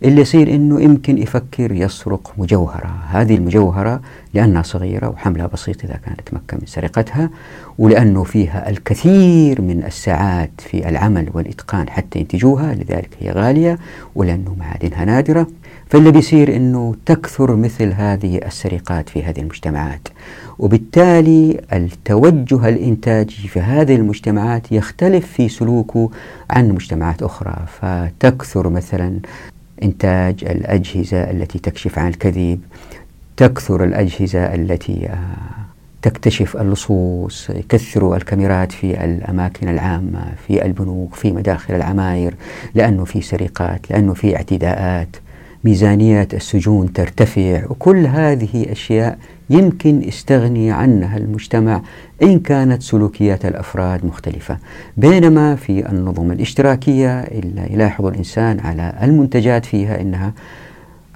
اللي 0.05 0.21
يصير 0.21 0.55
أنه 0.55 0.81
يمكن 0.81 1.19
يفكر 1.19 1.73
يسرق 1.73 2.33
مجوهرة. 2.39 2.95
هذه 3.09 3.35
المجوهرة 3.35 4.01
لأنها 4.35 4.63
صغيرة 4.63 5.09
وحملها 5.09 5.47
بسيط 5.47 5.85
إذا 5.85 5.97
كان 6.05 6.15
يتمكن 6.19 6.57
من 6.61 6.67
سرقتها 6.67 7.31
ولأنه 7.79 8.25
فيها 8.25 8.71
الكثير 8.71 9.61
من 9.61 9.85
الساعات 9.85 10.51
في 10.59 10.89
العمل 10.89 11.31
والإتقان 11.35 11.89
حتى 11.91 12.19
ينتجوها 12.19 12.75
لذلك 12.75 13.11
هي 13.21 13.31
غالية 13.31 13.79
ولأنه 14.15 14.57
معادنها 14.59 15.05
نادرة. 15.05 15.47
فاللي 15.87 16.11
بيصير 16.11 16.57
أنه 16.57 16.95
تكثر 17.07 17.57
مثل 17.57 17.93
هذه 17.93 18.37
السرقات 18.47 19.09
في 19.09 19.23
هذه 19.23 19.41
المجتمعات. 19.41 20.09
وبالتالي 20.59 21.61
التوجه 21.73 22.69
الإنتاجي 22.69 23.49
في 23.49 23.61
هذه 23.61 23.97
المجتمعات 23.97 24.73
يختلف 24.73 25.27
في 25.33 25.49
سلوكه 25.49 26.11
عن 26.51 26.69
مجتمعات 26.69 27.23
أخرى. 27.23 27.57
فتكثر 27.81 28.69
مثلا 28.69 29.19
إنتاج 29.83 30.45
الأجهزة 30.45 31.31
التي 31.31 31.59
تكشف 31.59 31.99
عن 31.99 32.09
الكذب 32.09 32.61
تكثر 33.37 33.85
الأجهزة 33.85 34.55
التي 34.55 35.09
آه، 35.09 35.17
تكتشف 36.03 36.57
اللصوص 36.57 37.51
يكثروا 37.51 38.17
الكاميرات 38.17 38.73
في 38.73 39.05
الأماكن 39.05 39.69
العامة 39.69 40.33
في 40.47 40.65
البنوك 40.65 41.15
في 41.15 41.33
مداخل 41.33 41.75
العماير 41.75 42.35
لأنه 42.75 43.05
في 43.05 43.21
سرقات 43.21 43.91
لأنه 43.91 44.15
في 44.15 44.37
اعتداءات. 44.37 45.17
ميزانية 45.65 46.29
السجون 46.33 46.93
ترتفع 46.93 47.65
وكل 47.71 48.07
هذه 48.07 48.73
أشياء 48.73 49.19
يمكن 49.51 50.03
يستغني 50.03 50.71
عنها 50.71 51.17
المجتمع 51.17 51.83
إن 52.23 52.41
كانت 52.41 52.83
سلوكيات 52.83 53.45
الأفراد 53.47 54.07
مختلفة. 54.07 54.59
بينما 54.97 55.57
في 55.57 55.89
النظم 55.89 56.33
الاشتراكية 56.33 57.21
إلا 57.21 57.73
يلاحظ 57.73 58.07
الإنسان 58.07 58.61
على 58.61 58.95
المنتجات 59.03 59.65
فيها 59.65 60.01
إنها 60.01 60.33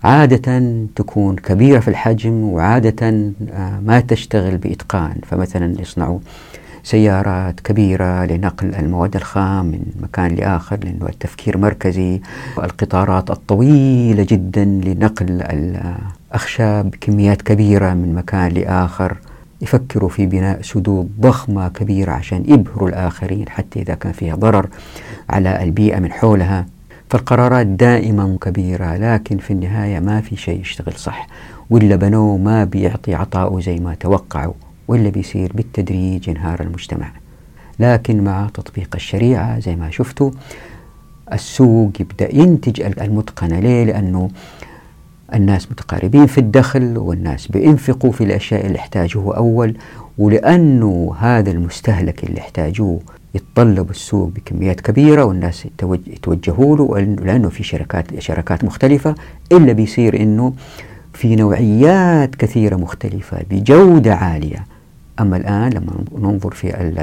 عادة 0.04 0.62
تكون 0.96 1.36
كبيرة 1.36 1.80
في 1.80 1.88
الحجم 1.88 2.42
وعادة 2.44 3.06
آه، 3.52 3.80
ما 3.80 4.00
تشتغل 4.00 4.56
بإتقان. 4.56 5.14
فمثلا 5.26 5.80
يصنعوا 5.80 6.18
سيارات 6.88 7.60
كبيرة 7.60 8.24
لنقل 8.24 8.74
المواد 8.74 9.16
الخام 9.16 9.66
من 9.66 9.80
مكان 10.02 10.34
لآخر 10.34 10.78
لأنه 10.84 11.08
التفكير 11.08 11.58
مركزي 11.58 12.20
القطارات 12.58 13.30
الطويلة 13.30 14.26
جدا 14.28 14.64
لنقل 14.64 15.42
الأخشاب 15.42 16.90
بكميات 16.90 17.42
كبيرة 17.42 17.94
من 17.94 18.14
مكان 18.14 18.52
لآخر. 18.52 19.16
يفكروا 19.60 20.08
في 20.08 20.26
بناء 20.26 20.62
سدود 20.62 21.10
ضخمة 21.20 21.68
كبيرة 21.68 22.12
عشان 22.12 22.44
يبهروا 22.46 22.88
الآخرين 22.88 23.48
حتى 23.48 23.80
إذا 23.82 23.94
كان 23.94 24.12
فيها 24.12 24.34
ضرر 24.34 24.68
على 25.30 25.62
البيئة 25.62 25.98
من 25.98 26.12
حولها. 26.12 26.66
فالقرارات 27.10 27.66
دائما 27.66 28.36
كبيرة 28.40 28.96
لكن 28.96 29.38
في 29.38 29.52
النهاية 29.52 30.00
ما 30.00 30.20
في 30.20 30.36
شيء 30.36 30.60
يشتغل 30.60 30.92
صح 30.92 31.26
واللي 31.70 31.96
بنوه 31.96 32.36
ما 32.36 32.64
بيعطي 32.64 33.14
عطاؤه 33.14 33.60
زي 33.60 33.76
ما 33.76 33.94
توقعوا. 33.94 34.67
واللي 34.88 35.10
بيصير 35.10 35.52
بالتدريج 35.54 36.30
انهار 36.30 36.60
المجتمع. 36.60 37.10
لكن 37.80 38.24
مع 38.24 38.48
تطبيق 38.54 38.88
الشريعة 38.94 39.58
زي 39.58 39.76
ما 39.76 39.90
شفتوا 39.90 40.30
السوق 41.32 42.00
يبدأ 42.00 42.34
ينتج 42.34 42.80
المتقنة. 42.80 43.60
ليه؟ 43.60 43.84
لأنه 43.84 44.30
الناس 45.34 45.70
متقاربين 45.70 46.26
في 46.26 46.38
الدخل 46.38 46.98
والناس 46.98 47.46
بينفقوا 47.46 48.12
في 48.12 48.24
الأشياء 48.24 48.66
اللي 48.66 48.78
يحتاجوها 48.78 49.36
أول 49.36 49.76
ولأنه 50.18 51.14
هذا 51.18 51.50
المستهلك 51.50 52.24
اللي 52.24 52.38
يحتاجوه 52.38 53.00
يتطلب 53.34 53.90
السوق 53.90 54.28
بكميات 54.28 54.80
كبيرة 54.80 55.24
والناس 55.24 55.66
يتوجهوا 56.06 56.76
له 56.76 56.98
لأنه 57.00 57.48
في 57.48 57.62
شركات 57.62 58.18
شركات 58.18 58.64
مختلفة. 58.64 59.14
إلا 59.52 59.72
بيصير 59.72 60.22
إنه 60.22 60.52
في 61.12 61.36
نوعيات 61.36 62.34
كثيرة 62.34 62.76
مختلفة 62.76 63.38
بجودة 63.50 64.14
عالية. 64.14 64.66
أما 65.20 65.36
الآن 65.36 65.70
لما 65.72 65.92
ننظر 66.18 66.50
في 66.50 66.94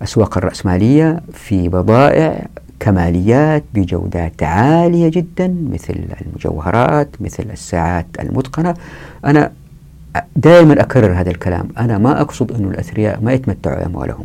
الأسواق 0.00 0.38
الرأسمالية 0.38 1.20
في 1.32 1.68
بضائع 1.68 2.46
كماليات 2.80 3.64
بجودات 3.74 4.42
عالية 4.42 5.08
جدا 5.08 5.56
مثل 5.72 5.94
المجوهرات 6.20 7.08
مثل 7.20 7.44
الساعات 7.52 8.06
المتقنة. 8.20 8.74
أنا 9.24 9.52
دائما 10.36 10.80
أكرر 10.80 11.12
هذا 11.12 11.30
الكلام. 11.30 11.68
أنا 11.78 11.98
ما 11.98 12.20
أقصد 12.20 12.52
أن 12.52 12.64
الأثرياء 12.64 13.20
ما 13.22 13.32
يتمتعوا 13.32 13.84
بأموالهم. 13.84 14.24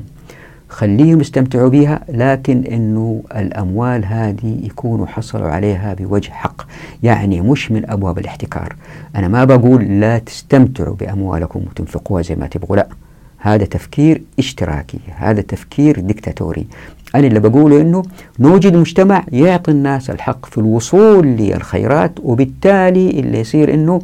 خليهم 0.70 1.22
يستمتعوا 1.22 1.70
بها 1.70 2.01
لكن 2.09 2.63
أنه 2.63 3.24
الأموال 3.36 4.05
هذه 4.05 4.59
يكونوا 4.63 5.05
حصلوا 5.05 5.49
عليها 5.49 5.93
بوجه 5.93 6.32
حق 6.32 6.61
يعني 7.03 7.41
مش 7.41 7.72
من 7.72 7.89
أبواب 7.89 8.20
الاحتكار. 8.20 8.76
أنا 9.15 9.28
ما 9.28 9.43
بقول 9.43 9.84
لا 9.99 10.20
تستمتعوا 10.20 10.95
بأموالكم 10.95 11.59
وتنفقوها 11.59 12.22
زي 12.22 12.36
ما 12.36 12.47
تبغوا 12.47 12.76
لا. 12.78 12.88
هذا 13.39 13.65
تفكير 13.65 14.21
اشتراكي 14.39 14.99
هذا 15.15 15.41
تفكير 15.41 15.99
ديكتاتوري. 15.99 16.67
أنا 17.15 17.27
اللي 17.27 17.39
بقوله 17.39 17.81
أنه 17.81 18.03
نوجد 18.39 18.75
مجتمع 18.75 19.23
يعطي 19.31 19.71
الناس 19.71 20.09
الحق 20.09 20.45
في 20.45 20.57
الوصول 20.57 21.27
للخيرات 21.27 22.11
وبالتالي 22.23 23.09
اللي 23.09 23.39
يصير 23.39 23.73
أنه 23.73 24.01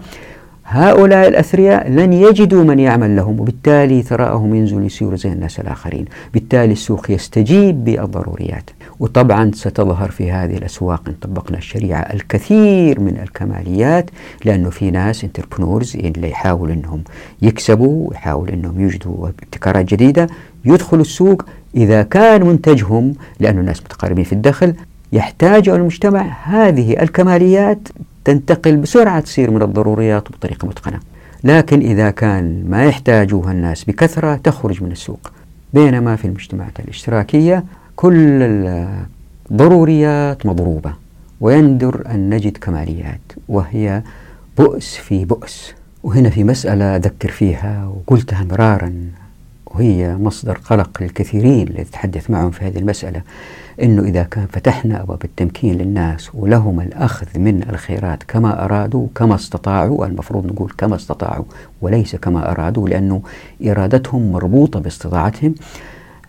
هؤلاء 0.68 1.28
الأثرياء 1.28 1.89
لن 1.89 2.13
يجدوا 2.13 2.63
من 2.63 2.80
يعمل 2.80 3.16
لهم 3.16 3.39
وبالتالي 3.39 4.01
ثراءهم 4.01 4.55
ينزل 4.55 4.86
يصير 4.86 5.16
زي 5.16 5.32
الناس 5.32 5.59
الآخرين. 5.59 6.05
بالتالي 6.34 6.74
السوق 6.74 7.11
يستجيب 7.11 7.84
بالضروريات. 7.84 8.70
وطبعا 8.99 9.51
ستظهر 9.53 10.11
في 10.11 10.32
هذه 10.32 10.57
الأسواق 10.57 11.01
إن 11.07 11.13
طبقنا 11.22 11.57
الشريعة 11.57 11.99
الكثير 11.99 12.99
من 12.99 13.20
الكماليات 13.24 14.09
لأنه 14.45 14.70
في 14.70 14.91
ناس 14.91 15.24
انتربرونورز 15.24 15.95
اللي 15.95 16.30
يحاولوا 16.30 16.74
أنهم 16.74 17.03
يكسبوا 17.41 18.09
ويحاولوا 18.09 18.53
أنهم 18.53 18.80
يوجدوا 18.82 19.28
ابتكارات 19.28 19.86
جديدة 19.86 20.28
يدخلوا 20.66 21.01
السوق. 21.01 21.45
إذا 21.76 22.03
كان 22.03 22.43
منتجهم 22.43 23.13
لأن 23.39 23.59
الناس 23.59 23.82
متقاربين 23.82 24.24
في 24.24 24.34
الدخل 24.34 24.74
يحتاج 25.11 25.70
المجتمع. 25.70 26.22
هذه 26.43 27.01
الكماليات 27.01 27.88
تنتقل 28.26 28.78
بسرعة 28.78 29.19
تصير 29.19 29.51
من 29.51 29.61
الضروريات 29.61 30.32
بطريقة 30.32 30.67
متقنة. 30.67 30.99
لكن 31.43 31.80
إذا 31.80 32.09
كان 32.09 32.65
ما 32.69 32.86
يحتاجوها 32.86 33.51
الناس 33.51 33.84
بكثرة 33.84 34.36
تخرج 34.36 34.84
من 34.84 34.91
السوق. 34.91 35.32
بينما 35.73 36.15
في 36.15 36.26
المجتمعات 36.26 36.80
الاشتراكية 36.80 37.63
كل 37.95 38.43
الضروريات 39.51 40.45
مضروبة. 40.45 40.93
ويندر 41.41 42.03
أن 42.11 42.30
نجد 42.30 42.57
كماليات 42.57 43.21
وهي 43.49 44.01
بؤس 44.57 44.95
في 44.95 45.26
بؤس. 45.26 45.73
وهنا 46.03 46.30
في 46.30 46.43
مسألة 46.43 46.95
أذكر 46.95 47.30
فيها 47.30 47.88
وقلتها 47.88 48.43
مرارا 48.43 48.93
وهي 49.65 50.15
مصدر 50.15 50.57
قلق 50.57 51.01
للكثيرين 51.01 51.67
اللي 51.67 51.84
تتحدث 51.84 52.30
معهم 52.30 52.51
في 52.51 52.65
هذه 52.65 52.78
المسألة. 52.78 53.21
أنه 53.84 54.01
إذا 54.01 54.23
كان 54.23 54.47
فتحنا 54.47 55.01
أبواب 55.01 55.23
التمكين 55.23 55.78
للناس 55.78 56.30
ولهم 56.34 56.80
الأخذ 56.80 57.28
من 57.36 57.63
الخيرات 57.69 58.23
كما 58.23 58.65
أرادوا 58.65 59.07
كما 59.15 59.36
استطاعوا 59.36 60.05
المفروض 60.05 60.45
نقول 60.45 60.71
كما 60.78 60.95
استطاعوا 60.95 61.45
وليس 61.82 62.15
كما 62.15 62.51
أرادوا 62.51 62.89
لأنه 62.89 63.21
إرادتهم 63.67 64.32
مربوطة 64.32 64.80
باستطاعتهم. 64.80 65.55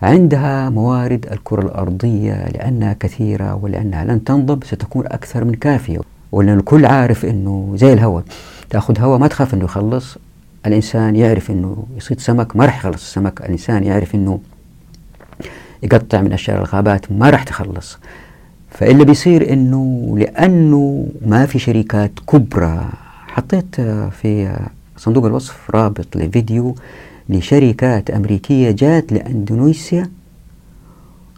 عندها 0.01 0.69
موارد 0.69 1.25
الكرة 1.31 1.61
الأرضية 1.61 2.47
لأنها 2.47 2.93
كثيرة 2.93 3.55
ولأنها 3.55 4.05
لن 4.05 4.23
تنضب 4.23 4.63
ستكون 4.63 5.05
أكثر 5.05 5.43
من 5.43 5.53
كافية. 5.53 5.99
ولأن 6.31 6.57
الكل 6.57 6.85
عارف 6.85 7.25
أنه 7.25 7.73
زي 7.75 7.93
الهواء 7.93 8.23
تأخذ 8.69 8.99
هواء 8.99 9.19
ما 9.19 9.27
تخاف 9.27 9.53
أنه 9.53 9.63
يخلص. 9.63 10.17
الإنسان 10.65 11.15
يعرف 11.15 11.51
أنه 11.51 11.83
يصيد 11.97 12.19
سمك 12.19 12.55
ما 12.55 12.65
راح 12.65 12.77
يخلص 12.77 13.01
السمك. 13.01 13.41
الإنسان 13.41 13.83
يعرف 13.83 14.15
أنه 14.15 14.39
يقطع 15.83 16.21
من 16.21 16.33
أشجار 16.33 16.59
الغابات 16.59 17.11
ما 17.11 17.29
راح 17.29 17.43
تخلص. 17.43 17.97
فاللي 18.69 19.05
بيصير 19.05 19.53
أنه 19.53 20.15
لأنه 20.19 21.07
ما 21.25 21.45
في 21.45 21.59
شركات 21.59 22.11
كبرى 22.27 22.85
حطيت 23.27 23.75
في 24.21 24.59
صندوق 24.97 25.25
الوصف 25.25 25.71
رابط 25.71 26.17
لفيديو 26.17 26.75
لشركات 27.29 28.09
أمريكية 28.09 28.71
جات 28.71 29.11
لأندونيسيا 29.13 30.09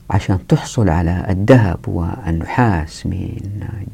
عشان 0.10 0.40
تحصل 0.48 0.90
على 0.90 1.26
الذهب 1.30 1.80
والنحاس 1.88 3.06
من 3.06 3.30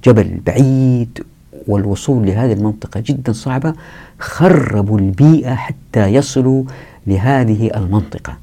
جبل 0.04 0.40
بعيد 0.46 1.24
والوصول 1.68 2.26
لهذه 2.28 2.54
المنطقة 2.54 3.00
جدا 3.00 3.32
صعبة 3.34 3.74
خربوا 4.20 5.00
البيئة 5.00 5.56
حتى 5.56 6.06
يصلوا 6.08 6.64
لهذه 7.08 7.72
المنطقة. 7.76 8.38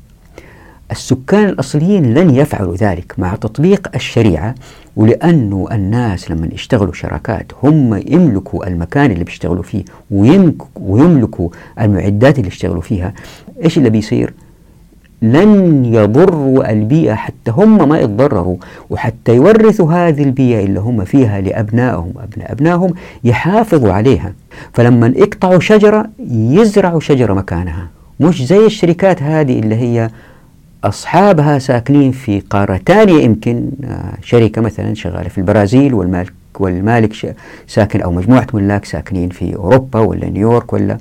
السكان 0.93 1.49
الأصليين 1.49 2.14
لن 2.14 2.30
يفعلوا 2.30 2.76
ذلك 2.76 3.14
مع 3.18 3.34
تطبيق 3.34 3.90
الشريعة 3.95 4.55
ولأنه 4.97 5.68
الناس 5.72 6.30
لما 6.30 6.49
يشتغلوا 6.53 6.93
شراكات 6.93 7.53
هم 7.62 8.03
يملكوا 8.07 8.66
المكان 8.66 9.11
اللي 9.11 9.24
بيشتغلوا 9.24 9.62
فيه 9.62 9.84
ويملكوا 10.80 11.49
المعدات 11.80 12.38
اللي 12.38 12.49
يشتغلوا 12.49 12.82
فيها. 12.82 13.14
إيش 13.64 13.78
اللي 13.78 13.90
بيصير؟ 13.90 14.34
لن 15.22 15.84
يضروا 15.84 16.72
البيئة 16.72 17.14
حتى 17.14 17.51
هم 17.51 17.88
ما 17.88 17.99
يتضرروا 17.99 18.57
وحتى 18.90 19.34
يورثوا 19.34 19.93
هذه 19.93 20.22
البيئة 20.22 20.64
اللي 20.64 20.80
هم 20.80 21.05
فيها 21.05 21.40
لأبنائهم 21.40 22.12
أبناء 22.18 22.53
أبنائهم 22.53 22.95
يحافظوا 23.24 23.93
عليها. 23.93 24.32
فلما 24.72 25.12
يقطعوا 25.16 25.61
شجرة 25.61 26.07
يزرعوا 26.30 27.01
شجرة 27.01 27.34
مكانها. 27.34 27.88
مش 28.20 28.47
زي 28.47 28.66
الشركات 28.66 29.22
هذه 29.22 29.59
اللي 29.59 29.74
هي 29.74 30.11
أصحابها 30.85 31.59
ساكنين 31.59 32.12
في 32.12 32.41
قارة 32.41 32.80
ثانية 32.87 33.22
يمكن 33.24 33.70
آه، 33.85 34.14
شركة 34.22 34.62
مثلا 34.62 34.95
شغالة 34.95 35.28
في 35.28 35.39
البرازيل 35.39 35.95
والمالك 35.95 36.33
والمالك 36.61 37.35
ساكن 37.66 38.01
أو 38.01 38.12
مجموعة 38.12 38.47
ملاك 38.55 38.85
ساكنين 38.85 39.28
في 39.28 39.57
أوروبا 39.57 40.01
ولا 40.01 40.28
نيويورك 40.30 40.72
ولا 40.72 40.99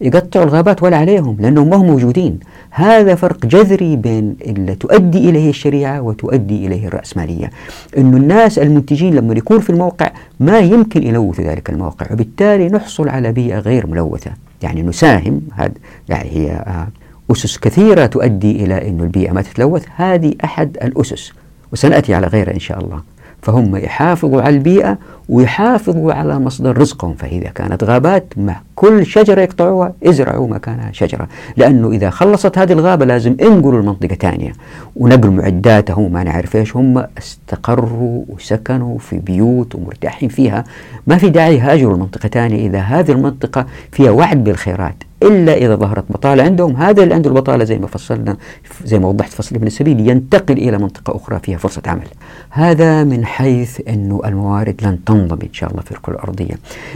يقطعوا 0.00 0.44
الغابات 0.44 0.82
ولا 0.82 0.96
عليهم 0.96 1.36
لأنهم 1.40 1.70
ما 1.70 1.76
هم 1.76 1.86
موجودين. 1.86 2.40
هذا 2.70 3.14
فرق 3.14 3.46
جذري 3.46 3.96
بين 3.96 4.36
اللي 4.46 4.74
تؤدي 4.74 5.30
إليه 5.30 5.50
الشريعة 5.50 6.00
وتؤدي 6.00 6.66
إليه 6.66 6.86
الرأسمالية. 6.86 7.50
أن 7.98 8.16
الناس 8.16 8.58
المنتجين 8.58 9.14
لما 9.14 9.34
يكون 9.34 9.60
في 9.60 9.70
الموقع 9.70 10.10
ما 10.40 10.58
يمكن 10.58 11.02
يلوث 11.02 11.40
ذلك 11.40 11.70
الموقع 11.70 12.06
وبالتالي 12.12 12.68
نحصل 12.68 13.08
على 13.08 13.32
بيئة 13.32 13.58
غير 13.58 13.86
ملوثة. 13.86 14.30
يعني 14.62 14.82
نساهم 14.82 15.40
هذا 15.54 15.72
يعني 16.08 16.30
هي 16.30 16.50
آه 16.50 16.88
أسس 17.32 17.58
كثيرة 17.58 18.06
تؤدي 18.06 18.64
إلى 18.64 18.88
أن 18.88 19.00
البيئة 19.00 19.32
ما 19.32 19.42
تتلوث. 19.42 19.84
هذه 19.96 20.34
أحد 20.44 20.76
الأسس 20.82 21.32
وسنأتي 21.72 22.14
على 22.14 22.26
غيرها 22.26 22.54
إن 22.54 22.60
شاء 22.60 22.84
الله. 22.84 23.00
فهم 23.42 23.76
يحافظوا 23.76 24.42
على 24.42 24.56
البيئة 24.56 24.98
ويحافظوا 25.28 26.12
على 26.12 26.38
مصدر 26.38 26.78
رزقهم. 26.78 27.14
فإذا 27.14 27.48
كانت 27.48 27.84
غابات 27.84 28.24
مع 28.36 28.60
كل 28.82 29.06
شجرة 29.06 29.40
يقطعوها 29.40 29.92
ازرعوا 30.04 30.48
مكانها 30.48 30.92
شجرة. 30.92 31.28
لأنه 31.56 31.90
إذا 31.90 32.10
خلصت 32.10 32.58
هذه 32.58 32.72
الغابة 32.72 33.04
لازم 33.04 33.36
انقلوا 33.42 33.80
المنطقة 33.80 34.14
ثانية 34.14 34.52
ونقلوا 34.96 35.34
معداتهم 35.34 36.12
ما 36.12 36.24
نعرف 36.24 36.56
إيش. 36.56 36.76
هم 36.76 37.04
استقروا 37.18 38.24
وسكنوا 38.28 38.98
في 38.98 39.18
بيوت 39.18 39.74
ومرتاحين 39.74 40.28
فيها. 40.28 40.64
ما 41.06 41.16
في 41.16 41.30
داعي 41.30 41.56
يهاجروا 41.56 41.94
المنطقة 41.94 42.28
ثانية 42.28 42.66
إذا 42.66 42.78
هذه 42.78 43.12
المنطقة 43.12 43.66
فيها 43.92 44.10
وعد 44.10 44.44
بالخيرات. 44.44 44.94
إلا 45.22 45.54
إذا 45.54 45.74
ظهرت 45.74 46.04
بطالة 46.10 46.42
عندهم. 46.42 46.76
هذا 46.76 47.02
اللي 47.02 47.14
عنده 47.14 47.30
البطالة 47.30 47.64
زي 47.64 47.78
ما 47.78 47.86
فصلنا 47.86 48.36
زي 48.84 48.98
ما 48.98 49.08
وضحت 49.08 49.32
فصل 49.32 49.56
ابن 49.56 49.66
السبيل 49.66 50.08
ينتقل 50.08 50.58
إلى 50.58 50.78
منطقة 50.78 51.16
أخرى 51.16 51.38
فيها 51.42 51.58
فرصة 51.58 51.82
عمل. 51.86 52.06
هذا 52.50 53.04
من 53.04 53.24
حيث 53.24 53.80
أنه 53.88 54.20
الموارد 54.24 54.74
لن 54.82 55.04
تنضم 55.04 55.38
إن 55.42 55.52
شاء 55.52 55.70
الله 55.70 55.82
في 55.82 55.92
الكرة 55.92 56.14
الأرضية. 56.14 56.54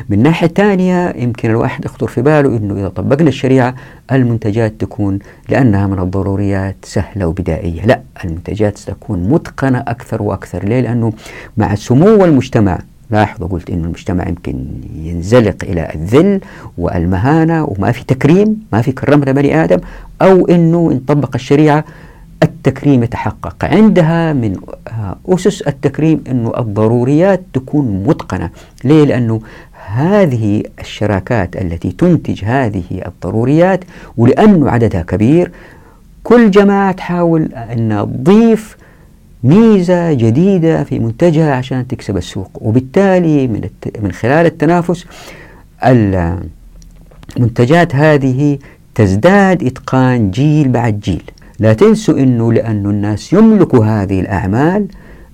من 0.09 0.23
ناحية 0.23 0.47
ثانية 0.47 1.15
يمكن 1.17 1.51
الواحد 1.51 1.76
يخطر 1.85 2.07
في 2.07 2.23
باله 2.23 2.57
أنه 2.57 2.75
إذا 2.75 2.89
طبقنا 2.89 3.29
الشريعة 3.29 3.75
المنتجات 4.13 4.73
تكون 4.79 5.19
لأنها 5.49 5.87
من 5.87 5.99
الضروريات 5.99 6.77
سهلة 6.83 7.27
وبدائية. 7.27 7.87
لا 7.87 8.01
المنتجات 8.25 8.79
ستكون 8.79 9.29
متقنة 9.29 9.79
أكثر 9.79 10.23
وأكثر. 10.23 10.65
ليه؟ 10.65 10.81
لأنه 10.81 11.13
مع 11.57 11.75
سمو 11.75 12.25
المجتمع 12.25 12.79
لاحظوا 13.11 13.49
قلت 13.49 13.71
إنه 13.71 13.85
المجتمع 13.85 14.29
يمكن 14.29 14.65
ينزلق 14.95 15.57
إلى 15.63 15.93
الذل 15.95 16.41
والمهانة 16.79 17.65
وما 17.65 17.93
في 17.93 18.05
تكريم 18.05 18.61
ما 18.73 18.83
في 18.83 18.93
كرمنا 18.93 19.33
بني 19.33 19.65
آدم 19.65 19.79
أو 20.23 20.47
إنه 20.47 20.93
إن 20.93 20.99
طبق 20.99 21.31
الشريعة 21.35 21.85
التكريم 22.43 23.03
يتحقق. 23.03 23.65
عندها 23.65 24.33
من 24.33 24.57
أسس 25.29 25.63
التكريم 25.63 26.25
إنه 26.31 26.53
الضروريات 26.59 27.43
تكون 27.53 28.05
متقنة. 28.07 28.51
ليه؟ 28.85 29.05
لأنه 29.05 29.41
هذه 29.97 30.63
الشراكات 30.81 31.57
التي 31.57 31.93
تنتج 31.93 32.45
هذه 32.45 32.85
الضروريات 33.07 33.85
ولأنه 34.17 34.71
عددها 34.71 35.03
كبير 35.03 35.51
كل 36.25 36.51
جماعة 36.51 36.93
تحاول 36.93 37.43
أن 37.53 38.07
تضيف 38.25 38.77
ميزة 39.45 40.13
جديدة 40.13 40.85
في 40.85 40.99
منتجها 40.99 41.55
عشان 41.55 41.89
تكسب 41.89 42.17
السوق. 42.17 42.51
وبالتالي 42.55 43.47
من, 43.47 43.65
الت... 43.65 44.01
من 44.03 44.13
خلال 44.13 44.47
التنافس 44.47 45.07
المنتجات 47.37 47.95
هذه 47.95 48.59
تزداد 48.95 49.65
إتقان 49.65 50.31
جيل 50.31 50.69
بعد 50.69 51.01
جيل. 51.01 51.23
لا 51.59 51.73
تنسوا 51.73 52.19
أنه 52.19 52.53
لأن 52.53 52.87
الناس 52.87 53.33
يملكوا 53.33 53.85
هذه 53.85 54.21
الأعمال 54.21 54.87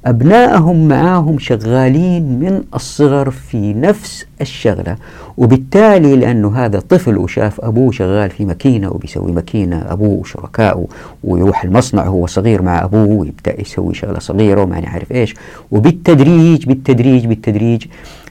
أبنائهم 0.06 0.88
معاهم 0.88 1.38
شغالين 1.38 2.22
من 2.22 2.62
الصغر 2.74 3.30
في 3.30 3.74
نفس 3.74 4.26
الشغلة. 4.40 4.96
وبالتالي 5.36 6.16
لأنه 6.16 6.56
هذا 6.56 6.80
طفل 6.80 7.18
وشاف 7.18 7.60
أبوه 7.60 7.92
شغال 7.92 8.30
في 8.30 8.44
ماكينة 8.44 8.90
وبيسوي 8.90 9.32
ماكينة 9.32 9.92
أبوه 9.92 10.20
وشركائه 10.20 10.86
ويروح 11.24 11.64
المصنع 11.64 12.06
وهو 12.08 12.26
صغير 12.26 12.62
مع 12.62 12.84
أبوه 12.84 13.08
ويبدأ 13.08 13.60
يسوي 13.60 13.94
شغلة 13.94 14.18
صغيرة 14.18 14.62
وما 14.62 14.80
نعرف 14.80 15.12
إيش. 15.12 15.34
وبالتدريج 15.70 16.66
بالتدريج 16.66 17.26
بالتدريج 17.26 17.84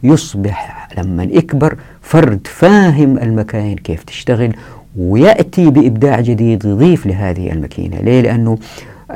يصبح 0.03 0.88
لما 0.97 1.24
يكبر 1.24 1.78
فرد 2.01 2.47
فاهم 2.47 3.17
المكاين 3.17 3.78
كيف 3.78 4.03
تشتغل 4.03 4.55
ويأتي 4.97 5.69
بإبداع 5.69 6.19
جديد 6.19 6.65
يضيف 6.65 7.05
لهذه 7.05 7.51
الماكينة. 7.51 7.97
ليه؟ 7.97 8.22
لأنه 8.22 8.57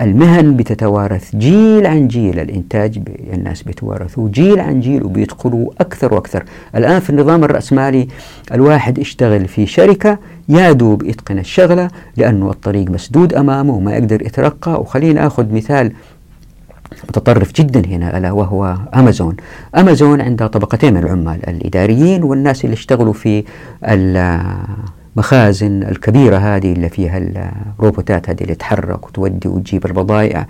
المهن 0.01 0.55
بتتوارث 0.55 1.35
جيل 1.35 1.85
عن 1.85 2.07
جيل 2.07 2.39
الإنتاج 2.39 2.99
الناس 3.33 3.63
بيتوارثوا 3.63 4.29
جيل 4.29 4.59
عن 4.59 4.79
جيل 4.79 5.03
وبيدخلوا 5.03 5.71
أكثر 5.79 6.13
وأكثر. 6.13 6.43
الآن 6.75 6.99
في 6.99 7.09
النظام 7.09 7.43
الرأسمالي 7.43 8.07
الواحد 8.51 8.97
يشتغل 8.97 9.47
في 9.47 9.65
شركة 9.65 10.19
يا 10.49 10.71
دوب 10.71 11.03
الشغلة 11.39 11.87
لأنه 12.17 12.49
الطريق 12.49 12.89
مسدود 12.89 13.33
أمامه 13.33 13.73
وما 13.73 13.93
يقدر 13.93 14.21
يترقى. 14.21 14.81
وخلينا 14.81 15.27
أخذ 15.27 15.53
مثال 15.53 15.91
متطرف 17.09 17.53
جدا 17.53 17.85
هنا 17.85 18.17
ألا 18.17 18.31
وهو 18.31 18.77
أمازون. 18.95 19.35
أمازون 19.77 20.21
عندها 20.21 20.47
طبقتين 20.47 20.93
من 20.93 21.03
العمال 21.03 21.49
الإداريين 21.49 22.23
والناس 22.23 22.65
اللي 22.65 22.73
اشتغلوا 22.73 23.13
في 23.13 23.43
المخازن 25.15 25.83
الكبيرة 25.83 26.37
هذه 26.37 26.73
اللي 26.73 26.89
فيها 26.89 27.17
الروبوتات 27.79 28.29
هذه 28.29 28.41
اللي 28.41 28.55
تتحرك 28.55 29.07
وتودي 29.07 29.47
وتجيب 29.47 29.85
البضائع. 29.85 30.47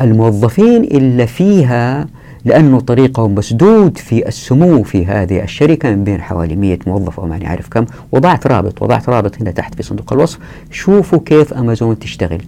الموظفين 0.00 0.84
اللي 0.84 1.26
فيها 1.26 2.06
لأنه 2.44 2.80
طريقهم 2.80 3.34
مسدود 3.34 3.98
في 3.98 4.28
السمو 4.28 4.82
في 4.82 5.06
هذه 5.06 5.42
الشركة 5.42 5.90
من 5.90 6.04
بين 6.04 6.20
حوالي 6.22 6.56
100 6.56 6.78
موظف 6.86 7.20
أو 7.20 7.26
ما 7.26 7.38
نعرف 7.38 7.68
كم 7.68 7.84
وضعت 8.12 8.46
رابط 8.46 8.82
وضعت 8.82 9.08
رابط 9.08 9.40
هنا 9.40 9.50
تحت 9.50 9.74
في 9.74 9.82
صندوق 9.82 10.12
الوصف. 10.12 10.38
شوفوا 10.70 11.18
كيف 11.18 11.54
أمازون 11.54 11.98
تشتغل. 11.98 12.42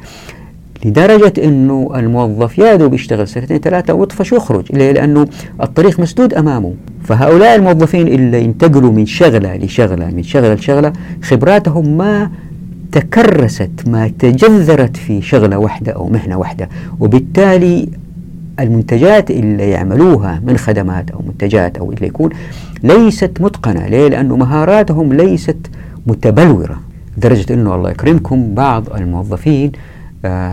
لدرجة 0.85 1.33
أنه 1.45 1.91
الموظف 1.97 2.59
يا 2.59 2.77
دوب 2.77 2.95
يشتغل 2.95 3.29
سنتين 3.29 3.59
ثلاثة 3.59 3.95
ويطفش 3.95 4.33
ويخرج. 4.33 4.65
ليه؟ 4.73 4.93
لأنه 4.93 5.27
الطريق 5.63 6.01
مسدود 6.01 6.35
أمامه. 6.35 6.75
فهؤلاء 7.05 7.57
الموظفين 7.57 8.09
اللي 8.09 8.45
ينتقلوا 8.45 8.93
من 8.93 9.07
شغلة 9.07 9.57
لشغلة 9.57 10.07
من 10.07 10.23
شغلة 10.23 10.55
لشغلة 10.55 10.93
خبراتهم 11.23 11.97
ما 11.97 12.31
تكرست 12.93 13.71
ما 13.87 14.09
تجذرت 14.19 14.97
في 14.97 15.23
شغلة 15.23 15.59
واحدة 15.59 15.93
أو 15.93 16.09
مهنة 16.09 16.37
واحدة 16.39 16.69
وبالتالي 17.01 17.89
المنتجات 18.61 19.31
اللي 19.31 19.71
يعملوها 19.71 20.41
من 20.47 20.57
خدمات 20.57 21.11
أو 21.11 21.21
منتجات 21.27 21.79
أو 21.79 21.93
اللي 21.93 22.07
يكون 22.07 22.31
ليست 22.83 23.31
متقنة. 23.41 23.87
ليه؟ 23.89 24.09
لأنه 24.09 24.37
مهاراتهم 24.37 25.13
ليست 25.13 25.57
متبلورة. 26.07 26.81
لدرجة 27.17 27.55
أنه 27.55 27.75
الله 27.75 27.91
يكرمكم 27.91 28.55
بعض 28.55 28.93
الموظفين 28.97 29.73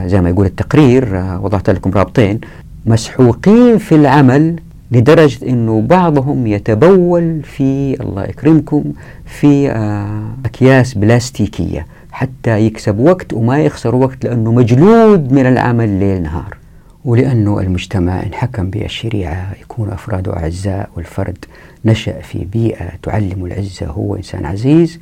زي 0.07 0.21
ما 0.21 0.29
يقول 0.29 0.45
التقرير 0.45 1.17
آه 1.19 1.41
وضعت 1.43 1.69
لكم 1.69 1.91
رابطين 1.91 2.39
مسحوقين 2.85 3.77
في 3.77 3.95
العمل 3.95 4.55
لدرجة 4.91 5.49
أنه 5.49 5.81
بعضهم 5.81 6.47
يتبول 6.47 7.41
في 7.43 8.01
الله 8.01 8.23
يكرمكم 8.23 8.83
في 9.25 9.71
آه 9.71 10.23
أكياس 10.45 10.93
بلاستيكية 10.93 11.85
حتى 12.11 12.59
يكسب 12.59 12.99
وقت 12.99 13.33
وما 13.33 13.59
يخسر 13.59 13.95
وقت 13.95 14.23
لأنه 14.25 14.51
مجلود 14.51 15.31
من 15.33 15.45
العمل 15.45 15.89
ليل 15.99 16.21
نهار. 16.23 16.57
ولأنه 17.05 17.59
المجتمع 17.59 18.23
إن 18.23 18.33
حكم 18.33 18.69
بالشريعة 18.69 19.53
يكون 19.61 19.89
أفراده 19.89 20.37
أعزاء 20.37 20.89
والفرد 20.95 21.45
نشأ 21.85 22.21
في 22.21 22.45
بيئة 22.45 22.89
تعلم 23.03 23.45
العزة 23.45 23.85
هو 23.85 24.15
إنسان 24.15 24.45
عزيز. 24.45 24.99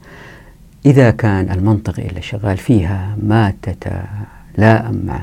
إذا 0.85 1.11
كان 1.11 1.51
المنطقة 1.51 2.03
اللي 2.03 2.21
شغال 2.21 2.57
فيها 2.57 3.15
ما 3.23 3.53
تتلائم 4.61 5.01
مع 5.05 5.19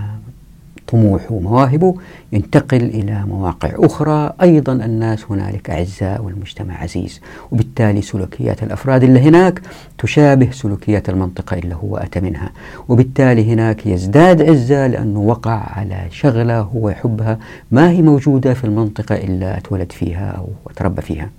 طموحه 0.87 1.33
ومواهبه 1.33 1.95
ينتقل 2.33 2.83
إلى 2.83 3.25
مواقع 3.29 3.71
أخرى. 3.75 4.33
أيضا 4.43 4.73
الناس 4.73 5.25
هنالك 5.31 5.71
أعزاء 5.71 6.23
والمجتمع 6.23 6.83
عزيز 6.83 7.21
وبالتالي 7.53 8.03
سلوكيات 8.03 8.63
الأفراد 8.63 9.03
اللي 9.03 9.21
هناك 9.21 9.63
تشابه 9.99 10.51
سلوكيات 10.51 11.09
المنطقة 11.09 11.59
اللي 11.59 11.75
هو 11.75 11.97
أتى 11.97 12.21
منها. 12.21 12.51
وبالتالي 12.89 13.53
هناك 13.53 13.87
يزداد 13.87 14.43
عزة 14.43 14.87
لأنه 14.87 15.21
وقع 15.21 15.79
على 15.79 16.07
شغلة 16.11 16.61
هو 16.61 16.89
يحبها. 16.89 17.39
ما 17.71 17.91
هي 17.91 18.03
موجودة 18.03 18.55
في 18.55 18.65
المنطقة 18.65 19.15
إلا 19.15 19.59
أتولد 19.59 19.93
فيها 19.93 20.31
أو 20.31 20.49
تربى 20.77 21.03
فيها. 21.03 21.31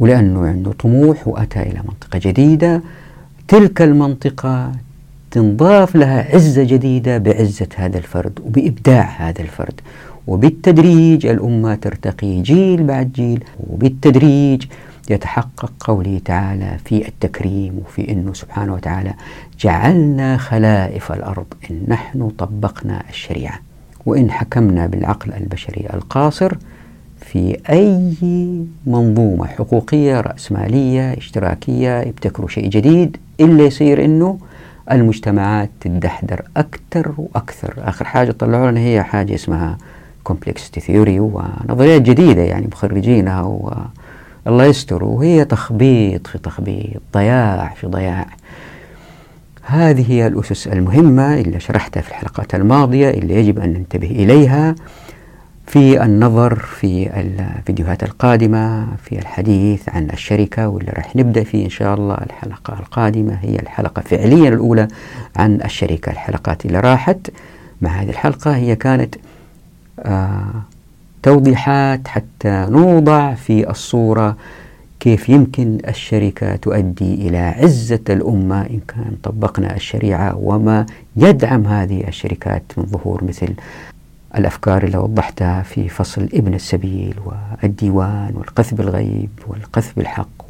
ولأنه 0.00 0.46
عنده 0.46 0.72
طموح 0.72 1.28
وأتى 1.28 1.62
إلى 1.62 1.80
منطقة 1.84 2.30
جديدة 2.30 2.82
تلك 3.48 3.82
المنطقة 3.82 4.72
تنضاف 5.32 5.96
لها 5.96 6.34
عزة 6.34 6.62
جديدة 6.62 7.18
بعزة 7.18 7.68
هذا 7.76 7.98
الفرد 7.98 8.38
وبإبداع 8.46 9.28
هذا 9.28 9.40
الفرد. 9.40 9.80
وبالتدريج 10.26 11.26
الأمة 11.26 11.74
ترتقي 11.74 12.40
جيل 12.42 12.84
بعد 12.84 13.12
جيل 13.12 13.44
وبالتدريج 13.70 14.64
يتحقق 15.10 15.72
قوله 15.80 16.20
تعالى 16.24 16.76
في 16.84 17.08
التكريم 17.08 17.78
وفي 17.84 18.12
أنه 18.12 18.32
سبحانه 18.32 18.74
وتعالى 18.74 19.14
جعلنا 19.60 20.36
خلائف 20.36 21.12
الأرض 21.12 21.46
إن 21.70 21.82
نحن 21.88 22.28
طبقنا 22.28 23.02
الشريعة 23.10 23.58
وإن 24.06 24.30
حكمنا 24.30 24.86
بالعقل 24.86 25.32
البشري 25.32 25.86
القاصر 25.94 26.56
في 27.20 27.56
أي 27.70 28.12
منظومة 28.86 29.46
حقوقية 29.46 30.20
رأسمالية 30.20 31.12
اشتراكية 31.12 32.00
يبتكروا 32.00 32.48
شيء 32.48 32.68
جديد 32.68 33.16
إلا 33.40 33.64
يصير 33.64 34.04
أنه 34.04 34.38
المجتمعات 34.90 35.70
تدحدر 35.80 36.42
أكثر 36.56 37.12
وأكثر. 37.18 37.74
آخر 37.78 38.04
حاجة 38.04 38.30
طلعوا 38.32 38.70
لنا 38.70 38.80
هي 38.80 39.02
حاجة 39.02 39.34
اسمها 39.34 39.78
complexity 40.28 40.80
theory 40.80 41.18
ونظريات 41.18 42.02
جديدة 42.02 42.42
يعني 42.42 42.66
مخرجينها 42.72 43.42
والله 44.46 44.64
يستر. 44.64 45.04
وهي 45.04 45.44
تخبيط 45.44 46.26
في 46.26 46.38
تخبيط 46.38 47.02
ضياع 47.14 47.74
في 47.76 47.86
ضياع. 47.86 48.26
هذه 49.62 50.12
هي 50.12 50.26
الأسس 50.26 50.66
المهمة 50.68 51.40
اللي 51.40 51.60
شرحتها 51.60 52.00
في 52.00 52.08
الحلقات 52.10 52.54
الماضية 52.54 53.10
اللي 53.10 53.34
يجب 53.34 53.58
أن 53.58 53.72
ننتبه 53.72 54.10
إليها. 54.10 54.74
في 55.66 56.02
النظر 56.04 56.54
في 56.58 57.20
الفيديوهات 57.20 58.02
القادمة 58.02 58.86
في 58.96 59.18
الحديث 59.18 59.88
عن 59.88 60.10
الشركة 60.10 60.68
واللي 60.68 60.92
راح 60.92 61.16
نبدأ 61.16 61.44
فيه 61.44 61.64
إن 61.64 61.70
شاء 61.70 61.94
الله. 61.94 62.14
الحلقة 62.14 62.78
القادمة 62.78 63.38
هي 63.42 63.56
الحلقة 63.56 64.02
فعليا 64.02 64.48
الأولى 64.48 64.88
عن 65.36 65.60
الشركة. 65.64 66.12
الحلقات 66.12 66.66
اللي 66.66 66.80
راحت 66.80 67.30
مع 67.82 67.90
هذه 67.90 68.10
الحلقة 68.10 68.56
هي 68.56 68.76
كانت 68.76 69.14
آه 70.00 70.62
توضيحات 71.22 72.08
حتى 72.08 72.66
نوضع 72.70 73.34
في 73.34 73.70
الصورة 73.70 74.36
كيف 75.00 75.28
يمكن 75.28 75.78
الشركة 75.88 76.56
تؤدي 76.56 77.14
إلى 77.14 77.38
عزة 77.38 78.00
الأمة 78.10 78.60
إن 78.60 78.80
كان 78.88 79.16
طبقنا 79.22 79.76
الشريعة 79.76 80.36
وما 80.36 80.86
يدعم 81.16 81.66
هذه 81.66 82.08
الشركات 82.08 82.62
من 82.76 82.84
ظهور 82.86 83.24
مثل 83.24 83.54
الأفكار 84.36 84.84
اللي 84.84 84.98
وضحتها 84.98 85.62
في 85.62 85.88
فصل 85.88 86.28
ابن 86.34 86.54
السبيل 86.54 87.14
والديوان 87.24 88.32
والقذف 88.36 88.74
بالغيب 88.74 89.30
والقذف 89.46 89.92
بالحق 89.96 90.44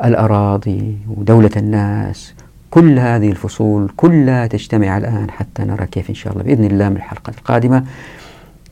والأراضي 0.00 0.96
ودولة 1.08 1.50
الناس. 1.56 2.34
كل 2.70 2.98
هذه 2.98 3.30
الفصول 3.30 3.92
كلها 3.96 4.46
تجتمع 4.46 4.98
الآن 4.98 5.30
حتى 5.30 5.64
نرى 5.64 5.86
كيف 5.86 6.10
إن 6.10 6.14
شاء 6.14 6.32
الله 6.32 6.44
بإذن 6.44 6.64
الله 6.64 6.88
من 6.88 6.96
الحلقة 6.96 7.30
القادمة 7.38 7.84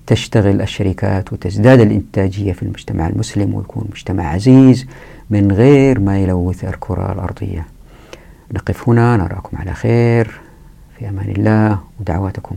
تشتغل 0.06 0.62
الشركات 0.62 1.32
وتزداد 1.32 1.80
الإنتاجية 1.80 2.52
في 2.52 2.62
المجتمع 2.62 3.06
المسلم 3.06 3.54
ويكون 3.54 3.84
مجتمع 3.90 4.26
عزيز 4.26 4.86
من 5.30 5.52
غير 5.52 6.00
ما 6.00 6.18
يلوث 6.18 6.64
الكرة 6.64 7.12
الأرضية. 7.12 7.66
نقف 8.52 8.88
هنا 8.88 9.16
نراكم 9.16 9.56
على 9.56 9.72
خير. 9.72 10.40
في 10.98 11.08
أمان 11.08 11.28
الله 11.28 11.78
ودعواتكم. 12.00 12.56